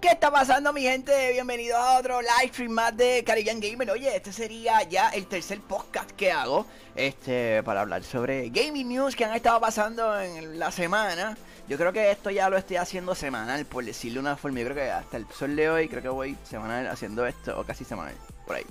¿Qué 0.00 0.10
está 0.10 0.30
pasando 0.30 0.72
mi 0.72 0.82
gente? 0.82 1.32
Bienvenidos 1.32 1.76
a 1.76 1.98
otro 1.98 2.20
live 2.20 2.52
stream 2.52 2.70
más 2.70 2.96
de 2.96 3.24
Caribbean 3.26 3.58
Gamer. 3.58 3.90
Oye, 3.90 4.14
este 4.14 4.32
sería 4.32 4.84
ya 4.84 5.08
el 5.08 5.26
tercer 5.26 5.60
podcast 5.60 6.12
que 6.12 6.30
hago 6.30 6.66
Este, 6.94 7.64
para 7.64 7.80
hablar 7.80 8.04
sobre 8.04 8.48
gaming 8.50 8.88
news 8.88 9.16
que 9.16 9.24
han 9.24 9.34
estado 9.34 9.60
pasando 9.60 10.20
en 10.20 10.56
la 10.56 10.70
semana. 10.70 11.36
Yo 11.66 11.76
creo 11.76 11.92
que 11.92 12.12
esto 12.12 12.30
ya 12.30 12.48
lo 12.48 12.56
estoy 12.56 12.76
haciendo 12.76 13.16
semanal, 13.16 13.66
por 13.66 13.84
decirlo 13.84 14.20
de 14.22 14.28
una 14.28 14.36
forma. 14.36 14.60
Yo 14.60 14.66
creo 14.66 14.76
que 14.76 14.90
hasta 14.92 15.16
el 15.16 15.26
sol 15.36 15.56
de 15.56 15.68
hoy 15.68 15.88
creo 15.88 16.02
que 16.02 16.08
voy 16.08 16.36
semanal 16.48 16.86
haciendo 16.86 17.26
esto, 17.26 17.58
o 17.58 17.64
casi 17.64 17.84
semanal, 17.84 18.14
por 18.46 18.54
ahí. 18.54 18.66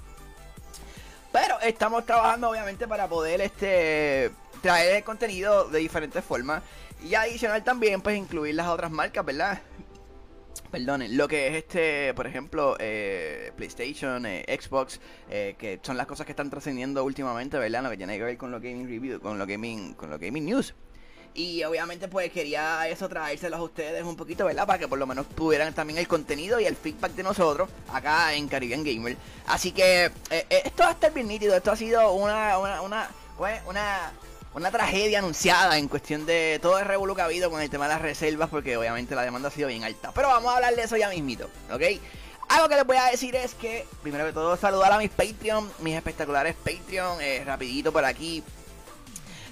Pero 1.34 1.60
estamos 1.60 2.06
trabajando 2.06 2.50
obviamente 2.50 2.88
para 2.88 3.10
poder 3.10 3.42
este 3.42 4.32
traer 4.62 4.96
el 4.96 5.04
contenido 5.04 5.68
de 5.68 5.80
diferentes 5.80 6.24
formas. 6.24 6.64
Y 7.04 7.14
adicional 7.16 7.66
también 7.66 8.02
pues 8.02 8.18
incluir 8.18 8.56
las 8.56 8.68
otras 8.68 8.92
marcas, 8.92 9.26
¿verdad? 9.26 9.60
Perdonen, 10.62 11.18
lo 11.18 11.28
que 11.28 11.48
es 11.48 11.56
este, 11.56 12.14
por 12.14 12.28
ejemplo, 12.28 12.76
eh, 12.80 13.52
PlayStation, 13.56 14.26
eh, 14.26 14.46
Xbox, 14.48 15.00
eh, 15.30 15.56
que 15.58 15.80
son 15.82 15.98
las 15.98 16.08
cosas 16.08 16.26
que 16.26 16.32
están 16.32 16.50
trascendiendo 16.50 17.04
últimamente, 17.04 17.58
¿verdad? 17.58 17.84
Lo 17.84 17.90
que 17.90 17.98
tiene 17.98 18.18
que 18.18 18.24
ver 18.24 18.38
con 18.38 18.52
lo 18.52 18.60
gaming 18.60 18.88
review, 18.88 19.20
con 19.20 19.38
lo 19.38 19.46
gaming, 19.46 19.94
con 19.94 20.10
lo 20.10 20.18
gaming 20.20 20.46
news. 20.46 20.74
Y 21.34 21.64
obviamente 21.64 22.08
pues 22.08 22.32
quería 22.32 22.88
eso 22.88 23.08
traérselos 23.08 23.60
a 23.60 23.64
ustedes 23.64 24.04
un 24.04 24.16
poquito, 24.16 24.46
¿verdad? 24.46 24.66
Para 24.66 24.80
que 24.80 24.88
por 24.88 24.98
lo 24.98 25.06
menos 25.06 25.28
tuvieran 25.30 25.74
también 25.74 26.00
el 26.00 26.08
contenido 26.08 26.60
y 26.60 26.66
el 26.66 26.76
feedback 26.76 27.12
de 27.12 27.24
nosotros 27.24 27.70
acá 27.94 28.34
en 28.34 28.48
Caribbean 28.48 28.84
Gamer. 28.84 29.16
Así 29.46 29.72
que 29.72 30.12
esto 30.50 30.84
va 30.84 30.90
a 30.90 30.94
estar 30.94 31.14
bien 31.14 31.28
nítido, 31.28 31.56
esto 31.56 31.72
ha 31.72 31.76
sido 31.76 32.12
una, 32.14 32.58
una, 32.58 32.82
una, 32.82 33.10
una, 33.68 34.12
una 34.58 34.72
tragedia 34.72 35.20
anunciada 35.20 35.78
en 35.78 35.88
cuestión 35.88 36.26
de 36.26 36.58
todo 36.62 36.80
el 36.80 36.86
revuelo 36.86 37.16
que 37.16 37.22
ha 37.22 37.26
habido 37.26 37.52
con 37.52 37.62
el 37.62 37.70
tema 37.70 37.88
de 37.88 37.94
las 37.94 38.02
reservas, 38.02 38.50
porque 38.50 38.76
obviamente 38.76 39.14
la 39.14 39.22
demanda 39.22 39.50
ha 39.50 39.52
sido 39.52 39.68
bien 39.68 39.84
alta. 39.84 40.12
Pero 40.14 40.30
vamos 40.30 40.52
a 40.52 40.56
hablar 40.56 40.76
de 40.76 40.82
eso 40.82 40.98
ya 40.98 41.10
mismito, 41.10 41.48
¿ok? 41.72 41.82
Algo 42.50 42.68
que 42.68 42.76
les 42.76 42.86
voy 42.86 42.98
a 42.98 43.06
decir 43.06 43.36
es 43.36 43.54
que, 43.54 43.86
primero 44.02 44.26
que 44.26 44.34
todo, 44.34 44.58
saludar 44.58 44.92
a 44.94 44.98
mis 44.98 45.12
Patreon, 45.12 45.70
mis 45.80 45.96
espectaculares 45.96 46.56
Patreon, 46.56 47.22
eh, 47.22 47.44
rapidito 47.46 47.92
por 47.92 48.04
aquí. 48.04 48.44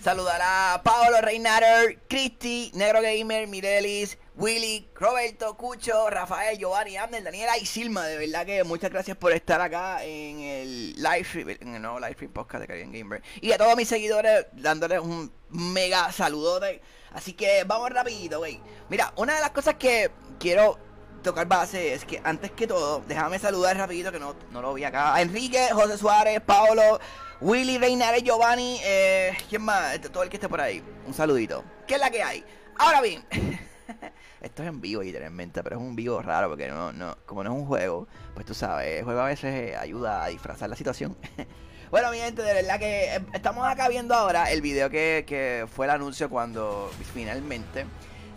Saludar 0.05 0.39
a 0.43 0.83
Paolo 0.83 1.19
Reinader, 1.19 1.97
Cristi, 2.07 2.69
Negro 2.75 3.01
Gamer, 3.01 3.47
Mirelis, 3.47 4.19
Willy, 4.35 4.87
Roberto, 4.93 5.57
Cucho, 5.57 6.11
Rafael, 6.11 6.59
Giovanni, 6.59 6.95
Abner, 6.95 7.23
Daniela 7.23 7.57
y 7.57 7.65
Silma. 7.65 8.05
De 8.05 8.19
verdad 8.19 8.45
que 8.45 8.63
muchas 8.63 8.91
gracias 8.91 9.17
por 9.17 9.31
estar 9.31 9.59
acá 9.61 10.03
en 10.03 10.41
el 10.41 10.93
live 10.93 11.23
stream, 11.23 11.49
en 11.59 11.73
el 11.73 11.81
nuevo 11.81 11.99
live 11.99 12.13
stream 12.13 12.31
podcast 12.31 12.61
de 12.61 12.67
Caribbean 12.67 12.93
Gamer. 12.93 13.23
Y 13.41 13.51
a 13.51 13.57
todos 13.57 13.75
mis 13.75 13.87
seguidores 13.87 14.45
dándoles 14.53 14.99
un 14.99 15.33
mega 15.49 16.11
saludote. 16.11 16.83
Así 17.11 17.33
que 17.33 17.63
vamos 17.63 17.89
rapidito, 17.89 18.37
güey. 18.37 18.61
Mira, 18.89 19.11
una 19.15 19.33
de 19.33 19.41
las 19.41 19.49
cosas 19.49 19.73
que 19.73 20.11
quiero 20.37 20.77
tocar 21.23 21.47
base 21.47 21.95
es 21.95 22.05
que 22.05 22.21
antes 22.23 22.51
que 22.51 22.67
todo, 22.67 23.01
déjame 23.07 23.39
saludar 23.39 23.75
rapidito 23.75 24.11
que 24.11 24.19
no, 24.19 24.35
no 24.51 24.61
lo 24.61 24.75
vi 24.75 24.83
acá. 24.83 25.15
A 25.15 25.23
Enrique, 25.23 25.69
José 25.71 25.97
Suárez, 25.97 26.41
Paolo, 26.41 26.99
Willy, 27.41 27.77
Reinares, 27.77 28.23
Giovanni, 28.23 28.79
eh, 28.83 29.35
¿quién 29.49 29.61
más? 29.61 29.93
Este, 29.93 30.09
Todo 30.09 30.23
el 30.23 30.29
que 30.29 30.37
esté 30.37 30.47
por 30.47 30.61
ahí. 30.61 30.81
Un 31.05 31.13
saludito. 31.13 31.63
¿Qué 31.85 31.95
es 31.95 31.99
la 31.99 32.09
que 32.09 32.23
hay? 32.23 32.43
Ahora 32.77 33.01
bien, 33.01 33.23
esto 34.41 34.63
es 34.63 34.69
en 34.69 34.81
vivo 34.81 35.01
literalmente, 35.01 35.61
pero 35.63 35.77
es 35.77 35.81
un 35.81 35.95
vivo 35.95 36.21
raro 36.21 36.49
porque 36.49 36.67
no, 36.67 36.91
no, 36.91 37.17
como 37.25 37.43
no 37.43 37.51
es 37.53 37.57
un 37.57 37.65
juego, 37.65 38.07
pues 38.33 38.45
tú 38.45 38.53
sabes, 38.53 38.99
el 38.99 39.03
juego 39.03 39.21
a 39.21 39.25
veces 39.25 39.53
eh, 39.53 39.75
ayuda 39.75 40.23
a 40.23 40.27
disfrazar 40.27 40.69
la 40.69 40.75
situación. 40.75 41.15
Bueno, 41.91 42.09
mi 42.11 42.17
gente, 42.17 42.41
de 42.41 42.51
verdad 42.51 42.79
que 42.79 43.15
eh, 43.15 43.25
estamos 43.31 43.65
acá 43.65 43.87
viendo 43.87 44.15
ahora 44.15 44.51
el 44.51 44.61
video 44.61 44.89
que 44.89 45.65
fue 45.73 45.85
el 45.85 45.91
anuncio 45.91 46.29
cuando 46.31 46.91
finalmente 47.13 47.85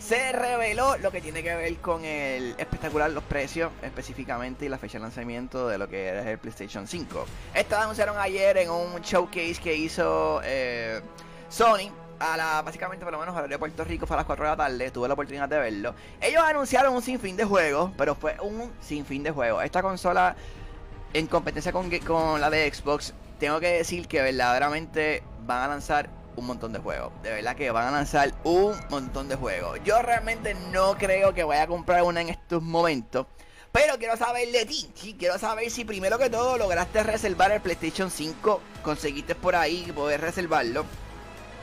se 0.08 0.32
reveló 0.32 0.96
lo 0.96 1.10
que 1.10 1.20
tiene 1.20 1.42
que 1.42 1.54
ver 1.54 1.76
con 1.76 2.02
el 2.02 2.54
espectacular 2.56 3.10
los 3.10 3.22
precios 3.24 3.70
específicamente 3.82 4.64
y 4.64 4.70
la 4.70 4.78
fecha 4.78 4.96
de 4.96 5.02
lanzamiento 5.02 5.68
de 5.68 5.76
lo 5.76 5.86
que 5.86 6.06
era 6.06 6.30
el 6.30 6.38
PlayStation 6.38 6.86
5. 6.86 7.26
Esto 7.52 7.76
lo 7.76 7.82
anunciaron 7.82 8.16
ayer 8.16 8.56
en 8.56 8.70
un 8.70 9.02
showcase 9.02 9.56
que 9.62 9.76
hizo 9.76 10.40
eh, 10.44 11.02
Sony. 11.50 11.90
A 12.20 12.38
la, 12.38 12.62
básicamente 12.62 13.04
por 13.04 13.12
lo 13.12 13.20
menos 13.20 13.34
la 13.34 13.46
de 13.46 13.58
Puerto 13.58 13.84
Rico 13.84 14.06
fue 14.06 14.16
a 14.16 14.18
las 14.18 14.26
4 14.26 14.44
de 14.44 14.50
la 14.50 14.56
tarde, 14.56 14.90
tuve 14.90 15.08
la 15.08 15.14
oportunidad 15.14 15.48
de 15.48 15.58
verlo. 15.58 15.94
Ellos 16.22 16.42
anunciaron 16.42 16.94
un 16.94 17.02
sinfín 17.02 17.36
de 17.36 17.44
juegos, 17.44 17.92
pero 17.98 18.14
fue 18.14 18.34
un 18.40 18.72
sinfín 18.80 19.22
de 19.22 19.30
juegos. 19.30 19.62
Esta 19.62 19.82
consola 19.82 20.34
en 21.12 21.26
competencia 21.26 21.70
con, 21.70 21.90
con 22.00 22.40
la 22.40 22.48
de 22.48 22.72
Xbox, 22.72 23.12
tengo 23.38 23.60
que 23.60 23.68
decir 23.68 24.08
que 24.08 24.22
verdaderamente 24.22 25.22
van 25.44 25.64
a 25.64 25.68
lanzar 25.68 26.17
un 26.38 26.46
montón 26.46 26.72
de 26.72 26.78
juegos. 26.78 27.12
De 27.22 27.30
verdad 27.30 27.56
que 27.56 27.70
van 27.70 27.88
a 27.88 27.90
lanzar 27.90 28.32
un 28.44 28.74
montón 28.90 29.28
de 29.28 29.36
juegos. 29.36 29.78
Yo 29.84 30.00
realmente 30.00 30.54
no 30.72 30.96
creo 30.96 31.34
que 31.34 31.44
vaya 31.44 31.64
a 31.64 31.66
comprar 31.66 32.02
una 32.02 32.20
en 32.20 32.28
estos 32.28 32.62
momentos. 32.62 33.26
Pero 33.72 33.98
quiero 33.98 34.16
saber 34.16 34.50
de 34.50 34.64
ti. 34.64 34.90
Sí, 34.94 35.14
quiero 35.18 35.38
saber 35.38 35.70
si 35.70 35.84
primero 35.84 36.18
que 36.18 36.30
todo 36.30 36.56
lograste 36.56 37.02
reservar 37.02 37.52
el 37.52 37.60
PlayStation 37.60 38.10
5. 38.10 38.60
Conseguiste 38.82 39.34
por 39.34 39.54
ahí 39.54 39.92
poder 39.94 40.20
reservarlo. 40.20 40.84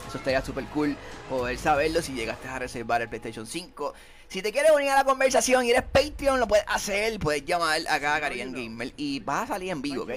Eso 0.07 0.17
estaría 0.17 0.41
súper 0.41 0.65
cool 0.65 0.95
poder 1.29 1.57
saberlo 1.57 2.01
si 2.01 2.13
llegaste 2.13 2.47
a 2.47 2.59
reservar 2.59 3.01
el 3.01 3.09
PlayStation 3.09 3.47
5. 3.47 3.93
Si 4.27 4.41
te 4.41 4.51
quieres 4.51 4.71
unir 4.71 4.89
a 4.89 4.95
la 4.95 5.03
conversación 5.03 5.65
y 5.65 5.71
eres 5.71 5.83
Patreon, 5.83 6.39
lo 6.39 6.47
puedes 6.47 6.65
hacer. 6.67 7.19
Puedes 7.19 7.45
llamar 7.45 7.79
acá 7.89 8.15
a 8.15 8.21
Carian 8.21 8.51
Gamer 8.51 8.91
y 8.97 9.19
vas 9.19 9.43
a 9.43 9.53
salir 9.53 9.71
en 9.71 9.81
vivo, 9.81 10.03
¿ok? 10.03 10.11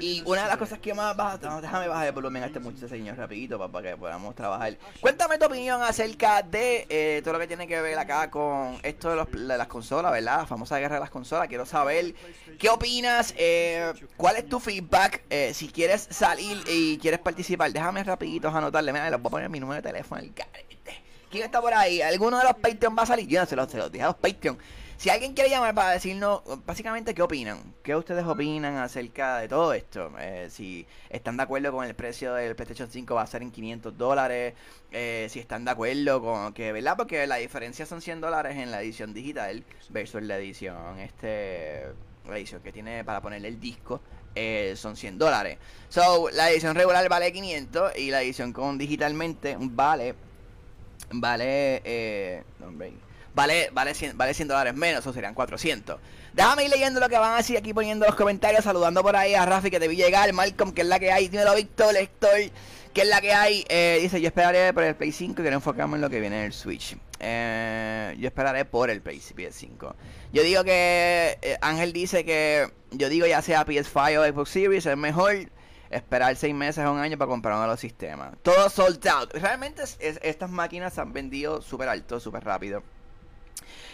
Y 0.00 0.22
una 0.26 0.42
de 0.42 0.48
las 0.48 0.56
cosas 0.56 0.78
que 0.78 0.94
más 0.94 1.16
vas 1.16 1.38
a... 1.44 1.60
Déjame 1.60 1.88
bajar 1.88 2.06
el 2.06 2.12
volumen 2.12 2.42
a 2.42 2.46
este 2.46 2.60
muchacho 2.60 2.88
señor 2.88 3.16
rapidito 3.16 3.58
para, 3.58 3.90
que 3.90 3.96
podamos 3.96 4.34
trabajar. 4.34 4.76
Cuéntame 5.00 5.38
tu 5.38 5.46
opinión 5.46 5.82
acerca 5.82 6.42
de 6.42 6.86
eh, 6.88 7.20
todo 7.22 7.34
lo 7.34 7.40
que 7.40 7.46
tiene 7.46 7.66
que 7.66 7.80
ver 7.80 7.98
acá 7.98 8.30
con 8.30 8.78
esto 8.82 9.10
de, 9.10 9.56
las 9.56 9.66
consolas, 9.68 10.12
¿verdad? 10.12 10.40
La 10.40 10.46
famosa 10.46 10.78
guerra 10.78 10.96
de 10.96 11.00
las 11.00 11.10
consolas. 11.10 11.48
Quiero 11.48 11.66
saber 11.66 12.14
qué 12.58 12.68
opinas, 12.68 13.34
eh, 13.36 13.92
cuál 14.16 14.36
es 14.36 14.48
tu 14.48 14.60
feedback, 14.60 15.22
eh, 15.30 15.52
si 15.54 15.68
quieres 15.68 16.08
salir 16.10 16.62
y 16.68 16.98
quieres 16.98 17.20
participar. 17.20 17.70
Déjame 17.72 18.02
rapidito 18.02 18.48
anotarle. 18.48 18.92
Mira, 18.92 19.10
les 19.10 19.20
voy 19.20 19.28
a 19.28 19.30
poner 19.30 19.48
mi 19.50 19.60
número 19.60 19.82
de 19.82 19.88
teléfono, 19.88 20.20
el 20.20 20.32
carete. 20.32 21.01
¿Quién 21.32 21.44
está 21.44 21.62
por 21.62 21.72
ahí? 21.72 22.02
¿Alguno 22.02 22.36
de 22.36 22.44
los 22.44 22.52
Patreon 22.56 22.94
va 22.94 23.04
a 23.04 23.06
salir? 23.06 23.26
Yo 23.26 23.40
no 23.40 23.46
se 23.46 23.56
los, 23.56 23.70
se 23.70 23.78
los 23.78 23.90
dije 23.90 24.04
a 24.04 24.08
los 24.08 24.16
Patreon. 24.16 24.58
Si 24.98 25.08
alguien 25.08 25.32
quiere 25.32 25.48
llamar 25.48 25.74
para 25.74 25.92
decirnos 25.92 26.42
básicamente 26.66 27.14
qué 27.14 27.22
opinan, 27.22 27.74
qué 27.82 27.96
ustedes 27.96 28.26
opinan 28.26 28.76
acerca 28.76 29.38
de 29.38 29.48
todo 29.48 29.72
esto, 29.72 30.12
eh, 30.18 30.48
si 30.50 30.86
están 31.08 31.38
de 31.38 31.44
acuerdo 31.44 31.72
con 31.72 31.86
el 31.86 31.94
precio 31.94 32.34
del 32.34 32.54
PlayStation 32.54 32.90
5 32.90 33.14
va 33.14 33.22
a 33.22 33.26
ser 33.26 33.40
en 33.40 33.50
500 33.50 33.96
dólares, 33.96 34.52
eh, 34.90 35.26
si 35.30 35.40
están 35.40 35.64
de 35.64 35.70
acuerdo 35.70 36.20
con 36.20 36.52
que, 36.52 36.70
¿verdad? 36.70 36.98
Porque 36.98 37.26
la 37.26 37.36
diferencia 37.36 37.86
son 37.86 38.02
100 38.02 38.20
dólares 38.20 38.58
en 38.58 38.70
la 38.70 38.82
edición 38.82 39.14
digital 39.14 39.64
versus 39.88 40.22
la 40.22 40.36
edición, 40.36 40.98
este, 40.98 41.86
la 42.28 42.36
edición 42.36 42.60
que 42.60 42.72
tiene 42.72 43.04
para 43.04 43.22
ponerle 43.22 43.48
el 43.48 43.58
disco. 43.58 44.02
Eh, 44.34 44.74
son 44.76 44.96
100 44.96 45.18
dólares. 45.18 45.58
So, 45.88 46.28
la 46.30 46.50
edición 46.50 46.74
regular 46.74 47.06
vale 47.08 47.32
500 47.32 47.96
y 47.96 48.10
la 48.10 48.22
edición 48.22 48.52
con 48.52 48.76
digitalmente 48.76 49.56
vale 49.58 50.14
vale 51.20 51.82
eh, 51.84 52.42
vale 53.34 53.70
vale 53.72 53.94
100, 53.94 54.16
vale 54.16 54.34
100 54.34 54.48
dólares 54.48 54.74
menos, 54.74 55.06
o 55.06 55.12
serían 55.12 55.34
400. 55.34 55.98
Déjame 56.32 56.64
ir 56.64 56.70
leyendo 56.70 57.00
lo 57.00 57.08
que 57.08 57.18
van 57.18 57.34
a 57.34 57.36
decir 57.36 57.56
aquí 57.58 57.74
poniendo 57.74 58.06
los 58.06 58.14
comentarios, 58.14 58.64
saludando 58.64 59.02
por 59.02 59.16
ahí 59.16 59.34
a 59.34 59.44
Rafi 59.44 59.70
que 59.70 59.78
te 59.78 59.88
vi 59.88 59.96
llegar, 59.96 60.32
Malcolm 60.32 60.72
que 60.72 60.82
es 60.82 60.86
la 60.86 60.98
que 60.98 61.12
hay, 61.12 61.28
dímelo 61.28 61.54
Víctor, 61.54 61.94
Héctor, 61.94 62.38
que 62.92 63.02
es 63.02 63.08
la 63.08 63.20
que 63.20 63.32
hay. 63.32 63.64
Eh, 63.68 63.98
dice, 64.00 64.20
yo 64.20 64.28
esperaré 64.28 64.72
por 64.72 64.82
el 64.82 64.94
Play 64.94 65.12
5 65.12 65.32
y 65.32 65.34
quiero 65.36 65.56
enfocarme 65.56 65.96
en 65.96 66.00
lo 66.00 66.10
que 66.10 66.20
viene 66.20 66.38
en 66.40 66.46
el 66.46 66.52
Switch. 66.52 66.96
Eh, 67.20 68.16
yo 68.18 68.28
esperaré 68.28 68.64
por 68.64 68.90
el 68.90 69.00
Play 69.00 69.20
5. 69.20 69.96
Yo 70.32 70.42
digo 70.42 70.64
que 70.64 71.38
eh, 71.42 71.58
Ángel 71.60 71.92
dice 71.92 72.24
que 72.24 72.68
yo 72.90 73.08
digo 73.08 73.26
ya 73.26 73.42
sea 73.42 73.64
PS5 73.66 74.18
o 74.18 74.32
Xbox 74.32 74.50
Series 74.50 74.86
es 74.86 74.96
mejor 74.96 75.34
esperar 75.92 76.34
seis 76.36 76.54
meses 76.54 76.84
o 76.84 76.92
un 76.92 76.98
año 76.98 77.18
para 77.18 77.28
comprar 77.28 77.54
uno 77.54 77.62
de 77.62 77.68
los 77.68 77.80
sistemas. 77.80 78.34
Todo 78.42 78.68
sold 78.68 79.06
out. 79.08 79.32
Realmente 79.34 79.82
es, 79.82 79.96
es, 80.00 80.18
estas 80.22 80.50
máquinas 80.50 80.94
se 80.94 81.00
han 81.00 81.12
vendido 81.12 81.62
súper 81.62 81.88
alto, 81.88 82.18
súper 82.18 82.44
rápido. 82.44 82.82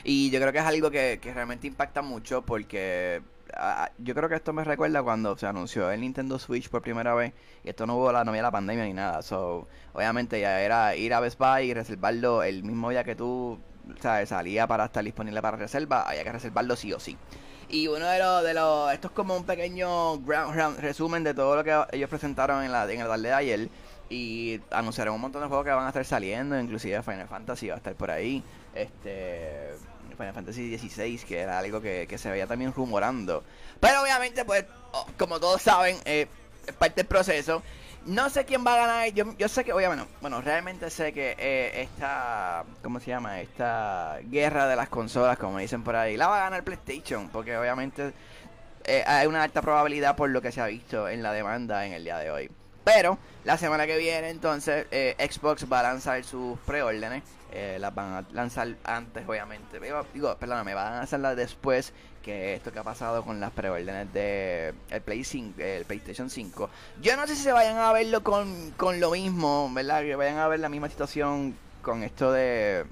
Y 0.04 0.30
yo 0.30 0.40
creo 0.40 0.52
que 0.52 0.58
es 0.58 0.64
algo 0.64 0.90
que, 0.90 1.18
que 1.20 1.34
realmente 1.34 1.66
impacta 1.66 2.02
mucho 2.02 2.42
porque 2.42 3.20
uh, 3.54 3.90
yo 3.98 4.14
creo 4.14 4.28
que 4.28 4.36
esto 4.36 4.52
me 4.52 4.64
recuerda 4.64 5.02
cuando 5.02 5.36
se 5.36 5.46
anunció 5.46 5.90
el 5.90 6.00
Nintendo 6.00 6.38
Switch 6.38 6.68
por 6.68 6.82
primera 6.82 7.14
vez 7.14 7.32
y 7.64 7.68
esto 7.68 7.86
no 7.86 7.96
hubo 7.96 8.12
la, 8.12 8.24
no 8.24 8.30
había 8.30 8.42
la 8.42 8.50
pandemia 8.50 8.84
ni 8.84 8.92
nada. 8.92 9.22
So, 9.22 9.66
obviamente 9.92 10.40
ya 10.40 10.60
era 10.60 10.94
ir 10.94 11.12
a 11.14 11.20
Best 11.20 11.38
Buy 11.38 11.70
y 11.70 11.74
reservarlo 11.74 12.42
el 12.42 12.62
mismo 12.62 12.90
día 12.90 13.04
que 13.04 13.16
tú 13.16 13.58
¿sabes? 14.00 14.28
salía 14.28 14.66
para 14.66 14.86
estar 14.86 15.04
disponible 15.04 15.42
para 15.42 15.56
reserva, 15.56 16.02
había 16.02 16.24
que 16.24 16.32
reservarlo 16.32 16.76
sí 16.76 16.92
o 16.92 17.00
sí. 17.00 17.16
Y 17.68 17.86
uno 17.86 18.06
de 18.06 18.18
los, 18.18 18.42
de 18.42 18.54
los, 18.54 18.92
esto 18.92 19.08
es 19.08 19.12
como 19.12 19.36
un 19.36 19.44
pequeño 19.44 20.18
ground, 20.20 20.78
resumen 20.78 21.22
de 21.22 21.34
todo 21.34 21.56
lo 21.56 21.64
que 21.64 21.84
ellos 21.92 22.08
presentaron 22.08 22.64
en, 22.64 22.72
la, 22.72 22.90
en 22.90 23.00
el 23.00 23.06
tarde 23.06 23.28
de 23.28 23.34
ayer. 23.34 23.68
Y 24.08 24.60
anunciaron 24.70 25.14
un 25.14 25.20
montón 25.20 25.42
de 25.42 25.48
juegos 25.48 25.66
que 25.66 25.72
van 25.72 25.84
a 25.84 25.88
estar 25.88 26.04
saliendo, 26.04 26.58
inclusive 26.58 27.02
Final 27.02 27.28
Fantasy 27.28 27.68
va 27.68 27.74
a 27.74 27.76
estar 27.76 27.94
por 27.94 28.10
ahí. 28.10 28.42
Este 28.74 29.74
Final 30.16 30.34
Fantasy 30.34 30.76
XVI, 30.76 31.18
que 31.18 31.38
era 31.40 31.58
algo 31.58 31.80
que, 31.80 32.06
que 32.08 32.16
se 32.16 32.30
veía 32.30 32.46
también 32.46 32.72
rumorando. 32.72 33.44
Pero 33.80 34.02
obviamente, 34.02 34.44
pues, 34.44 34.64
oh, 34.92 35.06
como 35.18 35.38
todos 35.38 35.60
saben, 35.60 35.96
eh, 36.06 36.26
es 36.66 36.74
parte 36.74 37.02
del 37.02 37.06
proceso. 37.06 37.62
No 38.08 38.30
sé 38.30 38.46
quién 38.46 38.64
va 38.66 38.72
a 38.72 38.76
ganar. 38.78 39.12
Yo, 39.12 39.36
yo 39.36 39.48
sé 39.48 39.64
que, 39.64 39.72
obviamente, 39.74 40.06
bueno, 40.22 40.40
realmente 40.40 40.88
sé 40.88 41.12
que 41.12 41.36
eh, 41.38 41.82
esta, 41.82 42.64
¿cómo 42.82 43.00
se 43.00 43.08
llama? 43.08 43.42
Esta 43.42 44.18
guerra 44.30 44.66
de 44.66 44.76
las 44.76 44.88
consolas, 44.88 45.36
como 45.36 45.58
dicen 45.58 45.82
por 45.84 45.94
ahí, 45.94 46.16
la 46.16 46.26
va 46.26 46.38
a 46.38 46.44
ganar 46.44 46.64
PlayStation, 46.64 47.28
porque 47.28 47.54
obviamente 47.58 48.14
eh, 48.84 49.04
hay 49.06 49.26
una 49.26 49.42
alta 49.42 49.60
probabilidad 49.60 50.16
por 50.16 50.30
lo 50.30 50.40
que 50.40 50.50
se 50.52 50.62
ha 50.62 50.66
visto 50.66 51.06
en 51.06 51.22
la 51.22 51.34
demanda 51.34 51.84
en 51.84 51.92
el 51.92 52.02
día 52.02 52.16
de 52.16 52.30
hoy. 52.30 52.50
Pero 52.82 53.18
la 53.44 53.58
semana 53.58 53.86
que 53.86 53.98
viene, 53.98 54.30
entonces, 54.30 54.86
eh, 54.90 55.14
Xbox 55.30 55.70
va 55.70 55.80
a 55.80 55.82
lanzar 55.82 56.24
sus 56.24 56.58
preórdenes. 56.60 57.22
Las 57.78 57.94
van 57.94 58.12
a 58.12 58.24
lanzar 58.32 58.68
antes, 58.84 59.26
obviamente. 59.26 59.80
Digo, 60.14 60.36
perdóname, 60.36 60.74
van 60.74 60.92
a 60.94 60.96
lanzarlas 60.98 61.36
después 61.36 61.92
que 62.22 62.54
esto 62.54 62.72
que 62.72 62.78
ha 62.78 62.84
pasado 62.84 63.24
con 63.24 63.40
las 63.40 63.50
preórdenes 63.52 64.12
de 64.12 64.74
el, 64.90 65.02
Play 65.02 65.24
5, 65.24 65.60
el 65.60 65.84
PlayStation 65.84 66.30
5. 66.30 66.70
Yo 67.00 67.16
no 67.16 67.26
sé 67.26 67.36
si 67.36 67.42
se 67.42 67.52
vayan 67.52 67.78
a 67.78 67.92
verlo 67.92 68.22
con, 68.22 68.72
con 68.76 69.00
lo 69.00 69.10
mismo, 69.12 69.70
¿verdad? 69.72 70.02
Que 70.02 70.16
vayan 70.16 70.38
a 70.38 70.48
ver 70.48 70.60
la 70.60 70.68
misma 70.68 70.88
situación 70.88 71.56
con 71.82 72.02
esto 72.02 72.32
de. 72.32 72.84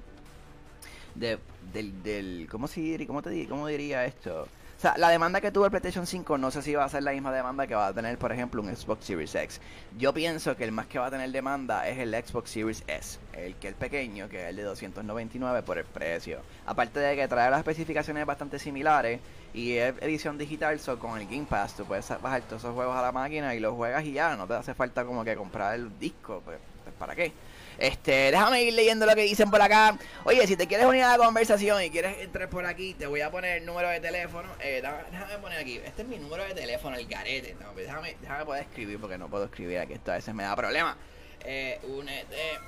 de 1.15 1.39
del, 1.73 2.01
del 2.01 2.47
¿cómo, 2.49 2.67
se, 2.67 3.05
cómo, 3.05 3.21
te, 3.21 3.47
¿Cómo 3.47 3.67
diría 3.67 4.05
esto? 4.05 4.47
O 4.77 4.79
sea, 4.79 4.95
la 4.95 5.09
demanda 5.09 5.41
que 5.41 5.51
tuvo 5.51 5.65
el 5.65 5.71
PlayStation 5.71 6.05
5 6.05 6.37
no 6.37 6.51
sé 6.51 6.61
si 6.61 6.75
va 6.75 6.83
a 6.83 6.89
ser 6.89 7.01
la 7.01 7.11
misma 7.11 7.33
demanda 7.33 7.65
que 7.65 7.73
va 7.73 7.87
a 7.87 7.93
tener, 7.93 8.15
por 8.19 8.31
ejemplo, 8.31 8.61
un 8.61 8.75
Xbox 8.75 9.05
Series 9.05 9.33
X. 9.33 9.59
Yo 9.97 10.13
pienso 10.13 10.55
que 10.55 10.65
el 10.65 10.71
más 10.71 10.85
que 10.85 10.99
va 10.99 11.07
a 11.07 11.09
tener 11.09 11.31
demanda 11.31 11.87
es 11.87 11.97
el 11.97 12.13
Xbox 12.13 12.51
Series 12.51 12.83
S, 12.85 13.17
el 13.33 13.55
que 13.55 13.69
es 13.69 13.73
pequeño, 13.73 14.29
que 14.29 14.43
es 14.43 14.49
el 14.49 14.55
de 14.55 14.61
299 14.61 15.63
por 15.63 15.79
el 15.79 15.85
precio. 15.85 16.41
Aparte 16.67 16.99
de 16.99 17.15
que 17.15 17.27
trae 17.27 17.49
las 17.49 17.57
especificaciones 17.57 18.23
bastante 18.27 18.59
similares 18.59 19.19
y 19.51 19.77
es 19.77 19.95
edición 19.99 20.37
digital, 20.37 20.79
so 20.79 20.99
con 20.99 21.19
el 21.19 21.25
Game 21.25 21.47
Pass 21.49 21.73
tú 21.73 21.83
puedes 21.83 22.07
bajar 22.21 22.43
todos 22.43 22.61
esos 22.61 22.75
juegos 22.75 22.95
a 22.95 23.01
la 23.01 23.11
máquina 23.11 23.55
y 23.55 23.59
los 23.59 23.73
juegas 23.73 24.05
y 24.05 24.11
ya, 24.11 24.35
no 24.35 24.45
te 24.45 24.53
hace 24.53 24.75
falta 24.75 25.05
como 25.05 25.23
que 25.25 25.35
comprar 25.35 25.73
el 25.73 25.97
disco, 25.97 26.43
pues, 26.45 26.59
¿para 26.97 27.15
qué? 27.15 27.31
Este, 27.77 28.31
déjame 28.31 28.63
ir 28.63 28.73
leyendo 28.73 29.05
lo 29.05 29.13
que 29.13 29.21
dicen 29.21 29.51
por 29.51 29.61
acá. 29.61 29.97
Oye, 30.23 30.47
si 30.47 30.57
te 30.57 30.67
quieres 30.67 30.87
unir 30.87 31.03
a 31.03 31.15
la 31.15 31.23
conversación 31.23 31.83
y 31.83 31.89
quieres 31.91 32.19
entrar 32.19 32.49
por 32.49 32.65
aquí, 32.65 32.95
te 32.95 33.05
voy 33.05 33.21
a 33.21 33.29
poner 33.29 33.57
el 33.57 33.65
número 33.65 33.89
de 33.89 33.99
teléfono. 33.99 34.49
Eh, 34.59 34.81
déjame 35.11 35.37
poner 35.37 35.59
aquí. 35.59 35.77
Este 35.77 36.01
es 36.01 36.07
mi 36.07 36.17
número 36.17 36.43
de 36.43 36.53
teléfono, 36.55 36.95
el 36.95 37.07
garete. 37.07 37.55
No, 37.59 37.71
pues 37.73 37.85
déjame, 37.85 38.17
déjame 38.19 38.45
poder 38.45 38.63
escribir 38.63 38.99
porque 38.99 39.17
no 39.17 39.29
puedo 39.29 39.45
escribir 39.45 39.79
aquí. 39.79 39.93
Esto 39.93 40.11
a 40.11 40.15
veces 40.15 40.33
me 40.33 40.43
da 40.43 40.55
problema. 40.55 40.97
Eh, 41.45 41.79
únete. 41.83 42.35
Eh, 42.35 42.59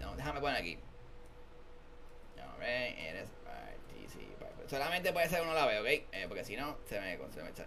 no, 0.00 0.16
déjame 0.16 0.40
poner 0.40 0.60
aquí. 0.60 0.78
Eres 2.60 3.28
Solamente 4.68 5.12
puede 5.14 5.28
ser 5.30 5.40
uno 5.40 5.54
la 5.54 5.64
vez, 5.64 5.80
¿ok? 5.80 6.26
Porque 6.28 6.44
si 6.44 6.54
no, 6.54 6.76
se 6.86 7.00
me, 7.00 7.16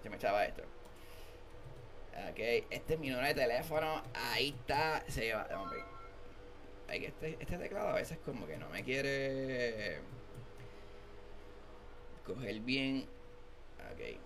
se 0.03 0.09
me 0.09 0.15
echaba 0.17 0.45
esto. 0.45 0.61
Ok, 2.29 2.39
este 2.69 2.93
es 2.93 2.99
mi 2.99 3.09
número 3.09 3.27
de 3.27 3.33
teléfono. 3.33 4.03
Ahí 4.13 4.49
está. 4.49 5.03
Se 5.07 5.21
lleva. 5.21 5.47
Hombre. 5.57 5.79
Este, 6.89 7.37
este 7.39 7.57
teclado 7.57 7.89
a 7.89 7.93
veces 7.93 8.17
como 8.25 8.45
que 8.45 8.57
no 8.57 8.69
me 8.69 8.83
quiere 8.83 9.99
coger 12.25 12.59
bien. 12.59 13.07
Ok. 13.93 14.19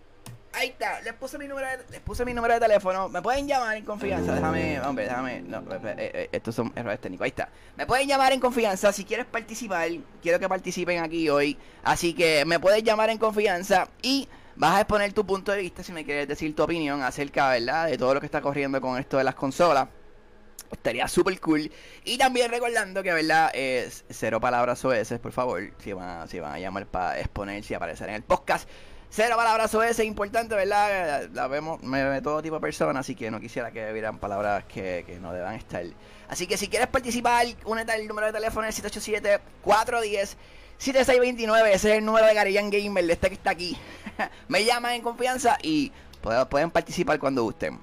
Ahí 0.54 0.70
está, 0.70 1.02
les 1.02 1.14
puse 1.14 1.38
mi 1.38 1.48
número 1.48 1.68
de, 1.68 1.84
les 1.92 2.00
puse 2.00 2.24
mi 2.24 2.34
número 2.34 2.54
de 2.54 2.62
teléfono. 2.62 3.10
Me 3.10 3.22
pueden 3.22 3.46
llamar 3.46 3.76
en 3.76 3.84
confianza. 3.84 4.34
Déjame, 4.34 4.80
hombre, 4.80 5.04
déjame. 5.04 5.42
No, 5.42 5.60
eh, 5.60 5.80
eh, 5.84 5.96
eh, 5.98 6.30
estos 6.32 6.56
son 6.56 6.72
errores 6.76 7.02
técnicos. 7.02 7.26
Ahí 7.26 7.30
está. 7.30 7.50
Me 7.76 7.86
pueden 7.86 8.08
llamar 8.08 8.32
en 8.32 8.40
confianza. 8.40 8.94
Si 8.94 9.04
quieres 9.04 9.26
participar, 9.26 9.90
quiero 10.22 10.40
que 10.40 10.48
participen 10.48 11.04
aquí 11.04 11.30
hoy. 11.30 11.58
Así 11.84 12.14
que 12.14 12.46
me 12.46 12.60
puedes 12.60 12.84
llamar 12.84 13.10
en 13.10 13.18
confianza 13.18 13.90
y 14.02 14.30
vas 14.56 14.76
a 14.76 14.82
exponer 14.82 15.14
tu 15.14 15.26
punto 15.26 15.52
de 15.52 15.60
vista 15.60 15.84
si 15.84 15.92
me 15.92 16.06
quieres 16.06 16.28
decir 16.28 16.56
tu 16.56 16.64
opinión 16.64 17.02
acerca, 17.02 17.50
¿verdad? 17.50 17.88
De 17.88 17.98
todo 17.98 18.14
lo 18.14 18.20
que 18.20 18.26
está 18.26 18.42
corriendo 18.42 18.80
con 18.82 18.98
esto 18.98 19.18
de 19.18 19.24
las 19.24 19.36
consolas. 19.36 19.88
Estaría 20.72 21.08
súper 21.08 21.40
cool. 21.40 21.72
Y 22.04 22.18
también 22.18 22.50
recordando 22.50 23.04
que, 23.04 23.14
¿verdad? 23.14 23.52
Cero 24.10 24.40
palabras 24.40 24.84
OS, 24.84 25.14
por 25.22 25.32
favor. 25.32 25.62
Si 25.80 25.94
van, 25.94 26.28
si 26.28 26.40
van 26.40 26.54
a 26.54 26.60
llamar 26.60 26.88
para 26.88 27.20
exponer, 27.20 27.64
si 27.64 27.74
aparecer 27.74 28.10
en 28.10 28.16
el 28.16 28.24
podcast. 28.24 28.68
Cero 29.10 29.36
palabras 29.38 29.74
OS, 29.74 30.00
importante, 30.00 30.56
¿verdad? 30.56 31.30
La 31.32 31.48
vemos, 31.48 31.82
me 31.84 32.04
ve 32.04 32.22
todo 32.22 32.42
tipo 32.42 32.56
de 32.56 32.62
personas, 32.62 33.02
así 33.02 33.16
que 33.16 33.32
no 33.32 33.40
quisiera 33.40 33.72
que 33.72 33.94
vieran 33.94 34.20
palabras 34.20 34.66
que, 34.66 35.04
que 35.06 35.20
no 35.20 35.32
deban 35.32 35.56
estar. 35.56 35.86
Así 36.28 36.48
que 36.48 36.58
si 36.58 36.68
quieres 36.68 36.88
participar, 36.88 37.46
únete 37.66 37.92
al 37.92 38.08
número 38.08 38.28
de 38.28 38.34
teléfono 38.34 38.68
el 38.68 38.74
787 38.74 39.42
410 39.62 40.38
7629, 40.78 41.74
ese 41.74 41.92
es 41.92 41.98
el 41.98 42.06
número 42.06 42.26
de 42.26 42.34
Garillan 42.34 42.70
Gamer, 42.70 43.06
de 43.06 43.14
este 43.14 43.30
que 43.30 43.36
está 43.36 43.52
aquí. 43.52 43.78
Me 44.48 44.66
llaman 44.66 44.94
en 44.94 45.02
confianza 45.02 45.58
y 45.62 45.92
pueden 46.50 46.72
participar 46.72 47.20
cuando 47.20 47.44
gusten. 47.44 47.80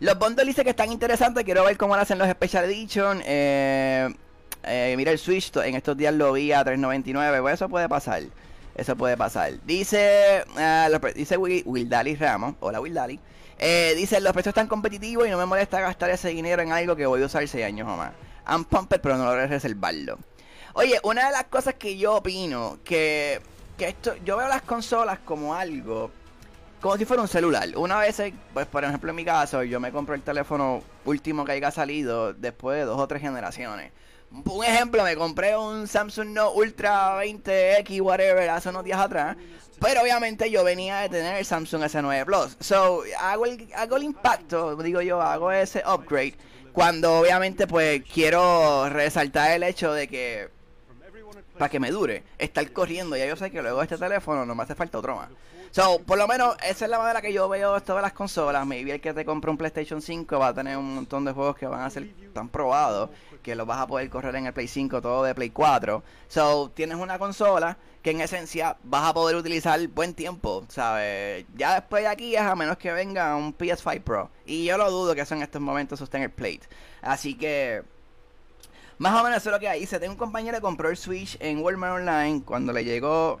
Los 0.00 0.18
bundles 0.18 0.46
dice 0.46 0.64
que 0.64 0.70
están 0.70 0.90
interesantes, 0.92 1.44
quiero 1.44 1.64
ver 1.64 1.76
cómo 1.76 1.96
lo 1.96 2.02
hacen 2.02 2.18
los 2.18 2.28
Special 2.28 2.64
Edition. 2.64 3.22
Eh, 3.24 4.12
eh, 4.64 4.94
mira 4.96 5.12
el 5.12 5.18
Switch, 5.18 5.54
en 5.56 5.74
estos 5.74 5.96
días 5.96 6.14
lo 6.14 6.32
vi 6.32 6.52
a 6.52 6.64
3.99, 6.64 7.40
pues 7.40 7.54
eso 7.54 7.68
puede 7.68 7.88
pasar. 7.88 8.22
Eso 8.74 8.96
puede 8.96 9.16
pasar. 9.16 9.52
Dice, 9.64 10.44
uh, 10.56 11.08
dice 11.14 11.36
Will, 11.36 11.88
Dali 11.88 12.16
Ramos, 12.16 12.56
hola 12.60 12.80
Will 12.80 12.94
Dali. 12.94 13.20
Eh, 13.58 13.94
dice, 13.96 14.20
los 14.20 14.32
precios 14.32 14.50
están 14.50 14.66
competitivos 14.66 15.28
y 15.28 15.30
no 15.30 15.38
me 15.38 15.46
molesta 15.46 15.80
gastar 15.80 16.10
ese 16.10 16.30
dinero 16.30 16.60
en 16.60 16.72
algo 16.72 16.96
que 16.96 17.06
voy 17.06 17.22
a 17.22 17.26
usar 17.26 17.46
6 17.46 17.64
años 17.64 17.88
o 17.88 17.96
más. 17.96 18.12
I'm 18.48 18.64
pumped, 18.64 19.00
pero 19.00 19.16
no 19.16 19.24
logré 19.24 19.46
reservarlo. 19.46 20.18
Oye, 20.76 20.98
una 21.04 21.26
de 21.26 21.32
las 21.32 21.44
cosas 21.44 21.74
que 21.74 21.96
yo 21.96 22.16
opino, 22.16 22.80
que, 22.84 23.40
que 23.78 23.88
esto, 23.88 24.14
yo 24.24 24.36
veo 24.36 24.48
las 24.48 24.62
consolas 24.62 25.20
como 25.20 25.54
algo, 25.54 26.10
como 26.80 26.96
si 26.96 27.04
fuera 27.04 27.22
un 27.22 27.28
celular. 27.28 27.68
Una 27.76 27.98
vez, 27.98 28.20
pues 28.52 28.66
por 28.66 28.82
ejemplo 28.82 29.10
en 29.10 29.16
mi 29.16 29.24
caso, 29.24 29.62
yo 29.62 29.78
me 29.78 29.92
compro 29.92 30.16
el 30.16 30.22
teléfono 30.22 30.82
último 31.04 31.44
que 31.44 31.52
haya 31.52 31.70
salido 31.70 32.34
después 32.34 32.78
de 32.78 32.84
dos 32.86 32.98
o 33.00 33.06
tres 33.06 33.22
generaciones. 33.22 33.92
Un 34.32 34.64
ejemplo, 34.64 35.04
me 35.04 35.14
compré 35.14 35.56
un 35.56 35.86
Samsung 35.86 36.30
Note 36.30 36.58
Ultra 36.58 37.24
20X, 37.24 38.00
whatever, 38.00 38.50
hace 38.50 38.68
unos 38.70 38.82
días 38.82 38.98
atrás. 38.98 39.36
Pero 39.80 40.02
obviamente 40.02 40.50
yo 40.50 40.64
venía 40.64 40.98
de 40.98 41.08
tener 41.08 41.36
el 41.36 41.44
Samsung 41.44 41.82
S9 41.82 42.24
Plus. 42.24 42.56
So, 42.58 43.04
hago 43.20 43.46
el, 43.46 43.68
hago 43.76 43.96
el 43.96 44.02
impacto, 44.02 44.74
digo 44.76 45.00
yo, 45.02 45.22
hago 45.22 45.52
ese 45.52 45.84
upgrade. 45.86 46.34
Cuando 46.72 47.20
obviamente 47.20 47.68
pues 47.68 48.02
quiero 48.12 48.88
resaltar 48.88 49.52
el 49.52 49.62
hecho 49.62 49.92
de 49.92 50.08
que 50.08 50.53
para 51.58 51.68
que 51.68 51.80
me 51.80 51.90
dure, 51.90 52.24
estar 52.38 52.70
corriendo, 52.72 53.16
ya 53.16 53.26
yo 53.26 53.36
sé 53.36 53.50
que 53.50 53.62
luego 53.62 53.78
de 53.78 53.84
este 53.84 53.98
teléfono 53.98 54.44
no 54.44 54.54
me 54.54 54.62
hace 54.62 54.74
falta 54.74 54.98
otro 54.98 55.16
más. 55.16 55.28
So, 55.70 56.00
por 56.02 56.16
lo 56.18 56.28
menos 56.28 56.56
esa 56.64 56.84
es 56.84 56.90
la 56.90 56.98
manera 56.98 57.20
que 57.20 57.32
yo 57.32 57.48
veo 57.48 57.80
todas 57.80 58.00
las 58.00 58.12
consolas. 58.12 58.64
Maybe 58.64 58.92
el 58.92 59.00
que 59.00 59.12
te 59.12 59.24
compre 59.24 59.50
un 59.50 59.56
PlayStation 59.56 60.00
5 60.00 60.38
va 60.38 60.48
a 60.48 60.54
tener 60.54 60.76
un 60.76 60.94
montón 60.94 61.24
de 61.24 61.32
juegos 61.32 61.56
que 61.56 61.66
van 61.66 61.80
a 61.80 61.90
ser 61.90 62.08
tan 62.32 62.48
probados 62.48 63.10
que 63.42 63.56
los 63.56 63.66
vas 63.66 63.80
a 63.80 63.86
poder 63.88 64.08
correr 64.08 64.36
en 64.36 64.46
el 64.46 64.52
Play 64.52 64.68
5, 64.68 65.02
todo 65.02 65.24
de 65.24 65.34
Play 65.34 65.50
4. 65.50 66.02
So, 66.28 66.70
tienes 66.70 66.96
una 66.96 67.18
consola 67.18 67.76
que 68.02 68.12
en 68.12 68.20
esencia 68.20 68.76
vas 68.84 69.08
a 69.08 69.14
poder 69.14 69.34
utilizar 69.34 69.84
buen 69.88 70.14
tiempo, 70.14 70.64
¿sabes? 70.68 71.44
Ya 71.56 71.74
después 71.74 72.04
de 72.04 72.08
aquí 72.08 72.36
es 72.36 72.42
a 72.42 72.54
menos 72.54 72.76
que 72.78 72.92
venga 72.92 73.34
un 73.34 73.56
PS5 73.56 74.02
Pro. 74.02 74.30
Y 74.46 74.64
yo 74.66 74.78
lo 74.78 74.90
dudo 74.90 75.14
que 75.14 75.22
eso 75.22 75.34
en 75.34 75.42
estos 75.42 75.60
momentos 75.60 75.98
sostén 75.98 76.22
el 76.22 76.30
Plate. 76.30 76.68
Así 77.02 77.34
que 77.34 77.82
más 78.98 79.20
o 79.20 79.24
menos 79.24 79.38
eso 79.38 79.50
es 79.50 79.52
lo 79.52 79.60
que. 79.60 79.86
Se 79.86 79.98
tengo 80.00 80.12
un 80.12 80.18
compañero 80.18 80.56
que 80.56 80.62
compró 80.62 80.90
el 80.90 80.96
Switch 80.96 81.36
en 81.40 81.62
Walmart 81.62 81.96
Online 81.96 82.42
cuando 82.44 82.72
le 82.72 82.84
llegó 82.84 83.40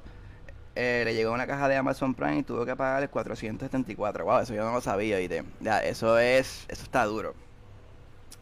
eh, 0.76 1.02
le 1.04 1.14
llegó 1.14 1.32
una 1.32 1.46
caja 1.46 1.68
de 1.68 1.76
Amazon 1.76 2.14
Prime 2.14 2.38
y 2.38 2.42
tuvo 2.42 2.66
que 2.66 2.74
pagar 2.74 3.02
el 3.02 3.10
474. 3.10 4.24
Wow, 4.24 4.40
eso 4.40 4.54
yo 4.54 4.64
no 4.64 4.72
lo 4.72 4.80
sabía, 4.80 5.18
¿viste? 5.18 5.44
Ya, 5.60 5.78
eso 5.78 6.18
es, 6.18 6.64
eso 6.68 6.82
está 6.82 7.04
duro. 7.04 7.34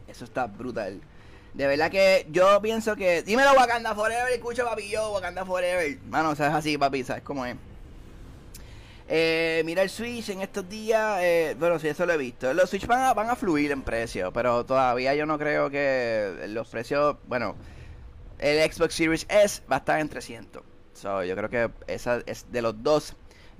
Eso 0.07 0.25
está 0.25 0.47
brutal. 0.47 0.99
De 1.53 1.67
verdad 1.67 1.91
que 1.91 2.25
yo 2.31 2.59
pienso 2.61 2.95
que. 2.95 3.21
Dímelo, 3.21 3.53
Wakanda 3.53 3.93
Forever, 3.93 4.33
escucho 4.33 4.65
papi 4.65 4.89
yo, 4.89 5.11
Wakanda 5.11 5.45
Forever. 5.45 5.99
Mano, 6.09 6.31
o 6.31 6.35
sea, 6.35 6.47
es 6.47 6.53
así, 6.55 6.77
papi, 6.77 7.03
¿sabes 7.03 7.23
cómo 7.23 7.45
es? 7.45 7.55
Eh, 9.07 9.61
mira 9.65 9.83
el 9.83 9.89
Switch 9.89 10.29
en 10.29 10.41
estos 10.41 10.67
días, 10.69 11.19
eh, 11.21 11.55
bueno, 11.59 11.77
sí, 11.79 11.87
eso 11.87 12.05
lo 12.05 12.13
he 12.13 12.17
visto. 12.17 12.53
Los 12.53 12.69
Switch 12.69 12.87
van 12.87 13.01
a, 13.01 13.13
van 13.13 13.29
a 13.29 13.35
fluir 13.35 13.71
en 13.71 13.81
precio, 13.81 14.31
pero 14.31 14.65
todavía 14.65 15.13
yo 15.15 15.25
no 15.25 15.37
creo 15.37 15.69
que 15.69 16.45
los 16.49 16.69
precios, 16.69 17.17
bueno, 17.27 17.55
el 18.39 18.71
Xbox 18.71 18.93
Series 18.93 19.25
S 19.29 19.61
va 19.71 19.77
a 19.77 19.79
estar 19.79 19.99
en 19.99 20.09
300 20.09 20.63
yo 21.03 21.35
creo 21.35 21.49
que 21.49 21.69
esa 21.87 22.21
es 22.25 22.45
de 22.51 22.61
los 22.61 22.81
dos. 22.81 23.15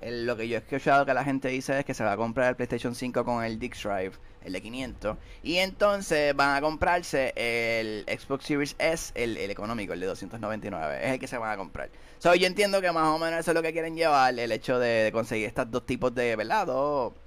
Lo 0.06 0.36
que 0.36 0.48
yo 0.48 0.58
he 0.58 0.60
escuchado 0.60 1.06
que 1.06 1.14
la 1.14 1.24
gente 1.24 1.48
dice 1.48 1.80
es 1.80 1.86
que 1.86 1.94
se 1.94 2.04
va 2.04 2.14
a 2.14 2.18
comprar 2.18 2.50
el 2.50 2.56
PlayStation 2.56 2.96
5 2.96 3.24
con 3.24 3.44
el 3.44 3.60
Disk 3.60 3.84
Drive, 3.84 4.14
el 4.44 4.54
de 4.54 4.62
500. 4.62 5.18
Y 5.44 5.58
entonces 5.58 6.36
van 6.36 6.56
a 6.56 6.62
comprarse 6.62 7.34
el 7.36 8.06
Xbox 8.08 8.46
Series 8.46 8.76
S, 8.80 9.12
el, 9.16 9.38
económico, 9.38 9.94
el 9.94 10.00
de 10.00 10.08
299. 10.08 11.00
Es 11.02 11.14
el 11.14 11.20
que 11.20 11.28
se 11.28 11.38
van 11.38 11.52
a 11.52 11.58
comprar. 11.58 11.90
So, 12.20 12.34
yo 12.36 12.48
entiendo 12.48 12.82
que 12.82 12.92
más 12.92 13.08
o 13.08 13.20
menos 13.20 13.40
eso 13.40 13.52
es 13.52 13.56
lo 13.56 13.62
que 13.62 13.74
quieren 13.74 13.96
llevar, 13.96 14.38
el 14.38 14.52
hecho 14.52 14.80
de, 14.80 15.10
conseguir 15.12 15.48
estos 15.48 15.70
dos 15.70 15.86
tipos 15.86 16.14
de, 16.16 16.36
¿verdad? 16.36 16.68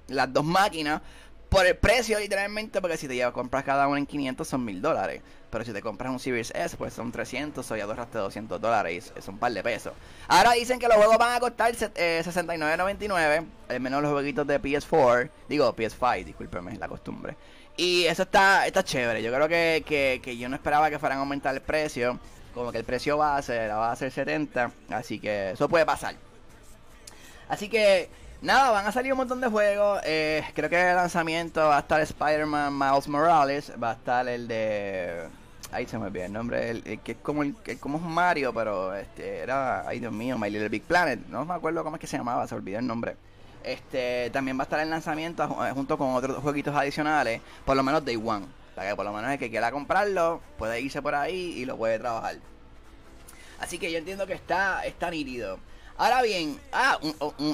las 0.07 0.33
dos 0.33 0.43
máquinas 0.43 1.01
por 1.57 1.65
el 1.65 1.75
precio 1.75 2.19
literalmente, 2.19 2.79
porque 2.81 2.97
si 2.97 3.07
te 3.07 3.15
llevas 3.15 3.33
compras 3.33 3.63
cada 3.63 3.87
uno 3.87 3.97
en 3.97 4.05
500 4.05 4.47
son 4.47 4.63
mil 4.63 4.79
dólares. 4.79 5.23
Pero 5.49 5.65
si 5.65 5.73
te 5.73 5.81
compras 5.81 6.11
un 6.11 6.19
Series 6.19 6.51
S, 6.51 6.77
pues 6.77 6.93
son 6.93 7.11
300 7.11 7.71
o 7.71 7.75
ya 7.75 7.85
ahorraste 7.85 8.19
200 8.19 8.61
dólares. 8.61 9.11
Es 9.15 9.27
un 9.27 9.39
par 9.39 9.51
de 9.51 9.63
pesos. 9.63 9.93
Ahora 10.27 10.51
dicen 10.51 10.77
que 10.77 10.87
los 10.87 10.97
juegos 10.97 11.17
van 11.17 11.35
a 11.35 11.39
costar 11.39 11.73
eh, 11.95 12.21
69.99. 12.23 13.47
Al 13.69 13.79
menos 13.79 14.03
los 14.03 14.11
jueguitos 14.11 14.45
de 14.45 14.61
PS4. 14.61 15.31
Digo, 15.49 15.75
PS5, 15.75 16.25
discúlpeme, 16.25 16.77
la 16.77 16.87
costumbre. 16.87 17.35
Y 17.75 18.05
eso 18.05 18.21
está, 18.21 18.67
está 18.67 18.83
chévere. 18.83 19.23
Yo 19.23 19.33
creo 19.33 19.47
que, 19.47 19.83
que, 19.83 20.21
que 20.21 20.37
yo 20.37 20.49
no 20.49 20.57
esperaba 20.57 20.91
que 20.91 20.99
fueran 20.99 21.17
a 21.17 21.21
aumentar 21.21 21.55
el 21.55 21.61
precio. 21.61 22.19
Como 22.53 22.71
que 22.71 22.77
el 22.77 22.83
precio 22.83 23.17
base 23.17 23.67
va 23.69 23.91
a 23.91 23.95
ser 23.95 24.11
70. 24.11 24.71
Así 24.89 25.17
que 25.17 25.53
eso 25.53 25.67
puede 25.67 25.87
pasar. 25.87 26.13
Así 27.49 27.67
que 27.67 28.11
Nada, 28.41 28.69
van 28.69 28.85
a 28.85 28.91
salir 28.91 29.11
un 29.13 29.17
montón 29.17 29.41
de 29.41 29.47
juegos. 29.47 29.99
Eh, 30.03 30.43
creo 30.53 30.69
que 30.69 30.79
el 30.89 30.95
lanzamiento 30.95 31.61
va 31.61 31.77
a 31.77 31.79
estar 31.79 31.99
Spider-Man 32.01 32.77
Miles 32.77 33.07
Morales. 33.07 33.73
Va 33.81 33.91
a 33.91 33.93
estar 33.93 34.27
el 34.27 34.47
de. 34.47 35.27
Ahí 35.71 35.87
se 35.87 35.97
me 35.97 36.05
olvidó 36.05 36.25
el 36.25 36.33
nombre. 36.33 36.69
El, 36.69 36.99
que 36.99 37.13
es 37.13 37.17
como 37.17 37.41
el, 37.41 37.55
que 37.55 37.79
como 37.79 37.97
es 37.97 38.03
Mario, 38.03 38.53
pero 38.53 38.93
este 38.93 39.39
era. 39.39 39.87
Ay, 39.87 39.99
Dios 39.99 40.13
mío, 40.13 40.37
My 40.37 40.51
Little 40.51 40.69
Big 40.69 40.83
Planet. 40.83 41.19
No 41.29 41.45
me 41.45 41.55
acuerdo 41.55 41.83
cómo 41.83 41.95
es 41.95 41.99
que 41.99 42.05
se 42.05 42.17
llamaba, 42.17 42.47
se 42.47 42.53
olvidó 42.53 42.77
el 42.77 42.85
nombre. 42.85 43.15
Este 43.63 44.29
También 44.31 44.57
va 44.57 44.61
a 44.61 44.65
estar 44.65 44.79
el 44.79 44.89
lanzamiento 44.89 45.43
eh, 45.65 45.71
junto 45.73 45.97
con 45.97 46.13
otros 46.13 46.37
jueguitos 46.37 46.75
adicionales. 46.75 47.41
Por 47.65 47.75
lo 47.75 47.81
menos 47.81 48.05
Day 48.05 48.17
One. 48.17 48.45
Para 48.75 48.91
que 48.91 48.95
por 48.95 49.05
lo 49.05 49.13
menos 49.13 49.31
el 49.31 49.39
que 49.39 49.49
quiera 49.49 49.71
comprarlo 49.71 50.41
puede 50.59 50.79
irse 50.79 51.01
por 51.01 51.15
ahí 51.15 51.55
y 51.57 51.65
lo 51.65 51.75
puede 51.75 51.97
trabajar. 51.97 52.35
Así 53.59 53.79
que 53.79 53.91
yo 53.91 53.97
entiendo 53.97 54.27
que 54.27 54.33
está, 54.33 54.85
está 54.85 55.09
nítido. 55.09 55.57
Ahora 55.99 56.21
bien, 56.21 56.59
ah, 56.71 56.99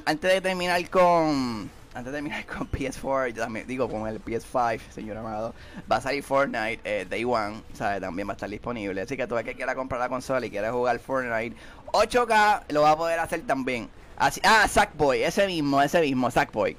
antes 0.06 0.34
de 0.34 0.42
terminar 0.42 0.90
con. 0.90 1.70
Antes 1.94 2.12
de 2.12 2.18
terminar 2.18 2.46
con 2.48 2.70
PS4, 2.70 3.36
también 3.36 3.66
digo 3.66 3.88
con 3.88 4.06
el 4.06 4.22
PS5, 4.22 4.82
señor 4.94 5.16
amado, 5.16 5.54
va 5.90 5.98
a 5.98 6.02
salir 6.02 6.24
Fortnite 6.24 6.82
eh, 6.84 7.06
Day 7.10 7.24
One, 7.24 7.62
¿sabes? 7.74 8.02
También 8.02 8.28
va 8.28 8.34
a 8.34 8.36
estar 8.36 8.50
disponible. 8.50 9.00
Así 9.00 9.16
que 9.16 9.28
todo 9.28 9.40
el 9.40 9.46
que 9.46 9.56
quiera 9.56 9.76
comprar 9.76 10.02
la 10.02 10.10
consola 10.10 10.46
y 10.46 10.50
quiera 10.50 10.74
jugar 10.74 11.00
Fortnite 11.00 11.56
8K, 11.94 12.64
lo 12.70 12.82
va 12.82 12.92
a 12.92 12.98
poder 12.98 13.20
hacer 13.20 13.44
también. 13.44 13.90
Así, 14.18 14.42
ah, 14.44 14.68
Sackboy, 14.68 15.24
ese 15.24 15.48
mismo, 15.48 15.82
ese 15.82 16.02
mismo, 16.02 16.30
Sackboy. 16.30 16.76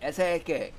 Ese 0.00 0.34
es 0.34 0.40
el 0.40 0.44
que. 0.44 0.72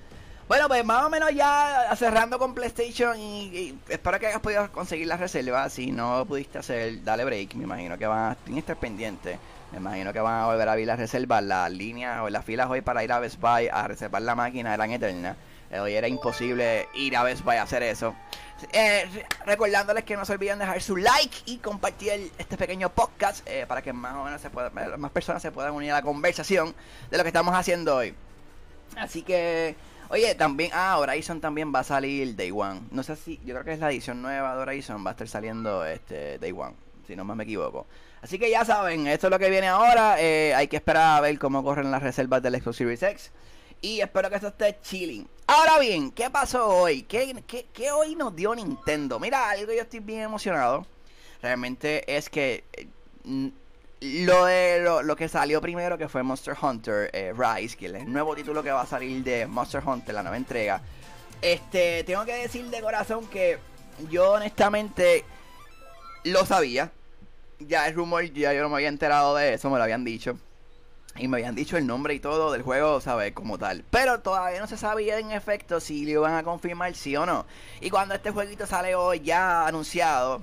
Bueno, 0.48 0.68
pues 0.68 0.86
más 0.86 1.04
o 1.04 1.10
menos 1.10 1.34
ya 1.34 1.92
cerrando 1.96 2.38
con 2.38 2.54
PlayStation 2.54 3.20
y, 3.20 3.76
espero 3.90 4.20
que 4.20 4.28
hayas 4.28 4.42
podido 4.42 4.72
conseguir 4.72 5.08
la 5.08 5.18
reserva. 5.18 5.68
Si 5.70 5.92
no 5.92 6.24
pudiste 6.26 6.60
hacer, 6.60 7.04
dale 7.04 7.26
break, 7.26 7.56
me 7.56 7.64
imagino 7.64 7.98
que 7.98 8.06
van 8.06 8.36
a 8.36 8.58
estar 8.58 8.78
pendientes. 8.78 9.40
Me 9.72 9.80
imagino 9.80 10.14
que 10.14 10.20
van 10.20 10.44
a 10.44 10.46
volver 10.46 10.70
a 10.70 10.74
abrir 10.74 10.86
las 10.86 11.00
reservas. 11.00 11.44
Las 11.44 11.72
líneas 11.72 12.22
o 12.22 12.30
las 12.30 12.46
filas 12.46 12.70
hoy 12.70 12.82
para 12.82 13.04
ir 13.04 13.12
a 13.12 13.20
Best 13.20 13.40
Buy 13.40 13.70
a 13.72 13.88
reservar 13.88 14.22
la 14.22 14.36
máquina 14.36 14.72
eran 14.74 14.92
eternas. 14.92 15.36
Eh, 15.72 15.80
hoy 15.80 15.96
era 15.96 16.08
imposible 16.08 16.88
ir 16.94 17.18
a 17.18 17.24
Best 17.24 17.44
Buy 17.44 17.58
a 17.58 17.64
hacer 17.64 17.82
eso. 17.82 18.16
Eh, 18.72 19.26
recordándoles 19.48 20.04
que 20.04 20.16
no 20.16 20.26
se 20.26 20.34
olviden 20.34 20.60
dejar 20.60 20.80
su 20.80 20.96
like 20.96 21.38
y 21.46 21.58
compartir 21.58 22.32
este 22.38 22.56
pequeño 22.56 22.90
podcast 22.90 23.46
eh, 23.48 23.66
para 23.68 23.82
que 23.82 23.92
más 23.92 24.14
o 24.14 24.24
menos 24.24 24.40
se 24.42 24.52
pueda, 24.52 24.70
más 24.70 25.12
personas 25.12 25.42
se 25.42 25.52
puedan 25.52 25.74
unir 25.74 25.92
a 25.92 25.96
la 25.96 26.02
conversación 26.04 26.76
de 27.10 27.18
lo 27.18 27.24
que 27.24 27.30
estamos 27.30 27.56
haciendo 27.56 27.96
hoy. 27.96 28.14
Así 28.96 29.24
que, 29.24 29.76
oye, 30.10 30.36
también, 30.36 30.72
ah, 30.74 30.98
Horizon 31.00 31.42
también 31.42 31.74
va 31.74 31.80
a 31.80 31.84
salir 31.84 32.36
Day 32.36 32.52
One. 32.52 32.82
No 32.92 33.04
sé 33.04 33.16
si, 33.16 33.40
yo 33.46 33.54
creo 33.54 33.64
que 33.64 33.74
es 33.74 33.80
la 33.80 33.92
edición 33.92 34.22
nueva 34.22 34.56
de 34.56 34.62
Horizon, 34.62 35.06
va 35.06 35.12
a 35.12 35.14
estar 35.14 35.28
saliendo 35.28 35.86
este 35.86 36.40
Day 36.40 36.52
One, 36.52 36.76
si 37.08 37.16
no 37.16 37.26
me 37.26 37.44
equivoco. 37.44 37.88
Así 38.22 38.40
que 38.40 38.50
ya 38.50 38.66
saben, 38.66 39.06
esto 39.06 39.28
es 39.28 39.32
lo 39.32 39.38
que 39.38 39.52
viene 39.52 39.68
ahora. 39.68 40.20
Eh, 40.20 40.54
hay 40.56 40.68
que 40.68 40.78
esperar 40.78 41.18
a 41.18 41.22
ver 41.22 41.38
cómo 41.38 41.64
corren 41.64 41.92
las 41.92 42.02
reservas 42.02 42.42
del 42.42 42.60
Xbox 42.60 42.78
Series 42.78 43.04
X. 43.04 43.32
Y 43.82 44.02
espero 44.02 44.30
que 44.32 44.36
esto 44.38 44.48
esté 44.48 44.80
chilling. 44.82 45.28
Ahora 45.46 45.78
bien, 45.78 46.10
¿qué 46.10 46.32
pasó 46.32 46.68
hoy? 46.70 47.04
¿Qué, 47.04 47.44
qué, 47.72 47.92
hoy 47.92 48.16
nos 48.16 48.36
dio 48.36 48.56
Nintendo? 48.56 49.20
Mira, 49.20 49.52
algo 49.52 49.72
yo 49.72 49.82
estoy 49.82 50.00
bien 50.00 50.22
emocionado. 50.22 50.88
Realmente 51.40 52.18
es 52.18 52.32
que 52.32 52.64
eh, 52.74 53.52
lo 54.26 54.46
de 54.46 54.82
lo, 55.04 55.16
que 55.16 55.28
salió 55.28 55.62
primero, 55.62 55.98
que 55.98 56.08
fue 56.08 56.24
Monster 56.24 56.56
Hunter 56.60 57.10
eh, 57.14 57.34
Rise, 57.36 57.78
que 57.78 57.88
es 57.88 57.94
el 57.94 58.12
nuevo 58.12 58.36
título 58.36 58.64
que 58.64 58.72
va 58.72 58.82
a 58.82 58.86
salir 58.86 59.24
de 59.24 59.48
Monster 59.48 59.82
Hunter, 59.86 60.14
la 60.14 60.24
nueva 60.24 60.38
entrega. 60.38 60.82
Este, 61.42 62.04
tengo 62.04 62.26
que 62.26 62.36
decir 62.36 62.66
de 62.70 62.82
corazón 62.82 63.28
que 63.28 63.60
yo 64.10 64.34
honestamente 64.34 65.24
lo 66.24 66.46
sabía 66.46 66.92
ya 67.60 67.88
el 67.88 67.96
rumor, 67.96 68.24
ya 68.34 68.54
yo 68.54 68.62
no 68.62 68.70
me 68.70 68.76
había 68.76 68.90
enterado 68.90 69.36
de 69.36 69.54
eso, 69.54 69.70
me 69.70 69.78
lo 69.78 69.84
habían 69.84 70.04
dicho. 70.04 70.38
Y 71.18 71.30
me 71.30 71.38
habían 71.38 71.56
dicho 71.56 71.78
el 71.78 71.88
nombre 71.88 72.14
y 72.14 72.20
todo 72.20 72.52
del 72.52 72.62
juego, 72.62 73.00
¿sabes? 73.00 73.32
Como 73.32 73.58
tal. 73.58 73.86
Pero 73.90 74.20
todavía 74.20 74.60
no 74.60 74.68
se 74.68 74.76
sabía 74.76 75.18
en 75.18 75.32
efecto 75.32 75.80
si 75.80 76.04
lo 76.04 76.12
iban 76.12 76.34
a 76.34 76.44
confirmar 76.44 76.94
sí 76.94 77.16
o 77.16 77.26
no. 77.26 77.46
Y 77.80 77.90
cuando 77.90 78.16
este 78.16 78.32
jueguito 78.32 78.68
sale 78.68 78.96
hoy 78.96 79.22
ya 79.22 79.66
anunciado, 79.66 80.42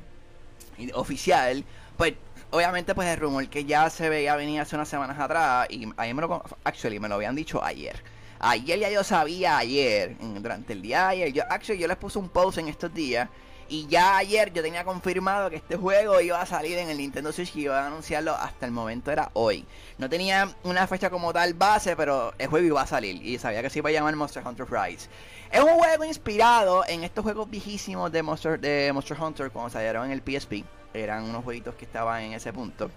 oficial, 0.94 1.64
pues 1.98 2.14
obviamente 2.52 2.94
pues 2.94 3.08
el 3.08 3.18
rumor 3.18 3.48
que 3.48 3.64
ya 3.64 3.90
se 3.90 4.08
veía 4.08 4.36
venir 4.36 4.60
hace 4.60 4.76
unas 4.76 4.88
semanas 4.88 5.18
atrás. 5.18 5.66
Y 5.70 5.88
ahí 5.96 6.14
me 6.14 6.22
lo, 6.22 6.44
actually, 6.64 7.00
me 7.00 7.08
lo 7.08 7.16
habían 7.16 7.34
dicho 7.34 7.62
ayer. 7.64 8.02
Ayer 8.38 8.78
ya 8.78 8.90
yo 8.90 9.04
sabía 9.04 9.58
ayer, 9.58 10.16
durante 10.18 10.72
el 10.72 10.82
día 10.82 11.00
de 11.00 11.06
ayer. 11.06 11.32
Yo, 11.32 11.42
actually, 11.48 11.80
yo 11.80 11.88
les 11.88 11.96
puse 11.96 12.18
un 12.18 12.28
post 12.28 12.58
en 12.58 12.68
estos 12.68 12.92
días 12.92 13.28
Y 13.68 13.86
ya 13.86 14.16
ayer 14.18 14.52
yo 14.52 14.62
tenía 14.62 14.84
confirmado 14.84 15.48
que 15.48 15.56
este 15.56 15.76
juego 15.76 16.20
iba 16.20 16.40
a 16.40 16.44
salir 16.44 16.76
en 16.78 16.90
el 16.90 16.98
Nintendo 16.98 17.32
Switch 17.32 17.56
y 17.56 17.62
iba 17.62 17.82
a 17.82 17.86
anunciarlo 17.86 18.34
hasta 18.34 18.66
el 18.66 18.72
momento 18.72 19.10
era 19.10 19.30
hoy. 19.32 19.64
No 19.96 20.10
tenía 20.10 20.50
una 20.64 20.86
fecha 20.86 21.08
como 21.08 21.32
tal 21.32 21.54
base, 21.54 21.96
pero 21.96 22.34
el 22.38 22.48
juego 22.48 22.66
iba 22.66 22.82
a 22.82 22.86
salir 22.86 23.24
y 23.24 23.38
sabía 23.38 23.62
que 23.62 23.70
se 23.70 23.78
iba 23.78 23.88
a 23.88 23.92
llamar 23.92 24.14
Monster 24.14 24.46
Hunter 24.46 24.66
Rise. 24.70 25.08
Es 25.50 25.60
un 25.60 25.70
juego 25.78 26.04
inspirado 26.04 26.84
en 26.86 27.04
estos 27.04 27.22
juegos 27.22 27.48
viejísimos 27.48 28.12
de 28.12 28.22
Monster, 28.22 28.60
de 28.60 28.90
Monster 28.92 29.18
Hunter 29.18 29.50
cuando 29.50 29.70
salieron 29.70 30.10
en 30.10 30.12
el 30.12 30.20
PSP. 30.20 30.64
Eran 30.94 31.24
unos 31.24 31.44
jueguitos 31.44 31.74
que 31.74 31.84
estaban 31.84 32.22
en 32.22 32.32
ese 32.32 32.52
punto. 32.52 32.90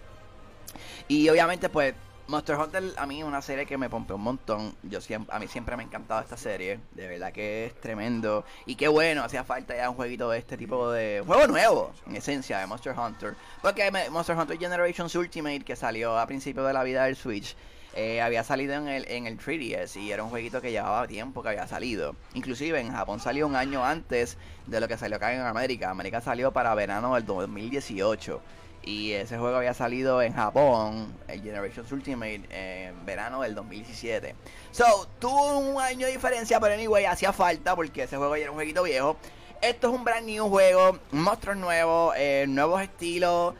Y 1.07 1.29
obviamente 1.29 1.69
pues 1.69 1.95
Monster 2.27 2.55
Hunter 2.57 2.83
a 2.97 3.05
mí 3.05 3.19
es 3.19 3.25
una 3.25 3.41
serie 3.41 3.67
que 3.67 3.77
me 3.77 3.89
pompeó 3.89 4.15
un 4.15 4.23
montón. 4.23 4.75
Yo 4.81 4.99
siempre, 4.99 5.35
a 5.35 5.39
mí 5.39 5.47
siempre 5.47 5.75
me 5.77 5.83
ha 5.83 5.85
encantado 5.85 6.21
esta 6.21 6.37
serie. 6.37 6.79
De 6.91 7.07
verdad 7.07 7.31
que 7.31 7.67
es 7.67 7.79
tremendo. 7.79 8.45
Y 8.65 8.75
qué 8.75 8.87
bueno, 8.87 9.23
hacía 9.23 9.43
falta 9.43 9.75
ya 9.75 9.89
un 9.89 9.95
jueguito 9.95 10.29
de 10.31 10.39
este 10.39 10.57
tipo 10.57 10.91
de... 10.91 11.23
Juego 11.25 11.47
nuevo, 11.47 11.91
en 12.07 12.15
esencia, 12.15 12.59
de 12.59 12.65
Monster 12.65 12.97
Hunter. 12.97 13.35
Porque 13.61 13.91
Monster 14.09 14.35
Hunter 14.35 14.57
Generations 14.57 15.13
Ultimate, 15.15 15.61
que 15.61 15.75
salió 15.75 16.17
a 16.17 16.25
principio 16.25 16.63
de 16.63 16.73
la 16.73 16.83
vida 16.83 17.05
del 17.05 17.15
Switch, 17.15 17.55
eh, 17.95 18.21
había 18.21 18.43
salido 18.43 18.73
en 18.75 18.89
el, 18.89 19.09
en 19.09 19.25
el 19.25 19.39
3DS 19.39 19.95
y 20.01 20.11
era 20.11 20.21
un 20.21 20.29
jueguito 20.29 20.61
que 20.61 20.71
llevaba 20.71 21.07
tiempo 21.07 21.41
que 21.41 21.49
había 21.49 21.65
salido. 21.65 22.15
Inclusive 22.33 22.79
en 22.79 22.91
Japón 22.91 23.21
salió 23.21 23.47
un 23.47 23.55
año 23.55 23.85
antes 23.85 24.37
de 24.67 24.81
lo 24.81 24.87
que 24.89 24.97
salió 24.97 25.15
acá 25.15 25.33
en 25.33 25.41
América. 25.41 25.89
América 25.89 26.19
salió 26.19 26.51
para 26.51 26.75
verano 26.75 27.15
del 27.15 27.25
2018. 27.25 28.41
Y 28.83 29.13
ese 29.13 29.37
juego 29.37 29.57
había 29.57 29.73
salido 29.73 30.21
en 30.21 30.33
Japón, 30.33 31.17
el 31.27 31.41
Generations 31.41 31.91
Ultimate, 31.91 32.41
en 32.51 33.05
verano 33.05 33.41
del 33.41 33.55
2017. 33.55 34.35
So, 34.71 35.07
tuvo 35.17 35.57
un 35.57 35.81
año 35.81 36.05
de 36.05 36.11
diferencia, 36.11 36.59
pero 36.59 36.75
anyway, 36.75 37.05
hacía 37.05 37.33
falta 37.33 37.75
porque 37.75 38.03
ese 38.03 38.17
juego 38.17 38.35
ya 38.35 38.43
era 38.43 38.51
un 38.51 38.57
jueguito 38.57 38.83
viejo. 38.83 39.17
Esto 39.61 39.87
es 39.87 39.93
un 39.95 40.03
brand 40.03 40.27
new 40.27 40.49
juego, 40.49 40.99
monstruos 41.11 41.57
nuevos, 41.57 42.13
eh, 42.17 42.45
nuevos 42.47 42.81
estilos. 42.81 43.55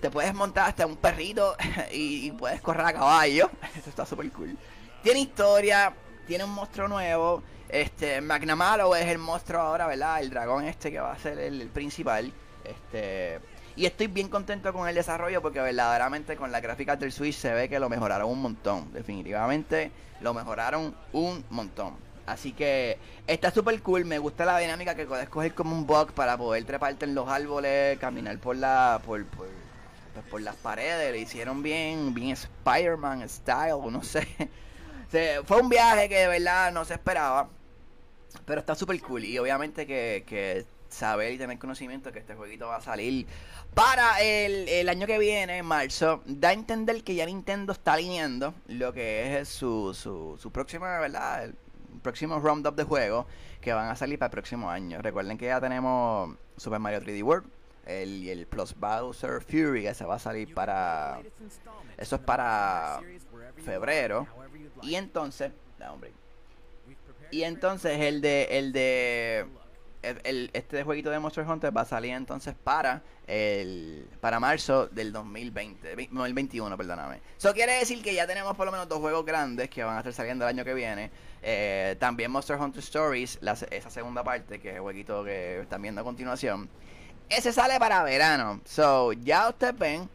Te 0.00 0.10
puedes 0.10 0.32
montar 0.34 0.68
hasta 0.68 0.86
un 0.86 0.96
perrito 0.96 1.56
y, 1.92 2.30
puedes 2.32 2.60
correr 2.60 2.86
a 2.86 2.92
caballo. 2.92 3.50
Esto 3.76 3.90
está 3.90 4.06
súper 4.06 4.30
cool. 4.32 4.56
Tiene 5.02 5.20
historia, 5.20 5.92
tiene 6.26 6.44
un 6.44 6.50
monstruo 6.50 6.88
nuevo. 6.88 7.42
Este, 7.68 8.20
McNamara 8.20 8.84
es 8.98 9.06
el 9.06 9.18
monstruo 9.18 9.60
ahora, 9.60 9.86
¿verdad? 9.86 10.20
El 10.20 10.30
dragón 10.30 10.64
este 10.64 10.90
que 10.90 11.00
va 11.00 11.12
a 11.12 11.18
ser 11.18 11.38
el, 11.38 11.68
principal. 11.68 12.32
Este 12.64 13.40
y 13.76 13.86
estoy 13.86 14.08
bien 14.08 14.28
contento 14.28 14.72
con 14.72 14.88
el 14.88 14.94
desarrollo 14.96 15.40
porque 15.40 15.60
verdaderamente 15.60 16.34
con 16.36 16.50
la 16.50 16.58
gráfica 16.58 16.96
del 16.96 17.12
Switch 17.12 17.36
se 17.36 17.52
ve 17.52 17.68
que 17.68 17.78
lo 17.78 17.88
mejoraron 17.88 18.28
un 18.28 18.42
montón. 18.42 18.92
Definitivamente 18.92 19.92
lo 20.20 20.34
mejoraron 20.34 20.96
un 21.12 21.44
montón. 21.50 21.94
Así 22.26 22.52
que 22.52 22.98
está 23.26 23.50
súper 23.50 23.80
cool. 23.82 24.04
Me 24.04 24.18
gusta 24.18 24.44
la 24.44 24.58
dinámica 24.58 24.94
que 24.94 25.06
puedes 25.06 25.28
coger 25.28 25.54
como 25.54 25.76
un 25.76 25.86
bug 25.86 26.12
para 26.12 26.36
poder 26.36 26.64
treparte 26.64 27.04
en 27.04 27.14
los 27.14 27.28
árboles, 27.28 27.98
caminar 27.98 28.38
por 28.38 28.56
la 28.56 29.00
por, 29.06 29.24
por, 29.26 29.46
pues, 30.22 30.30
por 30.30 30.40
las 30.42 30.56
paredes. 30.56 31.12
Le 31.12 31.18
hicieron 31.18 31.62
bien, 31.62 32.14
bien 32.14 32.30
Spider-Man 32.30 33.28
style, 33.28 33.90
no 33.90 34.02
sé. 34.02 34.26
fue 35.44 35.60
un 35.60 35.68
viaje 35.68 36.08
que 36.08 36.16
de 36.16 36.28
verdad 36.28 36.72
no 36.72 36.84
se 36.84 36.94
esperaba. 36.94 37.48
Pero 38.44 38.60
está 38.60 38.74
súper 38.74 39.00
cool. 39.02 39.24
Y 39.24 39.38
obviamente 39.38 39.86
que, 39.86 40.66
saber 40.88 41.32
y 41.32 41.38
tener 41.38 41.58
conocimiento 41.58 42.12
que 42.12 42.18
este 42.18 42.34
jueguito 42.34 42.66
va 42.66 42.76
a 42.76 42.80
salir 42.80 43.26
para 43.74 44.22
el, 44.22 44.88
año 44.88 45.06
que 45.06 45.18
viene, 45.18 45.58
en 45.58 45.66
marzo, 45.66 46.22
da 46.24 46.48
a 46.48 46.52
entender 46.52 47.04
que 47.04 47.14
ya 47.14 47.26
Nintendo 47.26 47.72
está 47.72 47.92
alineando 47.92 48.54
lo 48.68 48.92
que 48.94 49.38
es 49.38 49.48
su, 49.48 49.92
su, 49.92 50.38
su 50.40 50.50
próxima, 50.50 50.98
¿verdad? 50.98 51.44
El 51.44 51.54
próximo 52.02 52.40
roundup 52.40 52.74
de 52.74 52.84
juegos 52.84 53.26
que 53.60 53.72
van 53.72 53.90
a 53.90 53.96
salir 53.96 54.18
para 54.18 54.28
el 54.28 54.32
próximo 54.32 54.70
año. 54.70 55.00
Recuerden 55.02 55.36
que 55.36 55.46
ya 55.46 55.60
tenemos 55.60 56.36
Super 56.56 56.78
Mario 56.78 57.00
3D 57.00 57.22
World, 57.22 57.48
el, 57.88 58.28
el 58.28 58.46
Plus 58.46 58.74
Bowser 58.78 59.40
Fury 59.42 59.82
que 59.82 59.94
se 59.94 60.04
va 60.04 60.16
a 60.16 60.18
salir 60.18 60.54
para... 60.54 61.20
Eso 61.96 62.16
es 62.16 62.22
para 62.22 63.00
febrero. 63.64 64.26
Y 64.82 64.94
entonces... 64.94 65.50
hombre. 65.90 66.12
Y 67.30 67.42
entonces 67.42 67.98
el 68.00 68.20
de... 68.20 68.48
El 68.50 68.72
de 68.72 69.46
el, 70.02 70.50
este 70.52 70.84
jueguito 70.84 71.10
de 71.10 71.18
Monster 71.18 71.44
Hunter 71.46 71.76
va 71.76 71.80
a 71.80 71.84
salir 71.84 72.12
entonces 72.12 72.54
para 72.54 73.02
el 73.26 74.08
para 74.20 74.38
marzo 74.40 74.86
del 74.86 75.12
2020, 75.12 75.96
2021, 76.10 76.76
perdóname. 76.76 77.20
Eso 77.36 77.52
quiere 77.52 77.72
decir 77.72 78.02
que 78.02 78.14
ya 78.14 78.26
tenemos 78.26 78.56
por 78.56 78.66
lo 78.66 78.72
menos 78.72 78.88
dos 78.88 79.00
juegos 79.00 79.24
grandes 79.24 79.68
que 79.68 79.82
van 79.82 79.96
a 79.96 79.98
estar 79.98 80.12
saliendo 80.12 80.44
el 80.44 80.50
año 80.50 80.64
que 80.64 80.74
viene. 80.74 81.10
Eh, 81.42 81.96
también 81.98 82.30
Monster 82.30 82.56
Hunter 82.56 82.80
Stories, 82.80 83.38
esa 83.70 83.90
segunda 83.90 84.22
parte, 84.22 84.60
que 84.60 84.70
es 84.70 84.74
el 84.76 84.80
jueguito 84.80 85.24
que 85.24 85.60
están 85.60 85.82
viendo 85.82 86.00
a 86.00 86.04
continuación. 86.04 86.68
Ese 87.28 87.52
sale 87.52 87.78
para 87.78 88.02
verano. 88.02 88.60
So, 88.64 89.12
ya 89.12 89.48
ustedes 89.50 89.78
ven 89.78 90.08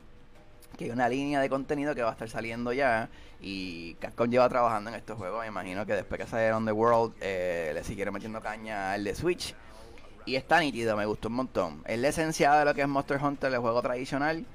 que 0.77 0.85
hay 0.85 0.91
una 0.91 1.07
línea 1.07 1.39
de 1.39 1.47
contenido 1.47 1.93
que 1.93 2.01
va 2.01 2.09
a 2.09 2.13
estar 2.13 2.27
saliendo 2.27 2.73
ya. 2.73 3.09
Y 3.39 3.93
Capcom 3.95 4.29
lleva 4.29 4.49
trabajando 4.49 4.89
en 4.89 4.95
estos 4.95 5.17
juegos. 5.17 5.41
Me 5.41 5.47
imagino 5.47 5.85
que 5.85 5.93
después 5.93 6.19
que 6.19 6.27
salieron 6.27 6.65
The 6.65 6.71
World, 6.71 7.13
eh, 7.21 7.71
le 7.73 7.83
siguieron 7.83 8.13
metiendo 8.13 8.41
caña 8.41 8.93
al 8.93 9.03
de 9.03 9.13
Switch. 9.13 9.53
Y 10.25 10.35
está 10.37 10.59
nítido, 10.59 10.97
me 10.97 11.05
gustó 11.05 11.27
un 11.27 11.35
montón. 11.35 11.83
Es 11.85 11.99
la 11.99 12.07
esencia 12.07 12.53
de 12.53 12.65
lo 12.65 12.73
que 12.73 12.81
es 12.81 12.87
Monster 12.87 13.21
Hunter, 13.21 13.53
el 13.53 13.59
juego 13.59 13.81
tradicional. 13.81 14.45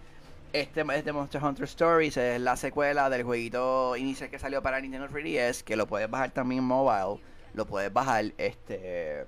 Este 0.52 0.80
es 0.80 1.04
de 1.04 1.12
Monster 1.12 1.44
Hunter 1.44 1.64
Stories, 1.64 2.16
es 2.16 2.40
la 2.40 2.56
secuela 2.56 3.10
del 3.10 3.22
jueguito 3.22 3.94
inicial 3.96 4.30
que 4.30 4.38
salió 4.38 4.62
para 4.62 4.80
Nintendo 4.80 5.06
3DS, 5.06 5.62
que 5.62 5.76
lo 5.76 5.86
puedes 5.86 6.10
bajar 6.10 6.30
también 6.30 6.60
en 6.60 6.64
mobile. 6.64 7.20
Lo 7.52 7.66
puedes 7.66 7.92
bajar, 7.92 8.32
este. 8.38 9.26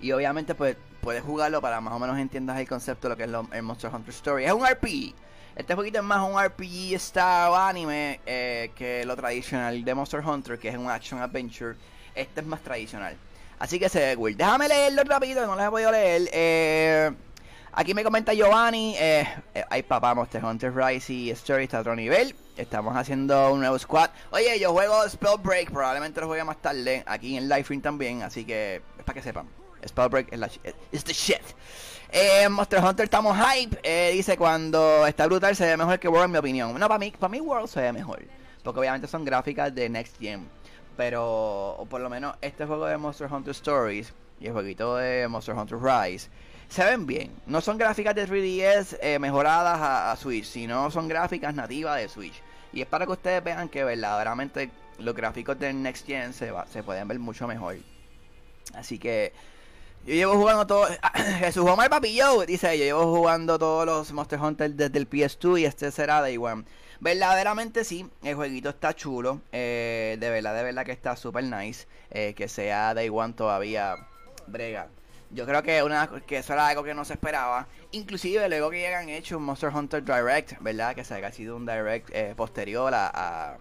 Y 0.00 0.12
obviamente, 0.12 0.54
pues 0.54 0.76
puedes 1.00 1.22
jugarlo 1.22 1.60
para 1.60 1.80
más 1.80 1.94
o 1.94 1.98
menos 1.98 2.18
entiendas 2.18 2.58
el 2.58 2.68
concepto 2.68 3.08
de 3.08 3.14
lo 3.14 3.16
que 3.16 3.24
es 3.24 3.56
el 3.56 3.62
Monster 3.62 3.90
Hunter 3.94 4.14
Story. 4.14 4.44
Es 4.44 4.52
un 4.52 4.66
RPG. 4.66 5.14
Este 5.56 5.74
jueguito 5.74 5.98
es 5.98 6.04
más 6.04 6.26
un 6.26 6.40
RPG 6.40 6.98
style 6.98 7.54
anime 7.54 8.20
eh, 8.24 8.70
que 8.74 9.04
lo 9.04 9.16
tradicional 9.16 9.84
de 9.84 9.94
Monster 9.94 10.20
Hunter, 10.20 10.58
que 10.58 10.68
es 10.68 10.76
un 10.76 10.88
action 10.88 11.20
adventure. 11.20 11.76
Este 12.14 12.40
es 12.40 12.46
más 12.46 12.60
tradicional. 12.60 13.16
Así 13.60 13.78
que 13.78 13.90
se 13.90 14.00
ve 14.00 14.16
cool. 14.16 14.36
Déjame 14.36 14.68
leerlo 14.68 15.04
rápido, 15.04 15.46
no 15.46 15.54
lo 15.54 15.62
he 15.62 15.70
podido 15.70 15.92
leer. 15.92 16.30
Eh, 16.32 17.10
aquí 17.72 17.92
me 17.92 18.02
comenta 18.02 18.32
Giovanni. 18.32 18.96
Eh, 18.98 19.28
eh, 19.54 19.64
ay, 19.68 19.82
papá, 19.82 20.14
Monster 20.14 20.42
Hunter 20.42 20.74
Rise 20.74 21.12
y 21.12 21.30
Story 21.32 21.64
está 21.64 21.76
a 21.76 21.80
otro 21.80 21.94
nivel. 21.94 22.34
Estamos 22.56 22.96
haciendo 22.96 23.52
un 23.52 23.60
nuevo 23.60 23.78
squad. 23.78 24.10
Oye, 24.30 24.58
yo 24.58 24.72
juego 24.72 25.06
Spellbreak. 25.06 25.70
Probablemente 25.70 26.22
lo 26.22 26.26
juegue 26.26 26.42
más 26.42 26.56
tarde. 26.56 27.04
Aquí 27.06 27.36
en 27.36 27.50
Live 27.50 27.64
Stream 27.64 27.82
también. 27.82 28.22
Así 28.22 28.46
que 28.46 28.76
es 28.98 29.04
para 29.04 29.14
que 29.14 29.22
sepan. 29.22 29.59
Spellbreak 29.86 30.32
es 30.32 30.38
la 30.38 30.50
es 30.92 31.04
the 31.04 31.12
shit. 31.12 31.42
Eh, 32.12 32.48
Monster 32.48 32.82
Hunter 32.82 33.04
estamos 33.04 33.36
hype. 33.36 33.78
Eh, 33.82 34.12
dice 34.12 34.36
cuando 34.36 35.06
está 35.06 35.26
brutal 35.26 35.54
se 35.54 35.66
ve 35.66 35.76
mejor 35.76 35.98
que 35.98 36.08
World 36.08 36.26
en 36.26 36.32
mi 36.32 36.38
opinión. 36.38 36.78
No, 36.78 36.88
para 36.88 36.98
mí, 36.98 37.12
para 37.18 37.30
mí 37.30 37.40
World 37.40 37.68
se 37.68 37.80
ve 37.80 37.92
mejor. 37.92 38.22
Porque 38.62 38.80
obviamente 38.80 39.06
son 39.06 39.24
gráficas 39.24 39.74
de 39.74 39.88
Next 39.88 40.18
Gen 40.18 40.48
pero 41.00 41.86
por 41.88 42.02
lo 42.02 42.10
menos 42.10 42.36
este 42.42 42.66
juego 42.66 42.84
de 42.84 42.98
Monster 42.98 43.26
Hunter 43.32 43.52
Stories 43.52 44.12
y 44.38 44.48
el 44.48 44.52
jueguito 44.52 44.96
de 44.96 45.26
Monster 45.28 45.54
Hunter 45.54 45.78
Rise 45.80 46.28
se 46.68 46.84
ven 46.84 47.06
bien. 47.06 47.32
No 47.46 47.62
son 47.62 47.78
gráficas 47.78 48.14
de 48.14 48.28
3DS 48.28 48.98
eh, 49.00 49.18
mejoradas 49.18 49.78
a, 49.80 50.14
Switch, 50.16 50.44
sino 50.44 50.90
son 50.90 51.08
gráficas 51.08 51.54
nativas 51.54 51.96
de 51.96 52.08
Switch. 52.10 52.34
Y 52.74 52.82
es 52.82 52.86
para 52.86 53.06
que 53.06 53.12
ustedes 53.12 53.42
vean 53.42 53.70
que 53.70 53.82
verdaderamente 53.82 54.70
los 54.98 55.14
gráficos 55.14 55.58
del 55.58 55.82
Next 55.82 56.06
Gen 56.06 56.34
se, 56.34 56.52
se 56.70 56.82
pueden 56.82 57.08
ver 57.08 57.18
mucho 57.18 57.48
mejor. 57.48 57.76
Así 58.74 58.98
que 58.98 59.32
yo 60.06 60.14
llevo 60.14 60.34
jugando 60.34 60.66
todo. 60.66 60.86
Jesús 61.38 61.68
Omar 61.68 61.90
Papillo 61.90 62.44
dice: 62.46 62.78
Yo 62.78 62.84
llevo 62.84 63.14
jugando 63.16 63.58
todos 63.58 63.86
los 63.86 64.12
Monster 64.12 64.40
Hunter 64.40 64.72
desde 64.72 64.98
el 64.98 65.08
PS2 65.08 65.60
y 65.60 65.64
este 65.64 65.90
será 65.90 66.22
de 66.22 66.32
igual. 66.32 66.64
Verdaderamente 67.00 67.84
sí, 67.84 68.06
el 68.22 68.34
jueguito 68.34 68.68
está 68.68 68.94
chulo. 68.94 69.40
Eh, 69.52 70.16
de 70.20 70.30
verdad, 70.30 70.54
de 70.54 70.62
verdad 70.62 70.84
que 70.84 70.92
está 70.92 71.16
super 71.16 71.42
nice. 71.44 71.86
Eh, 72.10 72.34
que 72.34 72.48
sea 72.48 72.92
Day 72.94 73.08
One 73.08 73.32
todavía 73.34 73.96
brega. 74.46 74.88
Yo 75.32 75.46
creo 75.46 75.62
que 75.62 75.82
una 75.82 76.10
que 76.26 76.38
eso 76.38 76.52
era 76.52 76.68
algo 76.68 76.82
que 76.82 76.92
no 76.92 77.04
se 77.04 77.14
esperaba. 77.14 77.68
Inclusive 77.92 78.48
luego 78.48 78.70
que 78.70 78.86
hayan 78.86 79.08
hecho 79.08 79.38
un 79.38 79.44
Monster 79.44 79.70
Hunter 79.70 80.04
Direct, 80.04 80.60
¿verdad? 80.60 80.94
Que 80.94 81.04
se 81.04 81.14
haya 81.14 81.30
sido 81.30 81.56
un 81.56 81.66
Direct 81.66 82.10
eh, 82.12 82.34
posterior 82.36 82.92
a, 82.92 83.06
a, 83.06 83.56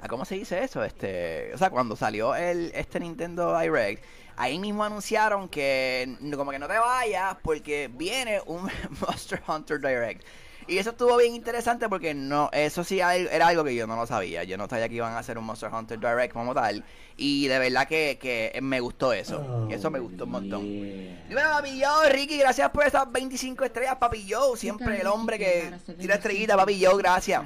a, 0.00 0.08
¿Cómo 0.08 0.24
se 0.24 0.36
dice 0.36 0.62
eso? 0.62 0.84
Este, 0.84 1.52
o 1.52 1.58
sea, 1.58 1.70
cuando 1.70 1.96
salió 1.96 2.34
el 2.36 2.70
este 2.74 3.00
Nintendo 3.00 3.58
Direct, 3.58 4.02
ahí 4.36 4.58
mismo 4.58 4.84
anunciaron 4.84 5.48
que 5.48 6.16
como 6.36 6.50
que 6.50 6.58
no 6.58 6.68
te 6.68 6.78
vayas 6.78 7.36
porque 7.42 7.90
viene 7.92 8.40
un 8.46 8.70
Monster 9.00 9.42
Hunter 9.46 9.80
Direct. 9.80 10.22
Y 10.68 10.78
eso 10.78 10.90
estuvo 10.90 11.16
bien 11.16 11.34
interesante 11.34 11.88
porque 11.88 12.12
no, 12.12 12.50
eso 12.52 12.82
sí 12.82 12.98
era 12.98 13.46
algo 13.46 13.62
que 13.62 13.74
yo 13.76 13.86
no 13.86 13.94
lo 13.94 14.04
sabía. 14.04 14.42
Yo 14.42 14.58
no 14.58 14.68
sabía 14.68 14.88
que 14.88 14.96
iban 14.96 15.12
a 15.12 15.18
hacer 15.18 15.38
un 15.38 15.44
Monster 15.44 15.72
Hunter 15.72 15.98
Direct 15.98 16.32
como 16.32 16.54
tal. 16.54 16.84
Y 17.16 17.46
de 17.46 17.58
verdad 17.60 17.86
que, 17.86 18.18
que 18.20 18.58
me 18.60 18.80
gustó 18.80 19.12
eso. 19.12 19.38
Oh, 19.38 19.68
eso 19.70 19.90
me 19.92 20.00
gustó 20.00 20.24
un 20.24 20.30
montón. 20.30 20.62
Dímelo, 20.64 21.50
Papi 21.50 21.80
Joe, 21.80 22.10
Ricky, 22.10 22.38
gracias 22.38 22.68
por 22.70 22.84
esas 22.84 23.10
25 23.10 23.64
estrellas, 23.64 23.96
Papi 23.96 24.26
Joe. 24.28 24.56
Siempre 24.58 25.00
el 25.00 25.06
hombre 25.06 25.38
que 25.38 25.72
tira 25.98 26.16
estrellita, 26.16 26.56
Papi 26.56 26.84
Joe, 26.84 26.98
gracias. 26.98 27.44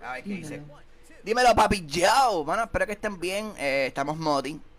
A 0.00 0.12
ver 0.12 0.22
qué 0.22 0.30
dice. 0.30 0.62
Dímelo, 1.24 1.54
Papi 1.56 1.88
Joe. 1.92 2.44
Bueno, 2.44 2.62
espero 2.62 2.86
que 2.86 2.92
estén 2.92 3.18
bien. 3.18 3.52
Eh, 3.58 3.86
estamos 3.88 4.16
modding. 4.16 4.69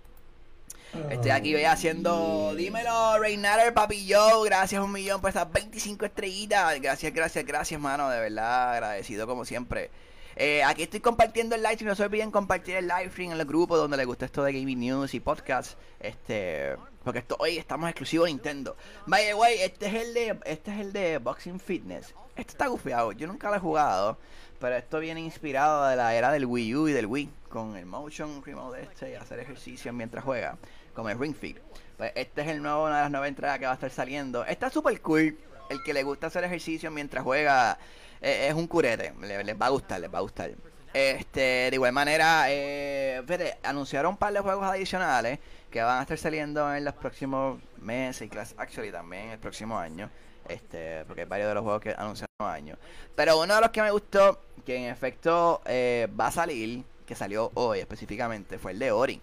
Estoy 1.09 1.31
aquí 1.31 1.53
voy 1.53 1.63
haciendo. 1.63 2.53
Dímelo, 2.55 3.17
Reinader, 3.19 3.73
papi 3.73 4.11
Joe. 4.11 4.45
Gracias 4.45 4.83
un 4.83 4.91
millón 4.91 5.21
por 5.21 5.29
estas 5.29 5.51
25 5.51 6.05
estrellitas. 6.05 6.81
Gracias, 6.81 7.13
gracias, 7.13 7.45
gracias, 7.45 7.79
mano. 7.79 8.09
De 8.09 8.19
verdad, 8.19 8.73
agradecido 8.73 9.25
como 9.25 9.45
siempre. 9.45 9.89
Eh, 10.35 10.63
aquí 10.63 10.83
estoy 10.83 10.99
compartiendo 10.99 11.55
el 11.55 11.61
live 11.61 11.75
stream. 11.75 11.89
No 11.89 11.95
se 11.95 12.03
olviden 12.03 12.31
compartir 12.31 12.75
el 12.75 12.87
live 12.87 13.09
stream 13.09 13.31
en 13.31 13.39
el 13.39 13.45
grupo 13.45 13.77
donde 13.77 13.95
les 13.95 14.05
gusta 14.05 14.25
esto 14.25 14.43
de 14.43 14.51
gaming 14.51 14.79
news 14.79 15.13
y 15.13 15.21
podcast. 15.21 15.77
Este. 15.99 16.75
Porque 17.05 17.19
esto, 17.19 17.37
hoy 17.39 17.57
estamos 17.57 17.89
exclusivos 17.89 18.27
Nintendo. 18.27 18.75
By 19.07 19.25
the 19.25 19.33
way, 19.33 19.59
este 19.61 19.87
es 19.87 19.93
el 19.93 20.13
de. 20.13 20.39
Este 20.45 20.73
es 20.73 20.79
el 20.81 20.91
de 20.91 21.19
Boxing 21.19 21.59
Fitness. 21.59 22.13
Este 22.35 22.51
está 22.51 22.67
gufiado. 22.67 23.13
Yo 23.13 23.27
nunca 23.27 23.49
lo 23.49 23.55
he 23.55 23.59
jugado. 23.59 24.17
Pero 24.59 24.75
esto 24.75 24.99
viene 24.99 25.21
inspirado 25.21 25.87
de 25.87 25.95
la 25.95 26.13
era 26.13 26.31
del 26.31 26.45
Wii 26.45 26.75
U 26.75 26.87
y 26.89 26.91
del 26.91 27.07
Wii. 27.07 27.29
Con 27.49 27.75
el 27.77 27.85
motion 27.85 28.43
remote 28.43 28.83
este 28.83 29.11
y 29.11 29.15
hacer 29.15 29.39
ejercicio 29.39 29.91
mientras 29.91 30.23
juega. 30.23 30.57
Como 30.93 31.09
el 31.09 31.19
Ring 31.19 31.35
Fit. 31.35 31.57
Pues 31.97 32.11
este 32.15 32.41
es 32.41 32.47
el 32.47 32.61
nuevo, 32.61 32.85
una 32.85 32.97
de 32.97 33.01
las 33.03 33.11
nuevas 33.11 33.29
entradas 33.29 33.59
que 33.59 33.65
va 33.65 33.71
a 33.71 33.75
estar 33.75 33.91
saliendo. 33.91 34.43
Está 34.45 34.69
súper 34.69 34.99
cool. 35.01 35.37
El 35.69 35.81
que 35.83 35.93
le 35.93 36.03
gusta 36.03 36.27
hacer 36.27 36.43
ejercicio 36.43 36.91
mientras 36.91 37.23
juega 37.23 37.77
eh, 38.21 38.47
es 38.49 38.53
un 38.53 38.67
curete. 38.67 39.13
Le- 39.21 39.43
Les, 39.43 39.59
va 39.59 39.67
a 39.67 39.69
gustar, 39.69 40.01
les 40.01 40.13
va 40.13 40.17
a 40.17 40.21
gustar. 40.21 40.51
Este, 40.93 41.39
de 41.39 41.71
igual 41.73 41.93
manera, 41.93 42.45
eh, 42.49 43.23
anunciaron 43.63 44.11
un 44.11 44.17
par 44.17 44.33
de 44.33 44.41
juegos 44.41 44.65
adicionales 44.65 45.39
que 45.69 45.81
van 45.81 45.99
a 45.99 46.01
estar 46.01 46.17
saliendo 46.17 46.73
en 46.75 46.83
los 46.83 46.93
próximos 46.95 47.61
meses 47.77 48.23
y 48.23 48.29
class 48.29 48.53
actually 48.57 48.91
también 48.91 49.29
el 49.29 49.39
próximo 49.39 49.79
año. 49.79 50.09
Este, 50.49 51.05
porque 51.05 51.21
hay 51.21 51.27
varios 51.27 51.47
de 51.47 51.53
los 51.55 51.63
juegos 51.63 51.81
que 51.81 51.91
anunciaron 51.97 52.27
años. 52.39 52.77
Pero 53.15 53.39
uno 53.39 53.55
de 53.55 53.61
los 53.61 53.69
que 53.69 53.81
me 53.81 53.91
gustó, 53.91 54.41
que 54.65 54.75
en 54.75 54.91
efecto 54.91 55.61
eh, 55.65 56.09
va 56.19 56.27
a 56.27 56.31
salir, 56.31 56.83
que 57.05 57.15
salió 57.15 57.51
hoy 57.53 57.79
específicamente, 57.79 58.57
fue 58.57 58.71
el 58.73 58.79
de 58.79 58.91
Ori. 58.91 59.21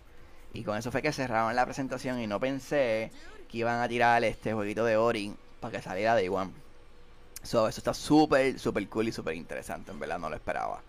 Y 0.59 0.64
con 0.64 0.77
eso 0.77 0.90
fue 0.90 1.03
que 1.03 1.12
cerraron 1.12 1.55
la 1.55 1.64
presentación 1.64 2.18
y 2.21 2.27
no 2.27 2.40
pensé 2.40 3.12
que 3.49 3.59
iban 3.59 3.81
a 3.81 3.87
tirar 3.87 4.25
este 4.25 4.53
jueguito 4.53 4.85
de 4.85 4.97
Ori 4.97 5.33
para 5.61 5.77
que 5.77 5.81
saliera 5.81 6.16
de 6.16 6.29
One. 6.29 6.51
So, 7.44 7.68
eso 7.68 7.79
está 7.79 7.94
súper, 7.94 8.59
súper 8.59 8.88
cool 8.88 9.07
y 9.07 9.12
súper 9.12 9.37
interesante, 9.37 9.92
en 9.92 10.01
verdad 10.01 10.18
no 10.18 10.29
lo 10.29 10.35
esperaba. 10.35 10.83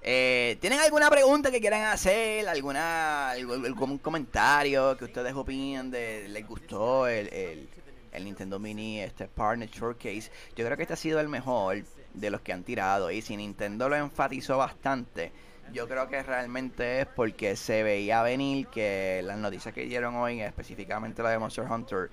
Eh, 0.00 0.56
¿Tienen 0.62 0.80
alguna 0.80 1.10
pregunta 1.10 1.50
que 1.50 1.60
quieran 1.60 1.82
hacer? 1.82 2.48
¿Alguna, 2.48 3.32
algún, 3.32 3.98
comentario 3.98 4.96
que 4.96 5.04
ustedes 5.04 5.34
opinan 5.34 5.90
de 5.90 6.26
les 6.30 6.48
gustó 6.48 7.06
el, 7.06 7.28
el, 7.34 7.68
el 8.12 8.24
Nintendo 8.24 8.58
Mini 8.58 9.00
este 9.00 9.28
Partner 9.28 9.68
Showcase? 9.68 10.30
Yo 10.56 10.64
creo 10.64 10.74
que 10.78 10.84
este 10.84 10.94
ha 10.94 10.96
sido 10.96 11.20
el 11.20 11.28
mejor 11.28 11.84
de 12.14 12.30
los 12.30 12.40
que 12.40 12.54
han 12.54 12.64
tirado 12.64 13.10
y 13.10 13.20
si 13.20 13.36
Nintendo 13.36 13.90
lo 13.90 13.96
enfatizó 13.96 14.56
bastante, 14.56 15.32
yo 15.72 15.88
creo 15.88 16.08
que 16.08 16.22
realmente 16.22 17.00
es 17.00 17.06
porque 17.06 17.56
se 17.56 17.82
veía 17.82 18.22
venir 18.22 18.66
que 18.68 19.22
las 19.24 19.38
noticias 19.38 19.74
que 19.74 19.82
dieron 19.86 20.14
hoy, 20.16 20.40
específicamente 20.40 21.22
la 21.22 21.30
de 21.30 21.38
Monster 21.38 21.64
Hunter, 21.64 22.10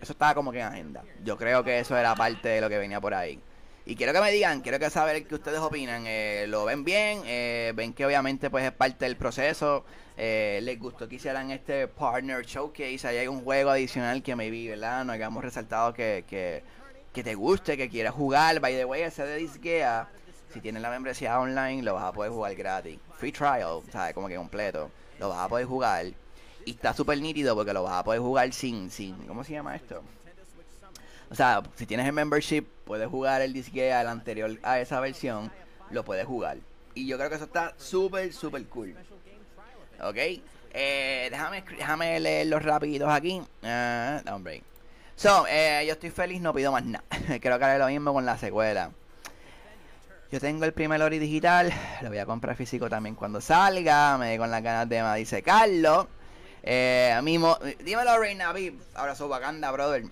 eso 0.00 0.12
estaba 0.12 0.34
como 0.34 0.52
que 0.52 0.60
en 0.60 0.66
agenda. 0.66 1.04
Yo 1.22 1.36
creo 1.36 1.62
que 1.62 1.78
eso 1.78 1.96
era 1.96 2.14
parte 2.14 2.48
de 2.48 2.60
lo 2.60 2.68
que 2.68 2.78
venía 2.78 3.00
por 3.00 3.14
ahí. 3.14 3.40
Y 3.84 3.96
quiero 3.96 4.12
que 4.12 4.20
me 4.20 4.30
digan, 4.30 4.60
quiero 4.60 4.78
que 4.78 4.90
saber 4.90 5.26
qué 5.26 5.34
ustedes 5.34 5.58
opinan. 5.58 6.04
Eh, 6.06 6.46
¿Lo 6.48 6.64
ven 6.64 6.84
bien? 6.84 7.22
Eh, 7.24 7.72
¿Ven 7.74 7.92
que 7.92 8.06
obviamente 8.06 8.48
pues 8.48 8.64
es 8.64 8.72
parte 8.72 9.04
del 9.04 9.16
proceso? 9.16 9.84
Eh, 10.16 10.60
¿Les 10.62 10.78
gustó 10.78 11.08
que 11.08 11.16
hicieran 11.16 11.50
este 11.50 11.88
Partner 11.88 12.44
Showcase? 12.44 13.08
Ahí 13.08 13.18
hay 13.18 13.26
un 13.26 13.42
juego 13.42 13.70
adicional 13.70 14.22
que 14.22 14.36
maybe, 14.36 14.68
¿verdad? 14.68 15.04
No 15.04 15.12
hayamos 15.12 15.42
resaltado 15.42 15.92
que, 15.92 16.24
que, 16.28 16.62
que 17.12 17.24
te 17.24 17.34
guste, 17.34 17.76
que 17.76 17.88
quieras 17.88 18.14
jugar. 18.14 18.60
By 18.60 18.74
the 18.74 18.84
way, 18.84 19.02
ese 19.02 19.24
de 19.24 19.36
Disgaea, 19.38 20.08
si 20.52 20.60
tienes 20.60 20.82
la 20.82 20.90
membresía 20.90 21.38
online, 21.40 21.82
lo 21.82 21.94
vas 21.94 22.04
a 22.04 22.12
poder 22.12 22.30
jugar 22.30 22.54
gratis. 22.54 22.98
Free 23.18 23.32
trial, 23.32 23.80
¿sabes? 23.90 24.14
Como 24.14 24.28
que 24.28 24.36
completo. 24.36 24.90
Lo 25.18 25.30
vas 25.30 25.38
a 25.38 25.48
poder 25.48 25.66
jugar. 25.66 26.06
Y 26.64 26.70
está 26.70 26.94
súper 26.94 27.20
nítido 27.20 27.54
porque 27.54 27.72
lo 27.72 27.82
vas 27.82 27.94
a 27.94 28.04
poder 28.04 28.20
jugar 28.20 28.52
sin, 28.52 28.90
sin, 28.90 29.16
¿cómo 29.26 29.42
se 29.42 29.52
llama 29.52 29.74
esto? 29.74 30.02
O 31.30 31.34
sea, 31.34 31.62
si 31.76 31.86
tienes 31.86 32.06
el 32.06 32.12
membership, 32.12 32.66
puedes 32.84 33.08
jugar 33.08 33.40
el 33.40 33.52
Disgaea, 33.52 34.02
el 34.02 34.08
anterior 34.08 34.58
a 34.62 34.78
esa 34.80 35.00
versión, 35.00 35.50
lo 35.90 36.04
puedes 36.04 36.26
jugar. 36.26 36.58
Y 36.94 37.06
yo 37.06 37.16
creo 37.16 37.30
que 37.30 37.36
eso 37.36 37.44
está 37.44 37.74
súper, 37.78 38.32
súper 38.32 38.66
cool. 38.66 38.94
¿Ok? 40.02 40.16
Eh, 40.74 41.28
déjame, 41.30 41.64
déjame 41.76 42.20
leerlos 42.20 42.62
rapiditos 42.62 43.08
aquí. 43.08 43.42
Break. 43.62 44.62
So, 45.16 45.46
eh, 45.48 45.84
yo 45.86 45.92
estoy 45.92 46.10
feliz, 46.10 46.40
no 46.40 46.52
pido 46.52 46.72
más 46.72 46.84
nada. 46.84 47.04
creo 47.40 47.58
que 47.58 47.64
haré 47.64 47.78
lo 47.78 47.86
mismo 47.86 48.12
con 48.12 48.26
la 48.26 48.36
secuela. 48.36 48.90
Yo 50.32 50.40
tengo 50.40 50.64
el 50.64 50.72
primer 50.72 51.02
Ori 51.02 51.18
digital, 51.18 51.70
lo 52.00 52.08
voy 52.08 52.16
a 52.16 52.24
comprar 52.24 52.56
físico 52.56 52.88
también 52.88 53.14
cuando 53.14 53.38
salga. 53.42 54.16
Me 54.16 54.38
con 54.38 54.50
las 54.50 54.62
ganas 54.62 54.88
de 54.88 55.02
más, 55.02 55.16
dice 55.18 55.42
Carlos. 55.42 56.06
Eh, 56.62 57.14
mismo, 57.22 57.58
dímelo, 57.84 58.18
Reina 58.18 58.50
Viv. 58.54 58.80
Abrazo 58.94 59.26
Wakanda, 59.28 59.70
brother. 59.70 60.04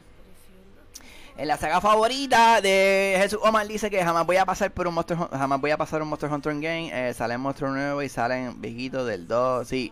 En 1.39 1.49
la 1.49 1.57
saga 1.57 1.81
favorita 1.81 2.61
de 2.61 3.15
Jesús 3.17 3.39
Omar 3.43 3.67
dice 3.67 3.89
que 3.89 4.05
jamás 4.05 4.27
voy 4.27 4.37
a 4.37 4.45
pasar 4.45 4.73
por 4.73 4.87
un 4.87 4.93
Monster 4.93 5.17
jamás 5.17 5.59
voy 5.59 5.71
a 5.71 5.79
pasar 5.79 6.03
un 6.03 6.09
Monster 6.09 6.31
Hunter 6.31 6.53
Game. 6.53 6.91
Eh, 6.93 7.15
salen 7.15 7.41
monstruos 7.41 7.73
nuevos 7.73 8.05
y 8.05 8.11
salen 8.11 8.61
viejitos 8.61 9.07
del 9.07 9.27
2. 9.27 9.67
Sí. 9.67 9.91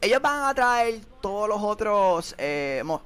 Ellos 0.00 0.22
van 0.22 0.44
a 0.44 0.54
traer 0.54 1.00
todos 1.20 1.48
los 1.48 1.60
otros 1.60 2.36
eh, 2.38 2.82
mo- 2.84 3.02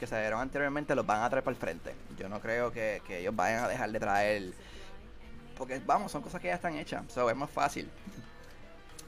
que 0.00 0.06
salieron 0.08 0.40
anteriormente, 0.40 0.96
los 0.96 1.06
van 1.06 1.22
a 1.22 1.30
traer 1.30 1.44
para 1.44 1.54
el 1.54 1.60
frente. 1.60 1.94
Yo 2.18 2.28
no 2.28 2.40
creo 2.40 2.72
que, 2.72 3.02
que 3.06 3.20
ellos 3.20 3.36
vayan 3.36 3.62
a 3.64 3.68
dejar 3.68 3.92
de 3.92 4.00
traer. 4.00 4.52
Porque 5.56 5.80
vamos, 5.84 6.10
son 6.12 6.22
cosas 6.22 6.40
que 6.40 6.48
ya 6.48 6.54
están 6.54 6.76
hechas. 6.76 7.02
So, 7.12 7.28
es 7.30 7.36
más 7.36 7.50
fácil. 7.50 7.88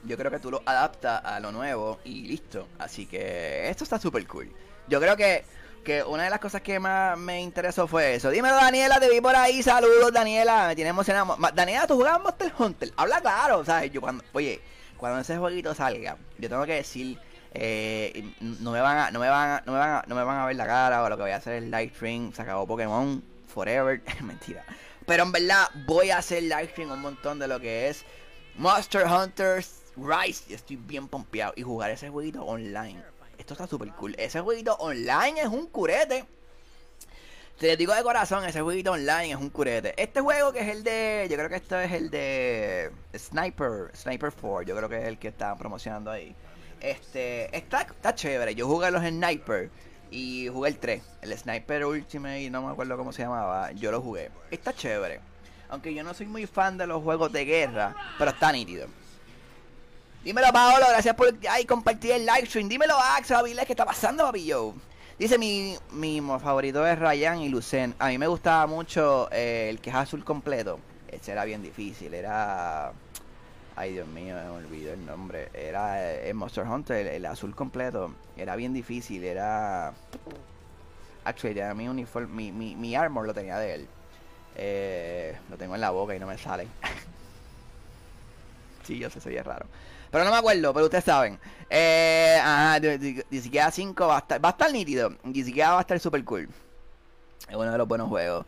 Yo 0.03 0.15
creo 0.17 0.31
que 0.31 0.39
tú 0.39 0.51
lo 0.51 0.61
adaptas 0.65 1.23
a 1.25 1.39
lo 1.39 1.51
nuevo 1.51 1.99
y 2.03 2.27
listo. 2.27 2.67
Así 2.79 3.05
que 3.05 3.69
esto 3.69 3.83
está 3.83 3.99
súper 3.99 4.25
cool. 4.27 4.49
Yo 4.87 5.01
creo 5.01 5.17
que, 5.17 5.43
que 5.83 6.03
una 6.03 6.23
de 6.23 6.29
las 6.29 6.39
cosas 6.39 6.61
que 6.61 6.79
más 6.79 7.17
me 7.17 7.41
interesó 7.41 7.87
fue 7.87 8.15
eso. 8.15 8.29
Dímelo, 8.29 8.55
Daniela, 8.55 8.99
te 8.99 9.09
vi 9.09 9.19
por 9.19 9.35
ahí. 9.35 9.61
Saludos, 9.63 10.13
Daniela. 10.13 10.67
Me 10.67 10.75
tiene 10.75 10.91
emocionado. 10.91 11.35
Daniela, 11.53 11.87
tú 11.87 11.95
jugabas 11.95 12.21
Monster 12.21 12.53
Hunter. 12.57 12.93
Habla 12.95 13.19
claro, 13.21 13.65
¿sabes? 13.65 13.91
Yo 13.91 13.99
cuando, 13.99 14.23
oye, 14.33 14.61
cuando 14.95 15.19
ese 15.19 15.37
jueguito 15.37 15.73
salga, 15.75 16.15
yo 16.37 16.47
tengo 16.49 16.65
que 16.65 16.75
decir. 16.75 17.19
eh, 17.53 18.23
no 18.39 18.71
me 18.71 18.79
van 18.81 18.97
a, 18.97 19.11
no 19.11 19.19
me 19.19 19.29
van 19.29 19.49
a, 19.49 19.63
no 19.65 19.73
me 19.73 19.79
van 19.79 19.89
a, 19.89 20.03
no 20.07 20.15
me 20.15 20.23
van 20.23 20.37
a 20.39 20.45
ver 20.45 20.55
la 20.55 20.67
cara 20.67 21.03
o 21.03 21.09
lo 21.09 21.17
que 21.17 21.23
voy 21.23 21.31
a 21.31 21.37
hacer 21.37 21.55
es 21.55 21.63
live 21.63 21.91
stream. 21.95 22.31
Se 22.33 22.43
acabó 22.43 22.65
Pokémon 22.67 23.21
Forever. 23.53 24.01
Mentira. 24.23 24.63
Pero 25.07 25.23
en 25.23 25.31
verdad 25.31 25.69
voy 25.85 26.09
a 26.09 26.17
hacer 26.17 26.43
live 26.43 26.67
stream 26.67 26.91
un 26.91 26.99
montón 26.99 27.39
de 27.39 27.47
lo 27.47 27.61
que 27.61 27.87
es 27.87 28.03
Monster 28.55 29.07
Hunters 29.07 29.83
Rise. 29.95 30.43
Y 30.49 30.53
estoy 30.53 30.75
bien 30.75 31.07
pompeado. 31.07 31.53
Y 31.55 31.63
jugar 31.63 31.91
ese 31.91 32.09
jueguito 32.09 32.43
online. 32.43 33.01
Esto 33.37 33.53
está 33.53 33.67
súper 33.67 33.89
cool. 33.93 34.15
Ese 34.17 34.41
jueguito 34.41 34.75
online 34.75 35.39
es 35.39 35.47
un 35.47 35.67
curete. 35.67 36.25
Te 37.57 37.77
digo 37.77 37.95
de 37.95 38.03
corazón, 38.03 38.43
ese 38.43 38.61
jueguito 38.61 38.91
online 38.91 39.31
es 39.31 39.37
un 39.37 39.49
curete. 39.49 39.93
Este 39.95 40.19
juego 40.19 40.51
que 40.51 40.59
es 40.59 40.67
el 40.67 40.83
de. 40.83 41.25
Yo 41.29 41.37
creo 41.37 41.47
que 41.47 41.55
este 41.55 41.85
es 41.85 41.91
el 41.93 42.09
de. 42.09 42.91
Sniper. 43.17 43.95
Sniper 43.95 44.33
4. 44.33 44.63
Yo 44.63 44.75
creo 44.75 44.89
que 44.89 44.97
es 44.97 45.05
el 45.05 45.17
que 45.17 45.29
estaban 45.29 45.57
promocionando 45.57 46.11
ahí. 46.11 46.35
Este. 46.81 47.55
Está, 47.55 47.83
está 47.83 48.13
chévere. 48.13 48.55
Yo 48.55 48.67
jugué 48.67 48.91
los 48.91 49.03
Sniper. 49.05 49.71
Y 50.11 50.47
jugué 50.47 50.69
el 50.69 50.77
3. 50.77 51.03
El 51.21 51.37
Sniper 51.37 51.85
Ultimate. 51.85 52.49
No 52.49 52.61
me 52.61 52.71
acuerdo 52.71 52.97
cómo 52.97 53.11
se 53.11 53.23
llamaba. 53.23 53.71
Yo 53.73 53.91
lo 53.91 54.01
jugué. 54.01 54.31
Está 54.51 54.73
chévere. 54.73 55.19
Aunque 55.69 55.93
yo 55.93 56.03
no 56.03 56.13
soy 56.13 56.25
muy 56.25 56.45
fan 56.45 56.77
de 56.77 56.87
los 56.87 57.03
juegos 57.03 57.31
de 57.31 57.45
guerra. 57.45 57.95
Pero 58.17 58.31
está 58.31 58.51
nítido. 58.51 58.87
Dímelo, 60.23 60.51
Paolo, 60.51 60.85
gracias 60.89 61.15
por 61.15 61.33
ay, 61.49 61.65
compartir 61.65 62.11
el 62.11 62.25
live 62.25 62.45
stream. 62.47 62.67
Dímelo, 62.67 62.97
Axel 62.97 63.37
Avilés, 63.37 63.65
¿qué 63.65 63.71
está 63.73 63.85
pasando, 63.85 64.25
papi 64.25 64.45
yo? 64.45 64.73
Dice 65.17 65.37
mi, 65.37 65.75
mi 65.91 66.21
favorito 66.21 66.85
es 66.85 66.99
Ryan 66.99 67.39
y 67.39 67.49
Lucen. 67.49 67.95
A 67.97 68.09
mí 68.09 68.17
me 68.17 68.27
gustaba 68.27 68.67
mucho 68.67 69.29
eh, 69.31 69.67
el 69.69 69.79
que 69.79 69.89
es 69.89 69.95
azul 69.95 70.23
completo. 70.23 70.79
Ese 71.07 71.31
era 71.31 71.45
bien 71.45 71.63
difícil, 71.63 72.13
era... 72.13 72.91
Ay, 73.79 73.93
Dios 73.93 74.07
mío, 74.07 74.33
me 74.33 74.49
olvidó 74.49 74.93
el 74.93 75.05
nombre. 75.05 75.49
Era 75.53 76.03
eh, 76.03 76.29
el 76.29 76.33
Monster 76.33 76.65
Hunter, 76.65 77.05
el, 77.05 77.23
azul 77.27 77.53
completo. 77.53 78.11
Era 78.35 78.55
bien 78.55 78.73
difícil, 78.73 79.23
era... 79.23 79.93
Actually, 81.23 81.61
mi 81.75 81.87
uniforme, 81.87 82.27
mi, 82.27 82.51
mi, 82.51 82.75
mi 82.75 82.95
armor 82.95 83.27
lo 83.27 83.35
tenía 83.35 83.59
de 83.59 83.75
él. 83.75 83.87
Eh, 84.55 85.37
lo 85.51 85.57
tengo 85.57 85.75
en 85.75 85.81
la 85.81 85.91
boca 85.91 86.15
y 86.15 86.19
no 86.19 86.25
me 86.25 86.39
sale. 86.39 86.67
sí, 88.83 88.97
yo 88.97 89.11
sé, 89.11 89.21
sería 89.21 89.43
raro. 89.43 89.67
Pero 90.09 90.23
no 90.23 90.31
me 90.31 90.37
acuerdo, 90.37 90.73
pero 90.73 90.85
ustedes 90.85 91.03
saben. 91.03 91.37
Eh, 91.69 92.35
ajá, 92.41 92.79
Disquea 92.79 93.69
5 93.69 94.07
va 94.07 94.15
a 94.15 94.19
estar, 94.19 94.43
va 94.43 94.49
a 94.49 94.51
estar 94.53 94.71
nítido. 94.71 95.13
Disquea 95.23 95.73
va 95.73 95.77
a 95.77 95.81
estar 95.81 95.99
super 95.99 96.23
cool. 96.23 96.49
Es 97.47 97.55
uno 97.55 97.71
de 97.71 97.77
los 97.77 97.87
buenos 97.87 98.09
juegos. 98.09 98.43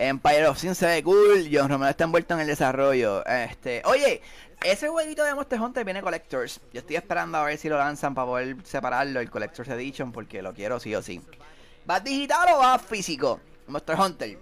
Empire 0.00 0.46
of 0.46 0.58
Sin 0.58 0.74
se 0.74 0.86
ve 0.86 1.02
cool. 1.02 1.46
John 1.52 1.68
Romero 1.68 1.90
está 1.90 2.04
envuelto 2.04 2.32
en 2.32 2.40
el 2.40 2.46
desarrollo. 2.46 3.24
Este, 3.26 3.82
oye, 3.84 4.22
ese 4.62 4.88
jueguito 4.88 5.24
de 5.24 5.34
Monster 5.34 5.60
Hunter 5.60 5.84
viene 5.84 6.02
Collectors. 6.02 6.60
Yo 6.72 6.80
estoy 6.80 6.96
esperando 6.96 7.38
a 7.38 7.44
ver 7.44 7.58
si 7.58 7.68
lo 7.68 7.78
lanzan 7.78 8.14
para 8.14 8.26
poder 8.26 8.56
separarlo, 8.64 9.20
el 9.20 9.30
Collector's 9.30 9.68
Edition, 9.70 10.12
porque 10.12 10.42
lo 10.42 10.52
quiero 10.52 10.78
sí 10.80 10.94
o 10.94 11.02
sí. 11.02 11.20
¿Va 11.88 12.00
digital 12.00 12.48
o 12.54 12.58
va 12.58 12.78
físico? 12.78 13.40
Monster 13.66 13.98
Hunter. 13.98 14.38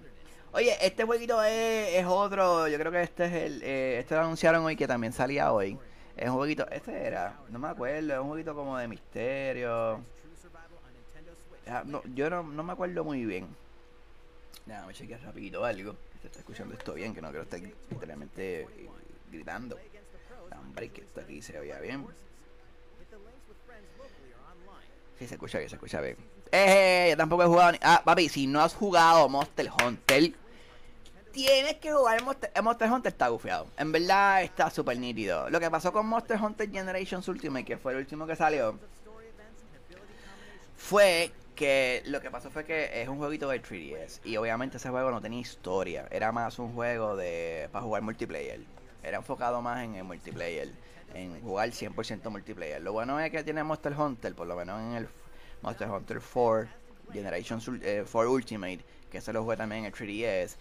Oye, 0.52 0.76
este 0.80 1.04
jueguito 1.04 1.42
es, 1.42 2.04
otro. 2.06 2.68
Yo 2.68 2.78
creo 2.78 2.90
que 2.90 3.02
este 3.02 3.26
es 3.26 3.32
el. 3.32 3.62
eh, 3.62 3.98
este 4.00 4.14
lo 4.14 4.22
anunciaron 4.22 4.64
hoy 4.64 4.76
que 4.76 4.86
también 4.86 5.12
salía 5.12 5.52
hoy. 5.52 5.78
Es 6.16 6.28
un 6.28 6.34
jueguito, 6.34 6.66
este 6.70 7.06
era, 7.06 7.38
no 7.48 7.60
me 7.60 7.68
acuerdo, 7.68 8.12
es 8.12 8.18
un 8.18 8.26
jueguito 8.26 8.52
como 8.52 8.76
de 8.76 8.88
misterio. 8.88 10.00
Ah, 11.68 11.82
no, 11.84 12.02
yo 12.14 12.28
no, 12.28 12.42
no 12.42 12.64
me 12.64 12.72
acuerdo 12.72 13.04
muy 13.04 13.24
bien. 13.24 13.46
Déjame 14.66 14.94
chequear 14.94 15.20
rapidito 15.22 15.64
algo. 15.64 15.94
Se 16.20 16.26
está 16.26 16.40
escuchando 16.40 16.74
esto 16.74 16.94
bien, 16.94 17.14
que 17.14 17.22
no 17.22 17.28
quiero 17.28 17.44
estar 17.44 17.60
literalmente 17.60 18.62
eh, 18.62 18.88
gritando. 19.30 19.78
Hombre, 20.60 20.90
que 20.90 21.02
esto 21.02 21.20
aquí 21.20 21.42
se 21.42 21.58
oía 21.58 21.78
bien. 21.80 22.06
Sí, 25.18 25.26
se 25.26 25.34
escucha 25.34 25.58
bien, 25.58 25.68
se 25.68 25.76
escucha 25.76 26.00
bien. 26.00 26.16
Eh, 26.52 27.08
yo 27.10 27.16
tampoco 27.16 27.42
he 27.42 27.46
jugado 27.46 27.72
ni... 27.72 27.78
Ah, 27.82 28.02
papi, 28.04 28.28
si 28.28 28.46
no 28.46 28.60
has 28.62 28.74
jugado 28.74 29.28
Monster 29.28 29.68
Hunter, 29.84 30.32
tienes 31.32 31.74
que 31.76 31.92
jugar 31.92 32.22
Monster, 32.22 32.50
Monster 32.62 32.90
Hunter 32.90 33.12
está 33.12 33.28
gufiado. 33.28 33.66
En 33.76 33.92
verdad 33.92 34.42
está 34.42 34.70
súper 34.70 34.98
nítido. 34.98 35.50
Lo 35.50 35.60
que 35.60 35.70
pasó 35.70 35.92
con 35.92 36.06
Monster 36.06 36.40
Hunter 36.40 36.70
Generations 36.70 37.26
Ultimate, 37.28 37.64
que 37.64 37.76
fue 37.76 37.92
el 37.92 37.98
último 37.98 38.26
que 38.26 38.36
salió, 38.36 38.78
fue 40.76 41.32
que 41.54 42.02
lo 42.06 42.20
que 42.20 42.30
pasó 42.30 42.50
fue 42.50 42.64
que 42.64 43.02
es 43.02 43.08
un 43.08 43.18
jueguito 43.18 43.48
de 43.48 43.60
3DS 43.60 44.20
y 44.24 44.36
obviamente 44.36 44.76
ese 44.76 44.90
juego 44.90 45.10
no 45.10 45.20
tenía 45.20 45.40
historia, 45.40 46.06
era 46.10 46.30
más 46.30 46.58
un 46.60 46.72
juego 46.72 47.16
de 47.16 47.68
para 47.72 47.84
jugar 47.84 48.02
multiplayer. 48.02 48.60
Era 49.02 49.18
enfocado 49.18 49.62
más 49.62 49.84
en 49.84 49.94
el 49.94 50.04
multiplayer, 50.04 50.70
en 51.14 51.40
jugar 51.40 51.70
100% 51.70 52.30
multiplayer. 52.30 52.80
Lo 52.82 52.92
bueno 52.92 53.18
es 53.20 53.30
que 53.30 53.42
tiene 53.44 53.62
Monster 53.62 53.92
Hunter, 53.92 54.34
por 54.34 54.46
lo 54.46 54.56
menos 54.56 54.80
en 54.80 54.92
el 54.94 55.08
Monster 55.62 55.88
Hunter 55.88 56.20
4 56.20 56.68
Generation 57.12 57.60
4 57.60 57.80
eh, 57.82 58.26
Ultimate, 58.26 58.80
que 59.10 59.20
se 59.20 59.32
lo 59.32 59.42
jugué 59.42 59.56
también 59.56 59.84
en 59.84 59.86
el 59.86 59.94
3DS. 59.94 60.56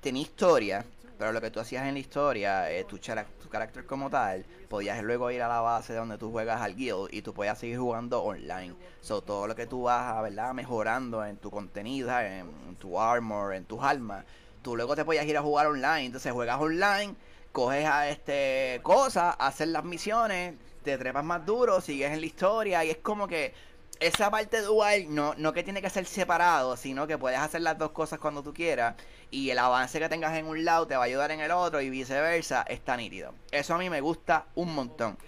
Tenía 0.00 0.22
historia, 0.22 0.84
pero 1.18 1.32
lo 1.32 1.40
que 1.40 1.50
tú 1.50 1.60
hacías 1.60 1.86
en 1.86 1.94
la 1.94 2.00
historia, 2.00 2.70
eh, 2.70 2.84
tu, 2.84 2.98
tu 2.98 3.48
carácter 3.50 3.84
como 3.84 4.08
tal, 4.08 4.44
podías 4.68 5.02
luego 5.02 5.30
ir 5.30 5.42
a 5.42 5.48
la 5.48 5.60
base 5.60 5.94
donde 5.94 6.16
tú 6.16 6.30
juegas 6.30 6.62
al 6.62 6.74
guild 6.74 7.08
y 7.10 7.22
tú 7.22 7.34
podías 7.34 7.58
seguir 7.58 7.78
jugando 7.78 8.22
online. 8.22 8.74
So, 9.02 9.20
todo 9.20 9.46
lo 9.46 9.54
que 9.54 9.66
tú 9.66 9.82
vas, 9.82 10.22
¿verdad? 10.22 10.54
Mejorando 10.54 11.24
en 11.24 11.36
tu 11.36 11.50
contenido, 11.50 12.18
en, 12.18 12.76
tu 12.76 12.98
armor, 12.98 13.54
en 13.54 13.64
tus 13.64 13.82
armas, 13.82 14.24
tú 14.62 14.76
luego 14.76 14.96
te 14.96 15.04
podías 15.04 15.26
ir 15.26 15.36
a 15.36 15.42
jugar 15.42 15.66
online. 15.66 16.06
Entonces 16.06 16.32
juegas 16.32 16.58
online, 16.58 17.14
coges 17.52 17.86
a 17.86 18.08
este 18.08 18.80
cosa, 18.82 19.30
haces 19.30 19.68
las 19.68 19.84
misiones, 19.84 20.54
te 20.82 20.96
trepas 20.98 21.24
más 21.24 21.44
duro, 21.44 21.80
sigues 21.80 22.12
en 22.12 22.20
la 22.20 22.26
historia 22.26 22.84
y 22.84 22.90
es 22.90 22.98
como 22.98 23.28
que 23.28 23.54
esa 24.00 24.30
parte 24.30 24.62
dual 24.62 25.14
no, 25.14 25.34
no 25.36 25.52
que 25.52 25.62
tiene 25.62 25.82
que 25.82 25.90
ser 25.90 26.06
separado, 26.06 26.76
sino 26.76 27.06
que 27.06 27.18
puedes 27.18 27.38
hacer 27.38 27.60
las 27.60 27.76
dos 27.76 27.90
cosas 27.90 28.18
cuando 28.18 28.42
tú 28.42 28.54
quieras 28.54 28.94
y 29.30 29.50
el 29.50 29.58
avance 29.58 29.98
que 29.98 30.08
tengas 30.08 30.36
en 30.36 30.46
un 30.46 30.64
lado 30.64 30.86
te 30.86 30.96
va 30.96 31.02
a 31.02 31.06
ayudar 31.06 31.30
en 31.30 31.40
el 31.40 31.50
otro 31.50 31.80
y 31.80 31.90
viceversa, 31.90 32.64
está 32.68 32.96
nítido. 32.96 33.34
Eso 33.50 33.74
a 33.74 33.78
mí 33.78 33.90
me 33.90 34.00
gusta 34.00 34.46
un 34.54 34.74
montón. 34.74 35.18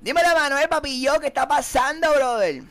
Dime 0.00 0.22
la 0.22 0.34
mano, 0.34 0.58
eh, 0.58 0.68
papillo, 0.68 1.20
¿qué 1.20 1.26
está 1.26 1.46
pasando, 1.46 2.12
brother? 2.14 2.62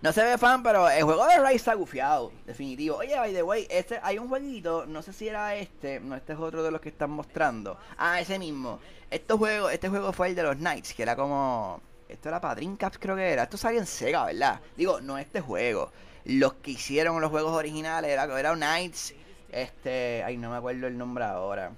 No 0.00 0.12
se 0.12 0.22
ve 0.22 0.38
fan, 0.38 0.62
pero 0.62 0.88
el 0.88 1.02
juego 1.02 1.26
de 1.26 1.38
Rise 1.38 1.56
está 1.56 1.74
gufiado, 1.74 2.32
definitivo. 2.46 2.98
Oye, 2.98 3.16
by 3.16 3.32
the 3.32 3.42
way, 3.42 3.66
este, 3.68 3.98
hay 4.02 4.18
un 4.18 4.28
jueguito, 4.28 4.86
no 4.86 5.02
sé 5.02 5.12
si 5.12 5.26
era 5.28 5.56
este, 5.56 5.98
no, 5.98 6.14
este 6.14 6.34
es 6.34 6.38
otro 6.38 6.62
de 6.62 6.70
los 6.70 6.80
que 6.80 6.90
están 6.90 7.10
mostrando. 7.10 7.78
Ah, 7.96 8.20
ese 8.20 8.38
mismo. 8.38 8.78
Este 9.10 9.34
juego, 9.34 9.70
este 9.70 9.88
juego 9.88 10.12
fue 10.12 10.28
el 10.28 10.34
de 10.36 10.44
los 10.44 10.56
Knights, 10.56 10.94
que 10.94 11.02
era 11.02 11.16
como 11.16 11.80
esto 12.08 12.28
era 12.28 12.40
para 12.40 12.54
Dreamcast, 12.54 12.96
creo 12.98 13.16
que 13.16 13.32
era. 13.32 13.44
Esto 13.44 13.58
salió 13.58 13.80
en 13.80 13.86
Sega, 13.86 14.24
¿verdad? 14.24 14.60
Digo, 14.76 15.00
no 15.00 15.18
este 15.18 15.40
juego. 15.40 15.92
Los 16.24 16.54
que 16.54 16.72
hicieron 16.72 17.20
los 17.20 17.30
juegos 17.30 17.52
originales 17.52 18.10
era, 18.10 18.24
era 18.38 18.54
Knights. 18.54 19.14
Este. 19.50 20.22
Ay, 20.24 20.36
no 20.36 20.50
me 20.50 20.56
acuerdo 20.56 20.86
el 20.86 20.96
nombre 20.96 21.24
ahora. 21.24 21.72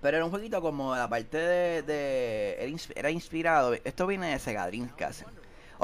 Pero 0.00 0.16
era 0.16 0.24
un 0.24 0.30
jueguito 0.30 0.60
como 0.60 0.94
la 0.94 1.08
parte 1.08 1.38
de. 1.38 2.76
era, 2.94 3.10
inspirado. 3.10 3.74
Esto 3.84 4.06
viene 4.06 4.30
de 4.30 4.38
Sega 4.38 4.66
Dreamcast. 4.66 5.22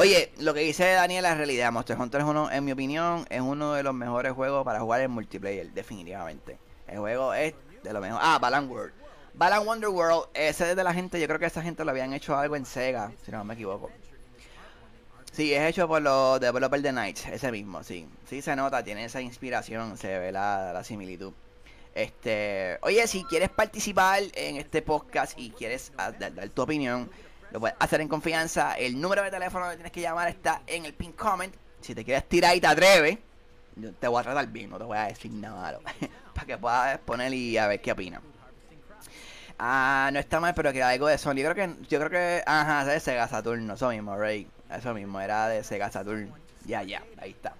Oye, 0.00 0.32
lo 0.38 0.54
que 0.54 0.60
dice 0.60 0.92
Daniel 0.92 1.26
es 1.26 1.36
realidad. 1.36 1.70
Monster 1.70 2.00
Hunter 2.00 2.22
es 2.22 2.26
uno, 2.26 2.50
en 2.50 2.64
mi 2.64 2.72
opinión, 2.72 3.26
es 3.28 3.42
uno 3.42 3.74
de 3.74 3.82
los 3.82 3.92
mejores 3.92 4.32
juegos 4.32 4.64
para 4.64 4.80
jugar 4.80 5.02
en 5.02 5.10
multiplayer, 5.10 5.70
definitivamente. 5.72 6.56
El 6.88 7.00
juego 7.00 7.34
es 7.34 7.52
de 7.82 7.92
lo 7.92 8.00
mejor. 8.00 8.18
Ah, 8.22 8.38
Balan 8.40 8.70
World. 8.70 8.94
Balan 9.34 9.66
Wonderworld, 9.66 10.28
ese 10.32 10.70
es 10.70 10.76
de 10.76 10.84
la 10.84 10.94
gente, 10.94 11.20
yo 11.20 11.26
creo 11.26 11.38
que 11.38 11.44
esa 11.44 11.60
gente 11.60 11.84
lo 11.84 11.90
habían 11.90 12.14
hecho 12.14 12.34
algo 12.34 12.56
en 12.56 12.64
Sega, 12.64 13.12
si 13.26 13.30
no 13.30 13.44
me 13.44 13.52
equivoco. 13.52 13.90
Sí, 15.32 15.52
es 15.52 15.68
hecho 15.68 15.86
por 15.86 16.00
los 16.00 16.40
developers 16.40 16.82
de 16.82 16.92
Knights, 16.92 17.26
ese 17.26 17.52
mismo, 17.52 17.84
sí. 17.84 18.08
Sí 18.26 18.40
se 18.40 18.56
nota, 18.56 18.82
tiene 18.82 19.04
esa 19.04 19.20
inspiración, 19.20 19.98
se 19.98 20.18
ve 20.18 20.32
la, 20.32 20.82
similitud. 20.82 21.34
Este, 21.94 22.78
oye, 22.80 23.06
si 23.06 23.22
quieres 23.24 23.50
participar 23.50 24.22
en 24.32 24.56
este 24.56 24.80
podcast 24.80 25.38
y 25.38 25.50
quieres 25.50 25.92
dar, 25.96 26.48
tu 26.48 26.62
opinión, 26.62 27.10
lo 27.50 27.60
puedes 27.60 27.76
hacer 27.78 28.00
en 28.00 28.08
confianza. 28.08 28.74
El 28.74 29.00
número 29.00 29.22
de 29.22 29.30
teléfono 29.30 29.68
que 29.68 29.76
tienes 29.76 29.92
que 29.92 30.00
llamar 30.00 30.28
está 30.28 30.62
en 30.66 30.84
el 30.84 30.94
pin 30.94 31.12
comment. 31.12 31.54
Si 31.80 31.94
te 31.94 32.04
quieres 32.04 32.28
tirar 32.28 32.56
y 32.56 32.60
te 32.60 32.66
atreves, 32.66 33.18
te 33.98 34.08
voy 34.08 34.20
a 34.20 34.22
tratar 34.22 34.46
bien, 34.48 34.70
no 34.70 34.78
te 34.78 34.84
voy 34.84 34.98
a 34.98 35.04
decir 35.04 35.30
nada 35.32 35.80
para 36.34 36.46
que 36.46 36.58
puedas 36.58 36.98
poner 36.98 37.32
y 37.32 37.56
a 37.56 37.66
ver 37.66 37.80
qué 37.80 37.92
opinas. 37.92 38.20
Ah, 39.58 40.08
no 40.12 40.18
está 40.18 40.40
mal, 40.40 40.54
pero 40.54 40.72
que 40.72 40.82
algo 40.82 41.06
de 41.06 41.18
Sony. 41.18 41.36
Yo 41.36 41.52
creo 41.52 41.54
que, 41.54 41.86
yo 41.86 41.98
creo 41.98 42.10
que, 42.10 42.42
ajá, 42.46 42.84
de 42.86 42.98
Sega 42.98 43.28
Saturn, 43.28 43.70
eso 43.70 43.90
mismo, 43.90 44.16
Ray. 44.16 44.48
Eso 44.70 44.94
mismo, 44.94 45.20
era 45.20 45.48
de 45.48 45.62
Sega 45.62 45.90
Saturn. 45.90 46.32
Ya, 46.64 46.82
ya, 46.82 47.02
ahí 47.18 47.32
está. 47.32 47.54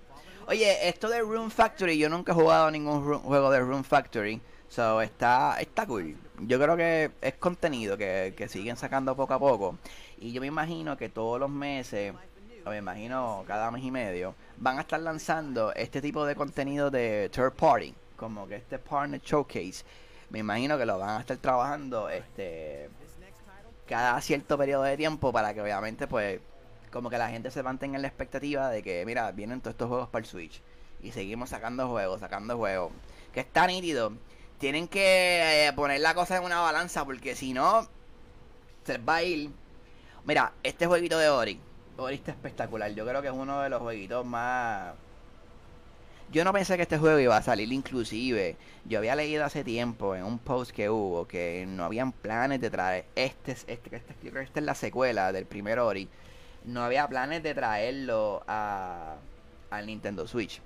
Oye, 0.47 0.89
esto 0.89 1.09
de 1.09 1.21
Room 1.21 1.51
Factory, 1.51 1.99
yo 1.99 2.09
nunca 2.09 2.33
he 2.33 2.35
jugado 2.35 2.71
ningún 2.71 3.21
juego 3.21 3.51
de 3.51 3.61
Room 3.61 3.85
Factory. 3.85 4.41
So, 4.69 5.03
está, 5.03 5.61
está 5.61 5.87
cool. 5.87 6.17
Yo 6.47 6.59
creo 6.59 6.77
que 6.77 7.11
es 7.21 7.35
contenido 7.35 7.97
que, 7.97 8.35
que 8.37 8.49
siguen 8.49 8.77
sacando 8.77 9.15
poco 9.15 9.35
a 9.35 9.39
poco. 9.39 9.79
Y 10.19 10.33
yo 10.33 10.41
me 10.41 10.47
imagino 10.47 10.97
que 10.97 11.09
todos 11.09 11.39
los 11.39 11.51
meses, 11.51 12.15
o 12.65 12.71
me 12.71 12.79
imagino 12.79 13.45
cada 13.47 13.71
mes 13.71 13.85
y 13.85 13.91
medio, 13.91 14.35
van 14.57 14.79
a 14.79 14.83
estar 14.83 15.01
lanzando 15.01 15.73
este 15.75 16.01
tipo 16.01 16.25
de 16.25 16.35
contenido 16.35 16.91
de 16.91 17.31
third 17.33 17.53
party. 17.53 17.95
Como 18.17 18.47
que 18.47 18.57
este 18.57 18.79
partner 18.79 19.21
showcase 19.21 19.85
me 20.31 20.39
imagino 20.39 20.79
que 20.79 20.87
lo 20.87 20.99
van 20.99 21.11
a 21.11 21.21
estar 21.21 21.37
trabajando 21.37 22.09
este 22.09 22.89
cada 23.87 24.21
cierto 24.21 24.57
periodo 24.57 24.85
de 24.85 24.97
tiempo 24.97 25.33
para 25.33 25.53
que 25.53 25.61
obviamente 25.61 26.07
pues 26.07 26.41
como 26.93 27.11
que 27.11 27.19
la 27.19 27.29
gente 27.29 27.51
se 27.51 27.63
mantenga 27.65 27.97
en 27.97 28.03
la 28.03 28.09
expectativa 28.09 28.71
de 28.71 28.83
que 28.83 29.05
mira 29.05 29.33
vienen 29.33 29.61
todos 29.61 29.75
estos 29.75 29.89
juegos 29.89 30.09
para 30.09 30.23
el 30.23 30.31
Switch 30.31 30.63
y 31.03 31.11
seguimos 31.11 31.51
sacando 31.51 31.89
juegos 31.89 32.21
sacando 32.21 32.57
juegos 32.57 32.93
que 33.33 33.41
está 33.41 33.67
nítido 33.67 34.13
tienen 34.61 34.87
que 34.87 35.67
eh, 35.67 35.73
poner 35.73 36.01
la 36.01 36.15
cosa 36.15 36.37
en 36.37 36.45
una 36.45 36.61
balanza 36.61 37.05
porque 37.05 37.35
si 37.35 37.53
no 37.53 37.89
se 38.85 38.99
va 38.99 39.17
a 39.17 39.23
ir 39.25 39.51
mira 40.25 40.53
este 40.63 40.87
jueguito 40.87 41.19
de 41.19 41.31
Ori 41.31 41.59
Ori 41.97 42.15
está 42.15 42.31
espectacular 42.31 42.95
yo 42.95 43.07
creo 43.07 43.23
que 43.23 43.29
es 43.29 43.35
uno 43.35 43.63
de 43.63 43.71
los 43.71 43.81
jueguitos 43.81 44.25
más 44.25 44.95
yo 46.31 46.45
no 46.45 46.53
pensé 46.53 46.77
que 46.77 46.83
este 46.83 46.97
juego 46.97 47.19
iba 47.19 47.37
a 47.37 47.43
salir 47.43 47.73
inclusive. 47.73 48.57
Yo 48.85 48.99
había 48.99 49.17
leído 49.17 49.45
hace 49.45 49.65
tiempo 49.65 50.15
en 50.15 50.23
un 50.23 50.39
post 50.39 50.71
que 50.71 50.89
hubo 50.89 51.27
que 51.27 51.65
no 51.67 51.85
habían 51.85 52.13
planes 52.13 52.61
de 52.61 52.71
traer 52.71 53.07
este, 53.17 53.51
este, 53.51 53.97
este 53.97 54.15
creo 54.21 54.35
que 54.35 54.43
esta 54.43 54.61
es 54.61 54.67
la 54.67 54.77
secuela 54.77 55.33
del 55.33 55.45
primer 55.45 55.81
Ori. 55.81 56.09
No 56.65 56.85
había 56.85 57.09
planes 57.09 57.43
de 57.43 57.53
traerlo 57.53 58.45
a 58.47 59.17
al 59.71 59.87
Nintendo 59.87 60.29
Switch. 60.29 60.63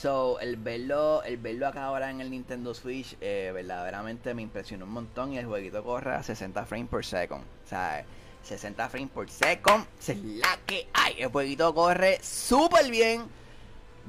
So, 0.00 0.40
el 0.40 0.56
verlo, 0.56 1.22
el 1.24 1.36
verlo 1.36 1.66
acá 1.66 1.84
ahora 1.84 2.10
en 2.10 2.22
el 2.22 2.30
Nintendo 2.30 2.72
Switch, 2.72 3.18
eh, 3.20 3.50
verdaderamente 3.52 4.32
me 4.32 4.40
impresionó 4.40 4.86
un 4.86 4.92
montón 4.92 5.34
y 5.34 5.38
el 5.38 5.44
jueguito 5.44 5.84
corre 5.84 6.14
a 6.14 6.22
60 6.22 6.64
frames 6.64 6.88
por 6.88 7.04
second. 7.04 7.42
O 7.42 7.68
sea, 7.68 8.06
60 8.42 8.88
frames 8.88 9.10
por 9.10 9.28
second, 9.28 9.84
es 9.98 10.16
la 10.24 10.58
que 10.64 10.88
hay. 10.94 11.16
El 11.18 11.28
jueguito 11.28 11.74
corre 11.74 12.18
súper 12.22 12.90
bien 12.90 13.24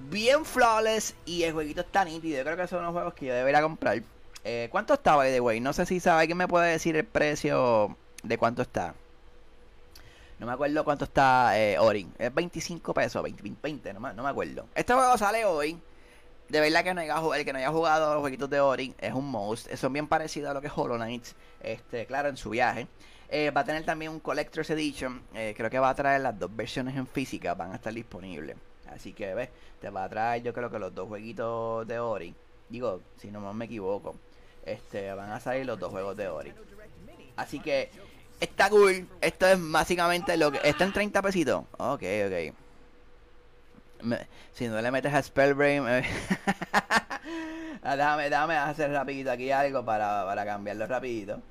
bien 0.09 0.45
flawless 0.45 1.13
y 1.25 1.43
el 1.43 1.51
jueguito 1.51 1.81
está 1.81 2.05
nítido. 2.05 2.37
Yo 2.37 2.43
creo 2.45 2.55
que 2.55 2.67
son 2.67 2.79
unos 2.79 2.93
juegos 2.93 3.13
que 3.13 3.25
yo 3.25 3.33
debería 3.33 3.61
comprar. 3.61 4.01
Eh, 4.45 4.69
¿Cuánto 4.71 4.93
está, 4.93 5.17
by 5.17 5.29
the 5.29 5.41
way? 5.41 5.59
No 5.59 5.73
sé 5.73 5.85
si 5.85 5.99
sabe 5.99 6.21
alguien 6.21 6.37
me 6.37 6.47
puede 6.47 6.71
decir 6.71 6.95
el 6.95 7.05
precio 7.05 7.97
de 8.23 8.37
cuánto 8.37 8.61
está. 8.61 8.95
No 10.41 10.47
me 10.47 10.53
acuerdo 10.53 10.83
cuánto 10.83 11.05
está 11.05 11.55
eh, 11.59 11.77
Ori. 11.77 12.07
Es 12.17 12.33
25 12.33 12.95
pesos, 12.95 13.21
20, 13.21 13.43
20 13.61 13.93
no, 13.93 13.99
me, 13.99 14.27
acuerdo. 14.27 14.65
Este 14.73 14.91
juego 14.91 15.15
sale 15.15 15.45
hoy. 15.45 15.79
De 16.49 16.59
verdad 16.59 16.83
que 16.83 16.95
no 16.95 17.01
haya, 17.01 17.21
el 17.37 17.45
que 17.45 17.53
no 17.53 17.59
haya 17.59 17.69
jugado 17.69 18.15
los 18.15 18.21
jueguitos 18.21 18.49
de 18.49 18.59
Ori 18.59 18.95
es 18.97 19.13
un 19.13 19.29
most. 19.29 19.71
Son 19.75 19.93
bien 19.93 20.07
parecidos 20.07 20.49
a 20.49 20.55
lo 20.55 20.61
que 20.61 20.65
es 20.65 20.73
Hollow 20.75 20.95
Knight. 20.95 21.27
Este, 21.61 22.07
claro, 22.07 22.29
en 22.29 22.37
su 22.37 22.49
viaje. 22.49 22.87
Eh, 23.29 23.51
va 23.51 23.61
a 23.61 23.65
tener 23.65 23.85
también 23.85 24.11
un 24.11 24.19
Collector's 24.19 24.71
Edition. 24.71 25.21
Eh, 25.35 25.53
creo 25.55 25.69
que 25.69 25.77
va 25.77 25.89
a 25.89 25.95
traer 25.95 26.21
las 26.21 26.39
dos 26.39 26.49
versiones 26.55 26.97
en 26.97 27.05
física. 27.05 27.53
Van 27.53 27.73
a 27.73 27.75
estar 27.75 27.93
disponibles. 27.93 28.57
Así 28.91 29.13
que, 29.13 29.35
ves, 29.35 29.49
te 29.79 29.91
va 29.91 30.05
a 30.05 30.09
traer 30.09 30.41
yo 30.41 30.55
creo 30.55 30.71
que 30.71 30.79
los 30.79 30.95
dos 30.95 31.07
jueguitos 31.07 31.87
de 31.87 31.99
Ori. 31.99 32.33
Digo, 32.67 32.99
si 33.17 33.29
no 33.29 33.53
me 33.53 33.65
equivoco. 33.65 34.15
Este, 34.65 35.13
van 35.13 35.29
a 35.29 35.39
salir 35.39 35.67
los 35.67 35.77
dos 35.77 35.91
juegos 35.91 36.17
de 36.17 36.29
Ori. 36.29 36.51
Así 37.35 37.59
que, 37.59 37.91
está 38.41 38.69
cool. 38.69 39.07
Esto 39.21 39.47
es 39.47 39.57
básicamente 39.59 40.35
lo 40.35 40.51
que... 40.51 40.59
Está 40.63 40.83
en 40.83 40.93
30 40.93 41.21
pesitos. 41.21 41.63
Ok, 41.77 42.03
ok. 42.25 42.53
si 44.53 44.67
no 44.67 44.81
le 44.81 44.91
metes 44.91 45.13
a 45.13 45.21
Spellbrain... 45.21 45.83
déjame, 47.83 48.29
déjame 48.29 48.55
hacer 48.55 48.91
rapidito 48.91 49.31
aquí 49.31 49.51
algo 49.51 49.85
para, 49.85 50.25
para 50.25 50.43
cambiarlo 50.45 50.85
rapidito. 50.87 51.41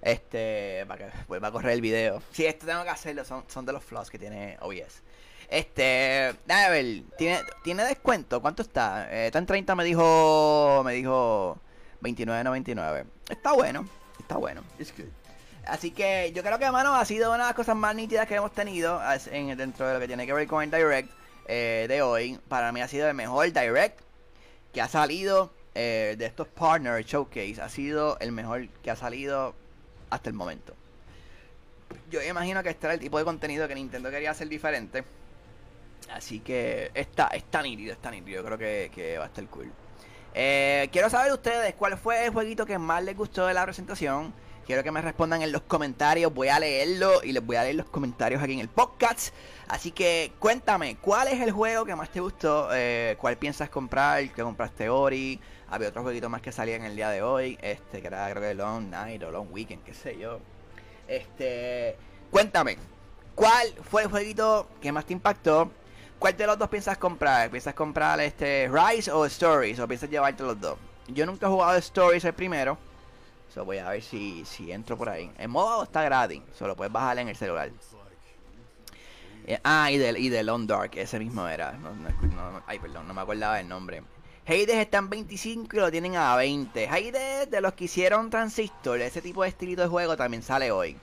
Este, 0.00 0.84
para 0.86 1.06
que 1.06 1.12
vuelva 1.26 1.48
a 1.48 1.52
correr 1.52 1.72
el 1.72 1.80
video. 1.80 2.22
Sí, 2.30 2.46
esto 2.46 2.66
tengo 2.66 2.84
que 2.84 2.90
hacerlo, 2.90 3.24
son, 3.24 3.44
son 3.48 3.66
de 3.66 3.72
los 3.72 3.82
flaws 3.84 4.08
que 4.08 4.18
tiene 4.18 4.56
OBS. 4.60 5.02
Este, 5.48 6.34
a 6.48 6.68
ver, 6.70 7.02
¿tiene, 7.18 7.40
¿tiene 7.62 7.84
descuento? 7.84 8.40
¿Cuánto 8.40 8.62
está? 8.62 9.08
Eh, 9.10 9.26
está 9.26 9.38
en 9.38 9.46
30, 9.46 9.74
me 9.74 9.84
dijo, 9.84 10.82
me 10.84 10.92
dijo 10.94 11.58
29.99. 12.02 13.04
Está 13.28 13.52
bueno, 13.52 13.88
está 14.20 14.36
bueno. 14.36 14.62
It's 14.78 14.92
good. 14.96 15.25
Así 15.66 15.90
que 15.90 16.32
yo 16.32 16.42
creo 16.42 16.58
que, 16.58 16.70
mano, 16.70 16.94
ha 16.94 17.04
sido 17.04 17.30
una 17.30 17.44
de 17.44 17.48
las 17.48 17.56
cosas 17.56 17.74
más 17.74 17.94
nítidas 17.94 18.26
que 18.28 18.36
hemos 18.36 18.52
tenido 18.52 19.00
en, 19.30 19.56
dentro 19.56 19.86
de 19.88 19.94
lo 19.94 20.00
que 20.00 20.06
tiene 20.06 20.24
que 20.24 20.32
ver 20.32 20.46
con 20.46 20.62
el 20.62 20.70
Direct 20.70 21.10
eh, 21.48 21.86
de 21.88 22.02
hoy. 22.02 22.38
Para 22.48 22.70
mí 22.70 22.80
ha 22.80 22.88
sido 22.88 23.08
el 23.08 23.14
mejor 23.14 23.52
Direct 23.52 24.00
que 24.72 24.80
ha 24.80 24.88
salido 24.88 25.52
eh, 25.74 26.14
de 26.16 26.26
estos 26.26 26.46
Partner 26.46 27.04
Showcase. 27.04 27.60
Ha 27.60 27.68
sido 27.68 28.16
el 28.20 28.30
mejor 28.30 28.68
que 28.82 28.90
ha 28.92 28.96
salido 28.96 29.54
hasta 30.08 30.30
el 30.30 30.36
momento. 30.36 30.74
Yo 32.10 32.22
imagino 32.22 32.62
que 32.62 32.70
este 32.70 32.86
era 32.86 32.94
el 32.94 33.00
tipo 33.00 33.18
de 33.18 33.24
contenido 33.24 33.66
que 33.66 33.74
Nintendo 33.74 34.10
quería 34.10 34.30
hacer 34.30 34.48
diferente. 34.48 35.02
Así 36.12 36.38
que 36.38 36.92
está, 36.94 37.26
está 37.28 37.60
nítido, 37.62 37.92
está 37.92 38.12
nítido. 38.12 38.42
Yo 38.42 38.44
creo 38.44 38.58
que, 38.58 38.92
que 38.94 39.18
va 39.18 39.24
a 39.24 39.28
estar 39.28 39.44
cool. 39.46 39.72
Eh, 40.32 40.88
quiero 40.92 41.10
saber 41.10 41.28
de 41.28 41.34
ustedes 41.34 41.74
cuál 41.74 41.96
fue 41.96 42.26
el 42.26 42.30
jueguito 42.30 42.66
que 42.66 42.78
más 42.78 43.02
les 43.02 43.16
gustó 43.16 43.46
de 43.46 43.54
la 43.54 43.64
presentación. 43.64 44.32
Quiero 44.66 44.82
que 44.82 44.90
me 44.90 45.00
respondan 45.00 45.42
en 45.42 45.52
los 45.52 45.62
comentarios. 45.62 46.34
Voy 46.34 46.48
a 46.48 46.58
leerlo 46.58 47.22
y 47.22 47.30
les 47.30 47.46
voy 47.46 47.54
a 47.54 47.62
leer 47.62 47.76
los 47.76 47.86
comentarios 47.86 48.42
aquí 48.42 48.54
en 48.54 48.58
el 48.58 48.68
podcast. 48.68 49.32
Así 49.68 49.92
que 49.92 50.32
cuéntame, 50.40 50.96
¿cuál 50.96 51.28
es 51.28 51.40
el 51.40 51.52
juego 51.52 51.84
que 51.84 51.94
más 51.94 52.10
te 52.10 52.18
gustó? 52.18 52.70
Eh, 52.72 53.16
¿Cuál 53.20 53.36
piensas 53.36 53.70
comprar? 53.70 54.28
¿Qué 54.32 54.42
compraste 54.42 54.88
Ori? 54.88 55.40
Había 55.70 55.90
otro 55.90 56.02
jueguito 56.02 56.28
más 56.28 56.42
que 56.42 56.50
salía 56.50 56.74
en 56.74 56.84
el 56.84 56.96
día 56.96 57.10
de 57.10 57.22
hoy. 57.22 57.56
Este, 57.62 58.00
que 58.00 58.08
era 58.08 58.28
creo 58.30 58.42
que 58.42 58.54
Long 58.54 58.90
Night 58.90 59.22
o 59.22 59.30
Long 59.30 59.46
Weekend, 59.52 59.84
qué 59.84 59.94
sé 59.94 60.18
yo. 60.18 60.40
Este, 61.06 61.96
cuéntame, 62.32 62.76
¿cuál 63.36 63.72
fue 63.88 64.02
el 64.02 64.10
jueguito 64.10 64.68
que 64.80 64.90
más 64.90 65.06
te 65.06 65.12
impactó? 65.12 65.70
¿Cuál 66.18 66.36
de 66.36 66.44
los 66.44 66.58
dos 66.58 66.68
piensas 66.68 66.98
comprar? 66.98 67.50
¿Piensas 67.50 67.74
comprar 67.74 68.18
este 68.20 68.68
Rise 68.68 69.12
o 69.12 69.24
Stories? 69.26 69.78
¿O 69.78 69.86
piensas 69.86 70.10
llevarte 70.10 70.42
los 70.42 70.60
dos? 70.60 70.76
Yo 71.06 71.24
nunca 71.24 71.46
he 71.46 71.50
jugado 71.50 71.78
Stories 71.78 72.24
el 72.24 72.32
primero. 72.32 72.76
So 73.52 73.64
voy 73.64 73.78
a 73.78 73.88
ver 73.90 74.02
si, 74.02 74.44
si 74.44 74.70
entro 74.70 74.96
por 74.96 75.08
ahí. 75.08 75.30
En 75.38 75.50
modo 75.50 75.84
está 75.84 76.02
gratis. 76.02 76.42
Solo 76.54 76.76
puedes 76.76 76.92
bajar 76.92 77.18
en 77.18 77.28
el 77.28 77.36
celular. 77.36 77.70
Eh, 79.46 79.60
ah, 79.62 79.90
y 79.90 79.98
de, 79.98 80.18
y 80.18 80.28
de 80.28 80.42
Long 80.42 80.66
Dark, 80.66 80.90
ese 80.96 81.18
mismo 81.18 81.46
era. 81.46 81.78
Ay, 82.66 82.78
perdón, 82.80 83.06
no 83.06 83.14
me 83.14 83.20
acordaba 83.20 83.56
del 83.56 83.68
nombre. 83.68 84.02
Hades 84.44 84.76
está 84.76 84.98
en 84.98 85.10
25 85.10 85.76
y 85.76 85.80
lo 85.80 85.90
tienen 85.90 86.16
a 86.16 86.36
20. 86.36 86.88
Hades 86.88 87.50
de 87.50 87.60
los 87.60 87.72
que 87.74 87.84
hicieron 87.84 88.30
Transistor, 88.30 89.00
ese 89.00 89.20
tipo 89.20 89.42
de 89.42 89.48
estilito 89.48 89.82
de 89.82 89.88
juego 89.88 90.16
también 90.16 90.42
sale 90.42 90.70
hoy. 90.70 90.96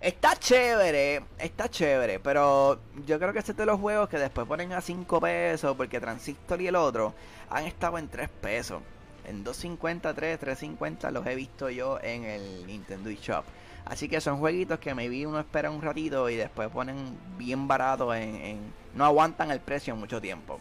Está 0.00 0.34
chévere, 0.36 1.22
está 1.38 1.68
chévere, 1.68 2.20
pero 2.20 2.80
yo 3.06 3.18
creo 3.18 3.32
que 3.32 3.40
este 3.40 3.52
es 3.52 3.58
de 3.58 3.66
los 3.66 3.78
juegos 3.78 4.08
que 4.08 4.18
después 4.18 4.46
ponen 4.46 4.72
a 4.72 4.80
5 4.80 5.20
pesos 5.20 5.76
porque 5.76 6.00
Transistor 6.00 6.60
y 6.62 6.68
el 6.68 6.74
otro 6.76 7.12
han 7.48 7.66
estado 7.66 7.98
en 7.98 8.08
3 8.08 8.28
pesos. 8.40 8.82
En 9.30 9.44
2.50, 9.44 10.12
3, 10.12 10.40
3.50 10.40 11.12
los 11.12 11.24
he 11.24 11.36
visto 11.36 11.70
yo 11.70 12.00
en 12.02 12.24
el 12.24 12.66
Nintendo 12.66 13.10
eShop. 13.10 13.44
Así 13.84 14.08
que 14.08 14.20
son 14.20 14.38
jueguitos 14.38 14.80
que 14.80 14.92
me 14.92 15.08
vi 15.08 15.24
uno 15.24 15.38
espera 15.38 15.70
un 15.70 15.80
ratito 15.80 16.28
y 16.28 16.34
después 16.34 16.68
ponen 16.68 17.16
bien 17.38 17.68
barato 17.68 18.12
en, 18.12 18.58
no 18.92 19.04
aguantan 19.04 19.52
el 19.52 19.60
precio 19.60 19.94
mucho 19.94 20.20
tiempo. 20.20 20.58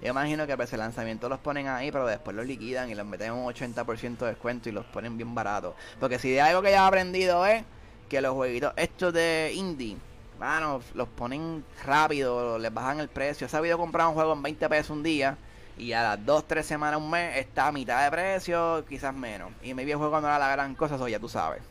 Yo 0.00 0.10
imagino 0.10 0.46
que 0.46 0.52
para 0.52 0.64
ese 0.64 0.76
lanzamiento 0.76 1.28
los 1.28 1.40
ponen 1.40 1.66
ahí, 1.66 1.90
pero 1.90 2.06
después 2.06 2.36
los 2.36 2.46
liquidan 2.46 2.88
y 2.88 2.94
los 2.94 3.04
meten 3.04 3.32
un 3.32 3.52
80% 3.52 4.18
de 4.18 4.26
descuento 4.26 4.68
y 4.68 4.72
los 4.72 4.86
ponen 4.86 5.16
bien 5.16 5.34
baratos. 5.34 5.74
Porque 5.98 6.20
si 6.20 6.30
de 6.30 6.40
algo 6.40 6.62
que 6.62 6.70
ya 6.70 6.84
he 6.84 6.86
aprendido 6.86 7.44
es 7.46 7.64
que 8.08 8.20
los 8.20 8.32
jueguitos 8.34 8.74
estos 8.76 9.12
de 9.12 9.50
indie, 9.56 9.96
mano, 10.38 10.80
los 10.94 11.08
ponen 11.08 11.64
rápido, 11.84 12.60
les 12.60 12.72
bajan 12.72 13.00
el 13.00 13.08
precio. 13.08 13.48
He 13.48 13.50
sabido 13.50 13.76
comprar 13.76 14.06
un 14.06 14.14
juego 14.14 14.34
en 14.34 14.42
20 14.42 14.68
pesos 14.68 14.90
un 14.90 15.02
día 15.02 15.36
y 15.78 15.92
a 15.92 16.02
las 16.02 16.26
2, 16.26 16.46
3 16.46 16.66
semanas, 16.66 17.00
un 17.00 17.10
mes, 17.10 17.36
está 17.36 17.68
a 17.68 17.72
mitad 17.72 18.04
de 18.04 18.10
precio, 18.10 18.84
quizás 18.88 19.14
menos. 19.14 19.52
Y 19.62 19.74
mi 19.74 19.84
viejo 19.84 20.00
juego 20.00 20.20
no 20.20 20.26
era 20.26 20.38
la 20.38 20.50
gran 20.50 20.74
cosa, 20.74 20.96
eso 20.96 21.08
ya 21.08 21.18
tú 21.18 21.28
sabes. 21.28 21.62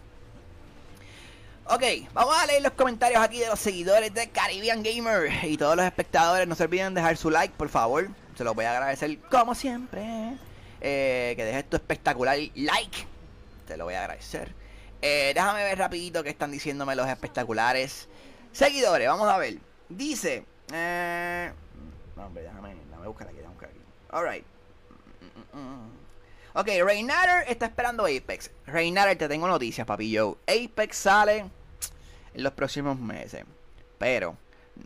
Ok, 1.70 1.84
vamos 2.14 2.34
a 2.38 2.46
leer 2.46 2.62
los 2.62 2.72
comentarios 2.72 3.22
aquí 3.22 3.40
de 3.40 3.48
los 3.48 3.60
seguidores 3.60 4.14
de 4.14 4.30
Caribbean 4.30 4.84
Gamer 4.84 5.30
y 5.44 5.58
todos 5.58 5.76
los 5.76 5.86
espectadores. 5.86 6.48
No 6.48 6.56
se 6.56 6.64
olviden 6.64 6.94
dejar 6.94 7.18
su 7.18 7.30
like, 7.30 7.54
por 7.58 7.68
favor. 7.68 8.08
Se 8.38 8.46
los 8.46 8.56
voy 8.56 8.64
a 8.64 8.72
agradecer 8.72 9.20
como 9.30 9.54
siempre. 9.54 10.38
Eh, 10.80 11.34
que 11.36 11.44
dejes 11.44 11.70
tu 11.70 11.76
espectacular 11.76 12.38
like. 12.56 13.06
Te 13.68 13.76
lo 13.76 13.84
voy 13.84 13.96
a 13.96 14.02
agradecer. 14.02 14.54
Eh, 15.02 15.34
déjame 15.36 15.64
ver 15.64 15.78
rapidito 15.78 16.24
que 16.24 16.30
están 16.30 16.52
diciéndome 16.52 16.96
los 16.96 17.08
espectaculares 17.10 18.08
seguidores. 18.54 19.08
Vamos 19.08 19.28
a 19.28 19.38
ver. 19.38 19.58
Dice... 19.90 20.46
Eh, 20.72 21.52
no, 22.16 22.28
hombre, 22.28 22.44
déjame, 22.44 22.76
déjame 22.76 23.08
buscar 23.08 23.28
aquí, 23.28 23.38
déjame 23.38 23.54
buscar 23.54 23.70
aquí. 23.70 23.80
Alright. 24.12 24.46
Ok, 26.54 26.68
Reinader 26.84 27.46
está 27.48 27.68
esperando 27.68 28.06
Apex. 28.06 28.52
Reinader, 28.66 29.18
te 29.18 29.28
tengo 29.28 29.48
noticias, 29.48 29.86
papi 29.86 30.10
yo. 30.10 30.38
Apex 30.48 30.98
sale 30.98 31.46
en 32.34 32.44
los 32.44 32.54
próximos 32.54 32.98
meses. 32.98 33.46
Pero 33.98 34.36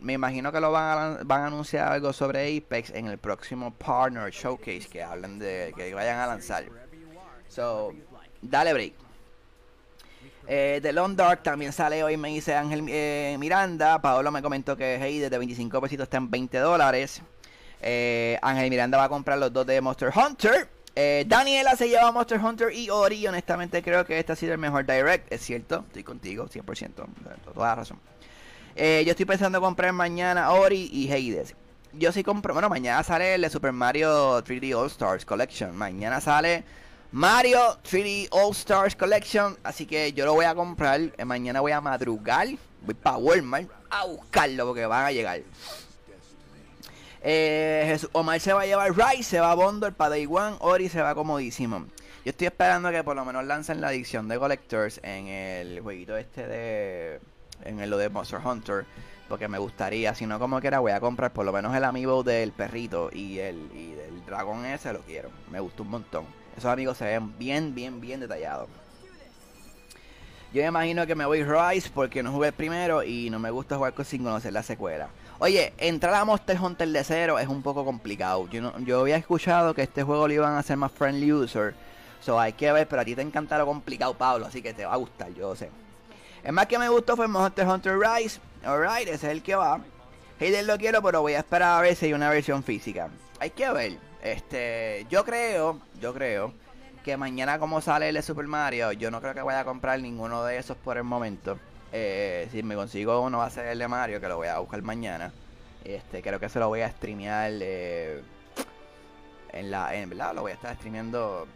me 0.00 0.14
imagino 0.14 0.52
que 0.52 0.60
lo 0.60 0.70
van 0.72 0.98
a, 0.98 1.18
van 1.24 1.42
a 1.42 1.46
anunciar 1.46 1.92
algo 1.92 2.12
sobre 2.12 2.56
Apex 2.56 2.90
en 2.90 3.06
el 3.06 3.18
próximo 3.18 3.72
Partner 3.72 4.30
Showcase 4.30 4.88
que 4.90 5.02
hablan 5.02 5.38
de 5.38 5.72
que 5.76 5.94
vayan 5.94 6.18
a 6.18 6.26
lanzar. 6.26 6.64
So, 7.48 7.94
dale 8.40 8.72
break. 8.72 8.94
Eh, 10.46 10.80
The 10.82 10.92
Long 10.92 11.14
Dark 11.14 11.42
también 11.42 11.72
sale 11.72 12.02
hoy, 12.02 12.16
me 12.16 12.28
dice 12.28 12.54
Ángel 12.54 12.84
eh, 12.88 13.36
Miranda. 13.38 14.00
Paolo 14.00 14.30
me 14.30 14.42
comentó 14.42 14.76
que 14.76 14.96
Hades 14.96 15.30
de 15.30 15.38
25 15.38 15.80
pesitos 15.80 16.04
está 16.04 16.16
en 16.16 16.30
20 16.30 16.58
dólares. 16.58 17.22
Eh, 17.82 18.38
Ángel 18.40 18.70
Miranda 18.70 18.96
va 18.96 19.04
a 19.04 19.08
comprar 19.08 19.38
los 19.38 19.52
dos 19.52 19.66
de 19.66 19.80
Monster 19.80 20.12
Hunter. 20.14 20.68
Eh, 20.94 21.24
Daniela 21.26 21.74
se 21.74 21.88
lleva 21.88 22.12
Monster 22.12 22.38
Hunter 22.38 22.72
y 22.72 22.90
Ori. 22.90 23.26
Honestamente 23.26 23.82
creo 23.82 24.04
que 24.06 24.18
este 24.18 24.32
ha 24.32 24.36
sido 24.36 24.52
el 24.52 24.58
mejor 24.58 24.86
direct. 24.86 25.32
Es 25.32 25.42
cierto, 25.42 25.84
estoy 25.86 26.04
contigo, 26.04 26.46
100%. 26.48 27.06
Toda 27.54 27.68
la 27.68 27.74
razón. 27.74 27.98
Eh, 28.76 29.02
yo 29.04 29.10
estoy 29.10 29.26
pensando 29.26 29.60
comprar 29.60 29.92
mañana 29.92 30.52
Ori 30.52 30.88
y 30.92 31.10
Hades. 31.10 31.54
Yo 31.94 32.10
sí 32.10 32.22
compro, 32.22 32.54
bueno, 32.54 32.70
mañana 32.70 33.02
sale 33.02 33.34
el 33.34 33.42
de 33.42 33.50
Super 33.50 33.72
Mario 33.72 34.42
3D 34.42 34.74
All 34.74 34.86
Stars 34.86 35.26
Collection. 35.26 35.76
Mañana 35.76 36.20
sale 36.22 36.64
Mario 37.10 37.78
3D 37.82 38.28
All 38.30 38.52
Stars 38.52 38.96
Collection. 38.96 39.58
Así 39.62 39.84
que 39.84 40.12
yo 40.12 40.24
lo 40.24 40.34
voy 40.34 40.46
a 40.46 40.54
comprar. 40.54 41.00
Eh, 41.18 41.24
mañana 41.24 41.60
voy 41.60 41.72
a 41.72 41.80
madrugar. 41.80 42.48
Voy 42.80 42.94
para 42.94 43.16
Walmart 43.18 43.70
a 43.90 44.06
buscarlo 44.06 44.66
porque 44.66 44.86
van 44.86 45.06
a 45.06 45.12
llegar. 45.12 45.40
Eh, 47.24 47.98
Omar 48.12 48.40
se 48.40 48.52
va 48.52 48.62
a 48.62 48.66
llevar 48.66 48.92
Rise, 48.96 49.22
se 49.22 49.40
va 49.40 49.52
a 49.52 49.54
Bondor 49.54 49.92
para 49.92 50.10
Day 50.10 50.26
One, 50.28 50.56
Ori 50.58 50.88
se 50.88 51.00
va 51.00 51.14
comodísimo. 51.14 51.86
Yo 52.24 52.30
estoy 52.30 52.48
esperando 52.48 52.90
que 52.90 53.04
por 53.04 53.14
lo 53.14 53.24
menos 53.24 53.44
lancen 53.44 53.80
la 53.80 53.92
edición 53.92 54.26
de 54.26 54.38
Collectors 54.38 55.00
en 55.04 55.28
el 55.28 55.80
jueguito 55.80 56.16
este 56.16 56.46
de. 56.46 57.20
En 57.64 57.78
el 57.78 57.90
lo 57.90 57.96
de 57.96 58.08
Monster 58.08 58.40
Hunter. 58.44 58.86
Porque 59.28 59.46
me 59.48 59.58
gustaría, 59.58 60.14
si 60.14 60.26
no 60.26 60.38
como 60.38 60.60
quiera, 60.60 60.80
voy 60.80 60.92
a 60.92 61.00
comprar 61.00 61.32
por 61.32 61.46
lo 61.46 61.52
menos 61.52 61.74
el 61.74 61.84
amiibo 61.84 62.22
del 62.22 62.52
perrito 62.52 63.08
y 63.12 63.38
el 63.38 63.70
y 63.72 63.92
del 63.92 64.24
dragón 64.26 64.66
ese 64.66 64.92
lo 64.92 65.00
quiero. 65.00 65.30
Me 65.50 65.60
gustó 65.60 65.84
un 65.84 65.90
montón. 65.90 66.26
Esos 66.56 66.70
amigos 66.70 66.98
se 66.98 67.04
ven 67.04 67.38
bien, 67.38 67.74
bien, 67.74 68.00
bien 68.00 68.20
detallados. 68.20 68.68
Yo 70.52 70.60
me 70.60 70.68
imagino 70.68 71.06
que 71.06 71.14
me 71.14 71.24
voy 71.24 71.44
Rise 71.44 71.88
porque 71.94 72.22
no 72.22 72.30
jugué 72.30 72.48
el 72.48 72.52
primero 72.52 73.02
y 73.02 73.30
no 73.30 73.38
me 73.38 73.50
gusta 73.50 73.76
jugar 73.76 73.94
sin 74.04 74.22
conocer 74.22 74.52
la 74.52 74.62
secuela. 74.62 75.08
Oye, 75.42 75.72
entrar 75.78 76.14
a 76.14 76.24
Monster 76.24 76.56
Hunter 76.56 76.86
de 76.86 77.02
cero 77.02 77.36
es 77.36 77.48
un 77.48 77.62
poco 77.62 77.84
complicado. 77.84 78.48
Yo, 78.48 79.00
había 79.00 79.16
escuchado 79.16 79.74
que 79.74 79.82
este 79.82 80.04
juego 80.04 80.28
lo 80.28 80.34
iban 80.34 80.52
a 80.52 80.60
hacer 80.60 80.76
más 80.76 80.92
friendly 80.92 81.32
user. 81.32 81.74
So 82.20 82.38
hay 82.38 82.52
que 82.52 82.70
ver, 82.70 82.86
pero 82.86 83.02
a 83.02 83.04
ti 83.04 83.16
te 83.16 83.22
encanta 83.22 83.58
lo 83.58 83.66
complicado, 83.66 84.14
Pablo, 84.14 84.46
así 84.46 84.62
que 84.62 84.72
te 84.72 84.84
va 84.84 84.92
a 84.92 84.98
gustar, 84.98 85.34
yo 85.34 85.56
sé. 85.56 85.68
El 86.44 86.52
más 86.52 86.66
que 86.66 86.78
me 86.78 86.88
gustó 86.88 87.16
fue 87.16 87.26
Monster 87.26 87.66
Hunter 87.66 87.98
Rise. 87.98 88.38
Alright, 88.64 89.08
ese 89.08 89.26
es 89.26 89.32
el 89.32 89.42
que 89.42 89.56
va. 89.56 89.80
Hayden 90.40 90.68
lo 90.68 90.78
quiero, 90.78 91.02
pero 91.02 91.22
voy 91.22 91.32
a 91.32 91.40
esperar 91.40 91.76
a 91.76 91.82
ver 91.82 91.96
si 91.96 92.06
hay 92.06 92.12
una 92.12 92.30
versión 92.30 92.62
física. 92.62 93.08
Hay 93.40 93.50
que 93.50 93.68
ver. 93.72 93.98
Este, 94.22 95.08
yo 95.10 95.24
creo, 95.24 95.80
yo 96.00 96.14
creo 96.14 96.52
que 97.02 97.16
mañana 97.16 97.58
como 97.58 97.80
sale 97.80 98.10
el 98.10 98.22
Super 98.22 98.46
Mario, 98.46 98.92
yo 98.92 99.10
no 99.10 99.20
creo 99.20 99.34
que 99.34 99.42
vaya 99.42 99.58
a 99.58 99.64
comprar 99.64 99.98
ninguno 99.98 100.44
de 100.44 100.58
esos 100.58 100.76
por 100.76 100.98
el 100.98 101.02
momento. 101.02 101.58
Eh, 101.92 102.48
si 102.50 102.62
me 102.62 102.74
consigo 102.74 103.20
uno 103.20 103.38
va 103.38 103.46
a 103.46 103.50
ser 103.50 103.66
el 103.66 103.78
de 103.78 103.88
Mario, 103.88 104.20
que 104.20 104.28
lo 104.28 104.36
voy 104.36 104.48
a 104.48 104.58
buscar 104.58 104.80
mañana. 104.82 105.32
Este, 105.84 106.22
creo 106.22 106.40
que 106.40 106.48
se 106.48 106.58
lo 106.58 106.68
voy 106.68 106.80
a 106.80 106.90
streamear 106.90 107.50
eh, 107.60 108.22
en 109.52 109.70
la, 109.70 109.94
en 109.94 110.08
verdad, 110.08 110.34
lo 110.34 110.42
voy 110.42 110.52
a 110.52 110.54
estar 110.54 110.74
streameando 110.76 111.46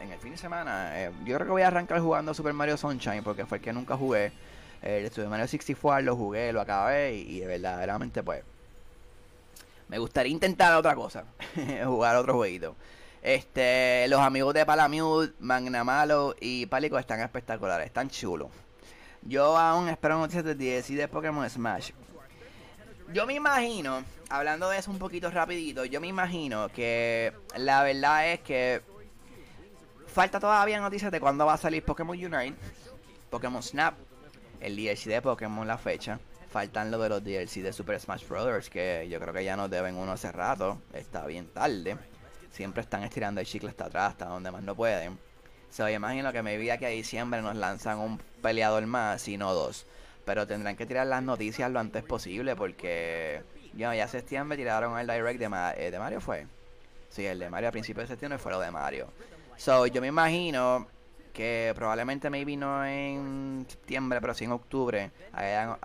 en, 0.00 0.10
el 0.10 0.18
fin 0.18 0.32
de 0.32 0.38
semana. 0.38 1.00
Eh, 1.00 1.12
yo 1.24 1.36
creo 1.36 1.46
que 1.46 1.52
voy 1.52 1.62
a 1.62 1.68
arrancar 1.68 2.00
jugando 2.00 2.34
Super 2.34 2.52
Mario 2.52 2.76
Sunshine 2.76 3.22
porque 3.22 3.46
fue 3.46 3.58
el 3.58 3.64
que 3.64 3.72
nunca 3.72 3.96
jugué. 3.96 4.32
El 4.82 5.08
Super 5.10 5.28
Mario 5.28 5.46
64 5.46 6.02
lo 6.02 6.16
jugué, 6.16 6.52
lo 6.52 6.60
acabé 6.60 7.14
y, 7.16 7.36
y 7.36 7.40
de 7.40 7.46
verdad, 7.46 7.78
verdaderamente 7.78 8.22
pues 8.22 8.44
me 9.88 9.98
gustaría 9.98 10.30
intentar 10.32 10.74
otra 10.74 10.94
cosa, 10.94 11.24
jugar 11.84 12.16
otro 12.16 12.34
jueguito. 12.34 12.76
Este, 13.22 14.06
los 14.08 14.20
amigos 14.20 14.54
de 14.54 14.64
Palamute, 14.64 15.32
Magnamalo 15.40 16.36
y 16.40 16.66
Pálico 16.66 16.98
están 16.98 17.20
espectaculares, 17.20 17.86
están 17.86 18.08
chulos. 18.10 18.48
Yo 19.22 19.56
aún 19.56 19.88
espero 19.88 20.18
noticias 20.18 20.44
de 20.44 20.54
DLC 20.54 20.96
de 20.96 21.08
Pokémon 21.08 21.48
Smash. 21.48 21.90
Yo 23.12 23.26
me 23.26 23.34
imagino, 23.34 24.04
hablando 24.28 24.68
de 24.68 24.78
eso 24.78 24.90
un 24.90 24.98
poquito 24.98 25.30
rapidito, 25.30 25.84
yo 25.84 26.00
me 26.00 26.08
imagino 26.08 26.68
que 26.68 27.32
la 27.56 27.82
verdad 27.82 28.32
es 28.32 28.40
que 28.40 28.82
falta 30.06 30.38
todavía 30.38 30.80
noticias 30.80 31.10
de 31.10 31.20
cuándo 31.20 31.46
va 31.46 31.54
a 31.54 31.58
salir 31.58 31.82
Pokémon 31.84 32.16
Unite, 32.16 32.54
Pokémon 33.30 33.62
Snap, 33.62 33.94
el 34.60 34.76
DLC 34.76 35.04
de 35.04 35.22
Pokémon, 35.22 35.66
la 35.66 35.78
fecha. 35.78 36.18
Faltan 36.50 36.90
lo 36.90 36.98
de 36.98 37.08
los 37.10 37.22
DLC 37.22 37.62
de 37.62 37.72
Super 37.72 38.00
Smash 38.00 38.26
Bros. 38.26 38.70
que 38.70 39.06
yo 39.10 39.20
creo 39.20 39.34
que 39.34 39.44
ya 39.44 39.56
nos 39.56 39.70
deben 39.70 39.96
uno 39.96 40.12
hace 40.12 40.32
rato. 40.32 40.80
Está 40.94 41.26
bien 41.26 41.46
tarde. 41.48 41.98
Siempre 42.50 42.80
están 42.80 43.02
estirando 43.02 43.40
el 43.40 43.46
chicle 43.46 43.68
hasta 43.68 43.84
atrás, 43.84 44.12
hasta 44.12 44.24
donde 44.24 44.50
más 44.50 44.62
no 44.62 44.74
pueden. 44.74 45.18
Se 45.70 45.82
so, 45.82 45.88
imagino 45.88 46.32
que 46.32 46.42
me 46.42 46.56
vi 46.56 46.66
que 46.78 46.86
a 46.86 46.88
diciembre 46.88 47.42
nos 47.42 47.56
lanzan 47.56 47.98
un 47.98 48.18
peleador 48.42 48.86
más 48.86 49.26
y 49.28 49.36
no 49.36 49.52
dos. 49.54 49.86
Pero 50.24 50.46
tendrán 50.46 50.76
que 50.76 50.86
tirar 50.86 51.06
las 51.06 51.22
noticias 51.22 51.70
lo 51.70 51.80
antes 51.80 52.02
posible 52.02 52.56
porque 52.56 53.42
ya, 53.74 53.94
ya 53.94 54.08
septiembre 54.08 54.56
tiraron 54.56 54.98
el 54.98 55.06
direct 55.06 55.38
de, 55.38 55.74
eh, 55.76 55.90
de 55.90 55.98
Mario 55.98 56.20
fue. 56.20 56.46
Sí, 57.10 57.24
el 57.26 57.38
de 57.38 57.50
Mario 57.50 57.68
a 57.68 57.72
principios 57.72 58.08
de 58.08 58.14
septiembre 58.14 58.38
fue 58.38 58.52
lo 58.52 58.60
de 58.60 58.70
Mario. 58.70 59.08
So, 59.56 59.86
yo 59.86 60.00
me 60.00 60.08
imagino 60.08 60.86
que 61.32 61.72
probablemente 61.74 62.30
maybe 62.30 62.56
no 62.56 62.84
en 62.84 63.64
septiembre, 63.68 64.20
pero 64.20 64.34
sí 64.34 64.44
en 64.44 64.52
octubre, 64.52 65.10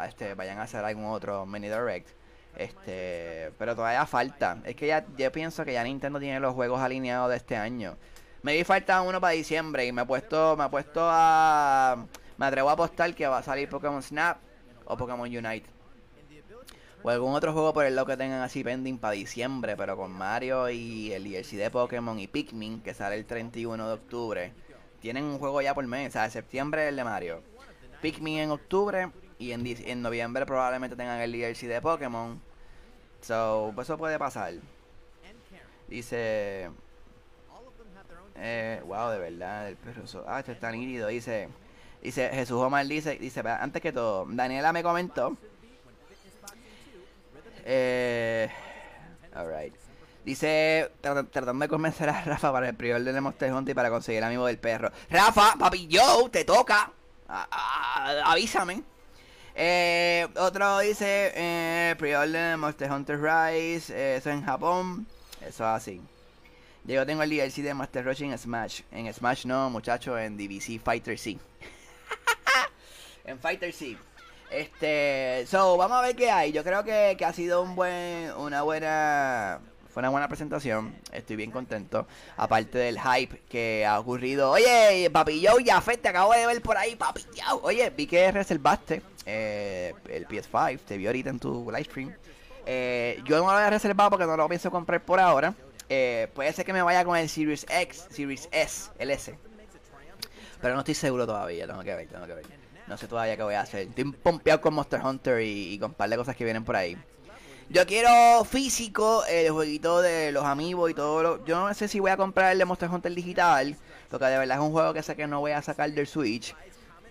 este, 0.07 0.33
vayan 0.33 0.57
a 0.59 0.63
hacer 0.63 0.83
algún 0.83 1.05
otro 1.05 1.45
mini 1.45 1.67
direct. 1.67 2.09
Este, 2.55 3.51
pero 3.57 3.75
todavía 3.75 4.05
falta. 4.05 4.57
Es 4.63 4.75
que 4.75 4.87
ya 4.87 5.05
yo 5.17 5.31
pienso 5.31 5.63
que 5.65 5.73
ya 5.73 5.83
Nintendo 5.83 6.19
tiene 6.19 6.39
los 6.39 6.53
juegos 6.53 6.81
alineados 6.81 7.29
de 7.29 7.37
este 7.37 7.55
año. 7.55 7.97
Me 8.43 8.53
di 8.53 8.63
falta 8.65 9.01
uno 9.01 9.21
para 9.21 9.31
diciembre 9.33 9.85
y 9.85 9.93
me 9.93 10.01
he 10.01 10.05
puesto, 10.05 10.57
me 10.57 10.65
he 10.65 10.69
puesto 10.69 10.99
a 11.01 12.05
me 12.37 12.45
atrevo 12.45 12.69
a 12.69 12.73
apostar 12.73 13.15
que 13.15 13.25
va 13.25 13.37
a 13.37 13.43
salir 13.43 13.69
Pokémon 13.69 14.03
Snap 14.03 14.37
o 14.85 14.97
Pokémon 14.97 15.27
Unite. 15.27 15.69
O 17.03 17.09
algún 17.09 17.35
otro 17.35 17.53
juego 17.53 17.73
por 17.73 17.85
el 17.85 17.95
lado 17.95 18.07
que 18.07 18.17
tengan 18.17 18.41
así 18.41 18.63
pending 18.63 18.97
para 18.97 19.13
diciembre, 19.13 19.77
pero 19.77 19.95
con 19.95 20.11
Mario 20.11 20.69
y 20.69 21.13
el 21.13 21.23
DLC 21.23 21.51
de 21.51 21.69
Pokémon 21.69 22.19
y 22.19 22.27
Pikmin, 22.27 22.81
que 22.81 22.93
sale 22.93 23.15
el 23.15 23.25
31 23.25 23.87
de 23.87 23.93
octubre. 23.93 24.53
Tienen 24.99 25.23
un 25.23 25.37
juego 25.37 25.61
ya 25.61 25.73
por 25.73 25.85
mes, 25.87 26.09
o 26.09 26.11
sea, 26.11 26.23
de 26.23 26.31
septiembre 26.31 26.89
el 26.89 26.97
de 26.97 27.03
Mario. 27.03 27.43
Pikmin 28.01 28.39
en 28.39 28.51
octubre 28.51 29.09
y 29.37 29.51
en, 29.51 29.65
en 29.65 30.01
noviembre 30.01 30.45
probablemente 30.45 30.97
tengan 30.97 31.21
el 31.21 31.31
DLC 31.31 31.67
de 31.67 31.81
Pokémon. 31.81 32.41
So, 33.21 33.71
pues 33.73 33.87
eso 33.87 33.97
puede 33.97 34.19
pasar. 34.19 34.53
Dice... 35.87 36.69
Eh, 38.35 38.81
wow, 38.85 39.09
de 39.09 39.19
verdad, 39.19 39.69
el 39.69 39.75
perro... 39.75 40.03
Ah, 40.27 40.39
esto 40.39 40.51
está 40.51 40.71
nítido. 40.71 41.07
Dice... 41.07 41.49
Dice 42.01 42.29
Jesús 42.33 42.61
Omar 42.61 42.85
dice, 42.85 43.17
antes 43.47 43.81
que 43.81 43.93
todo, 43.93 44.25
Daniela 44.27 44.73
me 44.73 44.83
comentó. 44.83 45.37
Eh, 47.63 48.49
alright. 49.33 49.73
Dice, 50.25 50.91
tratando 50.99 51.63
de 51.63 51.69
convencer 51.69 52.09
a 52.09 52.21
Rafa 52.23 52.51
para 52.51 52.69
el 52.69 52.75
prior 52.75 53.01
de 53.01 53.21
Monster 53.21 53.53
Hunter 53.53 53.71
y 53.71 53.75
para 53.75 53.89
conseguir 53.89 54.17
el 54.17 54.25
amigo 54.25 54.45
del 54.45 54.57
perro. 54.57 54.91
Rafa, 55.09 55.55
papi, 55.57 55.87
yo, 55.87 56.29
te 56.29 56.43
toca. 56.43 56.91
avísame. 58.25 58.83
Eh, 59.55 60.27
otro 60.37 60.79
dice, 60.79 61.31
eh, 61.35 61.95
prior 61.97 62.27
de 62.27 62.57
Monster 62.57 62.91
Hunter 62.91 63.21
Rise, 63.21 63.93
eh, 63.95 64.15
eso 64.17 64.29
en 64.29 64.43
Japón. 64.43 65.07
Eso 65.39 65.65
así. 65.65 66.01
Yo 66.85 67.05
tengo 67.05 67.23
el 67.23 67.29
DLC 67.29 67.61
de 67.63 67.73
Master 67.73 68.05
Rush 68.05 68.23
en 68.23 68.37
Smash. 68.37 68.81
En 68.91 69.11
Smash 69.13 69.45
no, 69.45 69.69
muchachos, 69.69 70.19
en 70.19 70.37
DVC 70.37 70.81
Fighter 70.83 71.17
sí 71.17 71.39
en 73.25 73.39
Fighter 73.39 73.73
sí. 73.73 73.97
Este, 74.51 75.45
so, 75.47 75.77
vamos 75.77 75.97
a 75.97 76.01
ver 76.01 76.15
qué 76.15 76.29
hay. 76.29 76.51
Yo 76.51 76.63
creo 76.63 76.83
que, 76.83 77.15
que 77.17 77.25
ha 77.25 77.33
sido 77.33 77.61
un 77.63 77.75
buen, 77.75 78.31
una 78.33 78.61
buena, 78.61 79.61
fue 79.91 80.01
una 80.01 80.09
buena 80.09 80.27
presentación. 80.27 80.93
Estoy 81.11 81.37
bien 81.37 81.51
contento. 81.51 82.05
Aparte 82.37 82.77
del 82.77 82.99
hype 82.99 83.41
que 83.49 83.85
ha 83.85 83.99
ocurrido. 83.99 84.51
Oye, 84.51 85.09
Papi 85.11 85.45
Joe, 85.45 85.63
ya 85.63 85.81
te 85.81 86.07
acabo 86.07 86.33
de 86.33 86.45
ver 86.45 86.61
por 86.61 86.77
ahí, 86.77 86.95
Papi 86.95 87.21
Oye, 87.61 87.89
vi 87.91 88.05
que 88.05 88.31
reservaste 88.31 89.01
eh, 89.25 89.93
el 90.09 90.27
PS5. 90.27 90.79
Te 90.85 90.97
vi 90.97 91.07
ahorita 91.07 91.29
en 91.29 91.39
tu 91.39 91.71
live 91.71 91.85
stream. 91.85 92.13
Eh, 92.65 93.21
yo 93.25 93.37
no 93.37 93.45
lo 93.45 93.51
había 93.51 93.69
reservado 93.69 94.11
porque 94.11 94.25
no 94.25 94.37
lo 94.37 94.47
pienso 94.47 94.69
comprar 94.69 95.03
por 95.03 95.19
ahora. 95.19 95.53
Eh, 95.95 96.27
puede 96.33 96.51
ser 96.53 96.65
que 96.65 96.73
me 96.73 96.81
vaya 96.81 97.05
con 97.05 97.15
el 97.15 97.29
Series 97.29 97.67
X, 97.69 98.07
Series 98.09 98.49
S, 98.51 98.89
el 98.97 99.11
S. 99.11 99.37
Pero 100.59 100.73
no 100.73 100.79
estoy 100.79 100.95
seguro 100.95 101.27
todavía, 101.27 101.67
tengo 101.67 101.83
que 101.83 101.93
ver, 101.93 102.07
tengo 102.07 102.25
que 102.25 102.33
ver. 102.33 102.45
No 102.87 102.97
sé 102.97 103.07
todavía 103.07 103.37
qué 103.37 103.43
voy 103.43 103.53
a 103.53 103.61
hacer. 103.61 103.87
Estoy 103.89 104.05
pompeado 104.11 104.59
con 104.59 104.73
Monster 104.73 105.01
Hunter 105.05 105.41
y, 105.41 105.77
con 105.77 105.91
un 105.91 105.95
par 105.95 106.09
de 106.09 106.17
cosas 106.17 106.35
que 106.35 106.45
vienen 106.45 106.63
por 106.63 106.75
ahí. 106.75 106.97
Yo 107.69 107.85
quiero 107.85 108.43
físico, 108.43 109.23
el 109.25 109.51
jueguito 109.51 110.01
de 110.01 110.31
los 110.31 110.45
amigos 110.45 110.89
y 110.89 110.95
todo 110.95 111.21
lo... 111.21 111.45
Yo 111.45 111.67
no 111.67 111.71
sé 111.75 111.87
si 111.87 111.99
voy 111.99 112.09
a 112.09 112.17
comprar 112.17 112.51
el 112.53 112.57
de 112.57 112.65
Monster 112.65 112.89
Hunter 112.89 113.13
digital, 113.13 113.77
porque 114.09 114.25
de 114.25 114.37
verdad 114.39 114.57
es 114.57 114.63
un 114.63 114.71
juego 114.71 114.93
que 114.93 115.03
sé 115.03 115.15
que 115.15 115.27
no 115.27 115.41
voy 115.41 115.51
a 115.51 115.61
sacar 115.61 115.91
del 115.91 116.07
Switch. 116.07 116.55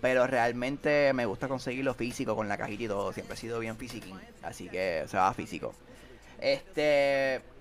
Pero 0.01 0.27
realmente 0.27 1.13
me 1.13 1.25
gusta 1.25 1.47
conseguirlo 1.47 1.93
físico 1.93 2.35
con 2.35 2.49
la 2.49 2.57
cajita 2.57 2.83
y 2.83 2.87
todo. 2.89 3.13
Siempre 3.13 3.35
he 3.35 3.37
sido 3.37 3.59
bien 3.59 3.77
físico. 3.77 4.07
Así 4.41 4.67
que 4.67 5.05
se 5.07 5.15
va 5.15 5.33
físico. 5.33 5.73
Este 6.41 7.52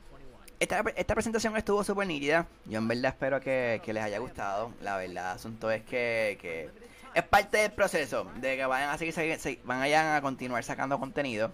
esta, 0.62 1.14
presentación 1.14 1.56
estuvo 1.56 1.82
súper 1.82 2.06
nítida. 2.06 2.46
Yo 2.66 2.78
en 2.78 2.86
verdad 2.86 3.12
espero 3.12 3.40
que, 3.40 3.80
les 3.84 4.02
haya 4.02 4.18
gustado. 4.18 4.72
La 4.80 4.96
verdad, 4.96 5.10
el 5.10 5.18
asunto 5.18 5.70
es 5.70 5.82
que, 5.82 6.70
es 7.14 7.22
parte 7.24 7.58
del 7.58 7.72
proceso 7.72 8.30
de 8.36 8.56
que 8.56 8.64
vayan 8.64 8.90
a 8.90 8.98
seguir, 8.98 9.60
van 9.64 9.82
a 9.82 10.20
continuar 10.22 10.62
sacando 10.62 11.00
contenido. 11.00 11.52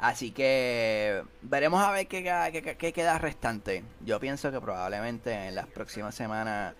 Así 0.00 0.32
que 0.32 1.22
veremos 1.42 1.82
a 1.82 1.92
ver 1.92 2.08
qué, 2.08 2.76
qué, 2.78 2.92
queda 2.92 3.18
restante. 3.18 3.84
Yo 4.04 4.18
pienso 4.18 4.50
que 4.50 4.60
probablemente 4.60 5.32
en 5.32 5.54
las 5.54 5.66
próximas 5.66 6.14
semanas 6.14 6.74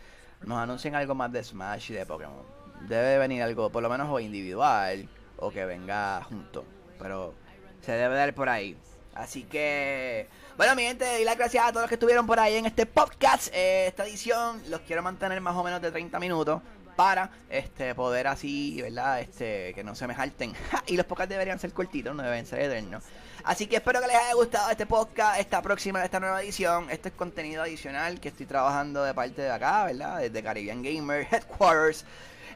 nos 0.45 0.59
anuncien 0.59 0.95
algo 0.97 1.15
más 1.15 1.33
de 1.33 1.43
Smash 1.43 1.93
y 1.93 1.95
de 1.95 2.07
Pokémon. 2.07 2.45
Debe 2.89 3.19
venir 3.19 3.43
algo, 3.43 3.71
por 3.71 3.83
lo 3.83 3.89
menos 3.89 4.09
o 4.11 4.21
individual, 4.21 5.09
o 5.37 5.51
que 5.51 5.65
venga 5.65 6.23
junto. 6.25 6.65
Pero 6.99 7.35
se 7.83 7.93
debe 7.93 8.17
dar 8.17 8.35
por 8.35 8.49
ahí. 8.49 8.77
Así 9.19 9.43
que 9.45 10.29
bueno, 10.59 10.75
mi 10.75 10.83
gente, 10.83 11.23
y 11.23 11.25
las 11.25 11.39
gracias 11.39 11.65
a 11.65 11.69
todos 11.69 11.83
los 11.83 11.89
que 11.89 11.95
estuvieron 11.95 12.27
por 12.27 12.41
ahí 12.41 12.57
en 12.57 12.67
este 12.67 12.85
podcast. 12.85 13.47
Eh, 13.55 13.87
esta 13.87 14.05
edición 14.05 14.61
los 14.69 14.81
quiero 14.81 15.05
mantener 15.05 15.41
más 15.41 15.55
o 15.55 15.63
menos 15.63 15.81
de 15.81 15.93
30 15.93 16.19
minutos 16.19 16.61
para 16.97 17.31
este 17.49 17.95
poder 17.95 18.27
así, 18.27 18.83
¿verdad? 18.83 19.21
Este, 19.21 19.73
que 19.73 19.85
no 19.85 19.95
se 19.95 20.09
me 20.09 20.17
jalten. 20.17 20.53
y 20.89 20.97
los 20.97 21.07
podcasts 21.07 21.31
deberían 21.31 21.61
ser 21.61 21.73
cortitos, 21.73 22.13
no 22.13 22.25
deben 22.25 22.45
ser 22.45 22.59
eternos. 22.59 23.05
Así 23.45 23.69
que 23.69 23.77
espero 23.77 24.01
que 24.01 24.09
les 24.09 24.17
haya 24.17 24.35
gustado 24.35 24.69
este 24.69 24.85
podcast, 24.85 25.39
esta 25.39 25.63
próxima, 25.63 26.05
esta 26.05 26.19
nueva 26.19 26.43
edición. 26.43 26.91
Este 26.91 27.11
es 27.11 27.15
contenido 27.15 27.63
adicional 27.63 28.19
que 28.19 28.31
estoy 28.31 28.47
trabajando 28.47 29.05
de 29.05 29.15
parte 29.15 29.43
de 29.43 29.53
acá, 29.53 29.85
¿verdad? 29.85 30.19
Desde 30.19 30.43
Caribbean 30.43 30.83
Gamer 30.83 31.25
Headquarters 31.31 32.05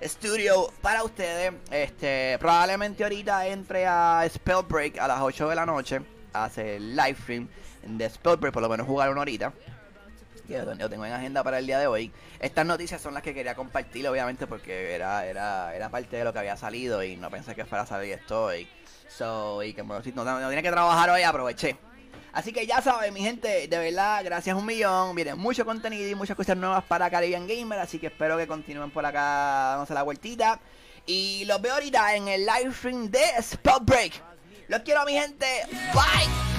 Studio 0.03 0.73
para 0.81 1.05
ustedes. 1.05 1.53
Este, 1.71 2.37
probablemente 2.41 3.05
ahorita 3.05 3.47
entre 3.47 3.87
a 3.87 4.29
Spellbreak 4.29 4.99
a 4.99 5.07
las 5.07 5.21
8 5.21 5.49
de 5.51 5.55
la 5.55 5.67
noche 5.67 6.01
a 6.33 6.45
hacer 6.45 6.81
live 6.81 7.17
stream 7.21 7.49
de 7.87 8.09
Spellbreak, 8.09 8.53
por 8.53 8.63
lo 8.63 8.69
menos 8.69 8.87
jugar 8.87 9.11
una 9.11 9.21
horita. 9.21 9.53
Que 10.47 10.55
yo 10.55 10.91
tengo 10.91 11.07
en 11.07 11.13
agenda 11.13 11.45
para 11.45 11.59
el 11.59 11.67
día 11.67 11.79
de 11.79 11.87
hoy. 11.87 12.13
Estas 12.41 12.67
noticias 12.67 13.01
son 13.01 13.15
las 13.15 13.23
que 13.23 13.33
quería 13.33 13.55
compartir, 13.55 14.07
obviamente, 14.09 14.47
porque 14.47 14.95
era, 14.95 15.25
era, 15.25 15.75
era 15.75 15.89
parte 15.89 16.17
de 16.17 16.25
lo 16.25 16.33
que 16.33 16.41
había 16.41 16.57
salido 16.57 17.03
y 17.03 17.17
no 17.17 17.31
pensé 17.31 17.55
que 17.55 17.65
fuera 17.65 17.85
a 17.85 17.87
salir 17.87 18.13
esto. 18.13 18.55
Y, 18.55 18.69
so, 19.09 19.63
y 19.63 19.73
que 19.73 19.85
no, 19.85 20.01
no, 20.01 20.49
tenía 20.49 20.63
que 20.63 20.71
trabajar 20.71 21.11
hoy, 21.11 21.23
aproveché. 21.23 21.77
Así 22.33 22.53
que 22.53 22.67
ya 22.67 22.81
saben, 22.81 23.13
mi 23.13 23.21
gente, 23.21 23.69
de 23.69 23.79
verdad, 23.79 24.25
gracias 24.25 24.57
un 24.57 24.67
millón. 24.67 25.15
Miren, 25.15 25.39
mucho 25.39 25.65
contenido 25.65 26.09
y 26.09 26.15
muchas 26.15 26.37
cosas 26.37 26.57
nuevas 26.57 26.83
para 26.85 27.09
Caribbean 27.11 27.47
Gamer. 27.47 27.79
Así 27.79 27.99
que 27.99 28.09
espero 28.09 28.37
que 28.37 28.47
continúen 28.47 28.91
por 28.91 29.05
acá 29.07 29.71
dándose 29.71 29.95
la 29.95 30.03
vueltita. 30.03 30.59
Y 31.07 31.45
los 31.45 31.61
veo 31.61 31.75
ahorita 31.75 32.17
en 32.17 32.29
el 32.29 32.47
live 32.47 32.73
stream 32.73 33.11
de 33.11 33.23
Spellbreak. 33.41 34.32
Los 34.69 34.81
quiero, 34.83 35.05
mi 35.05 35.13
gente. 35.13 35.47
Bye. 35.93 36.52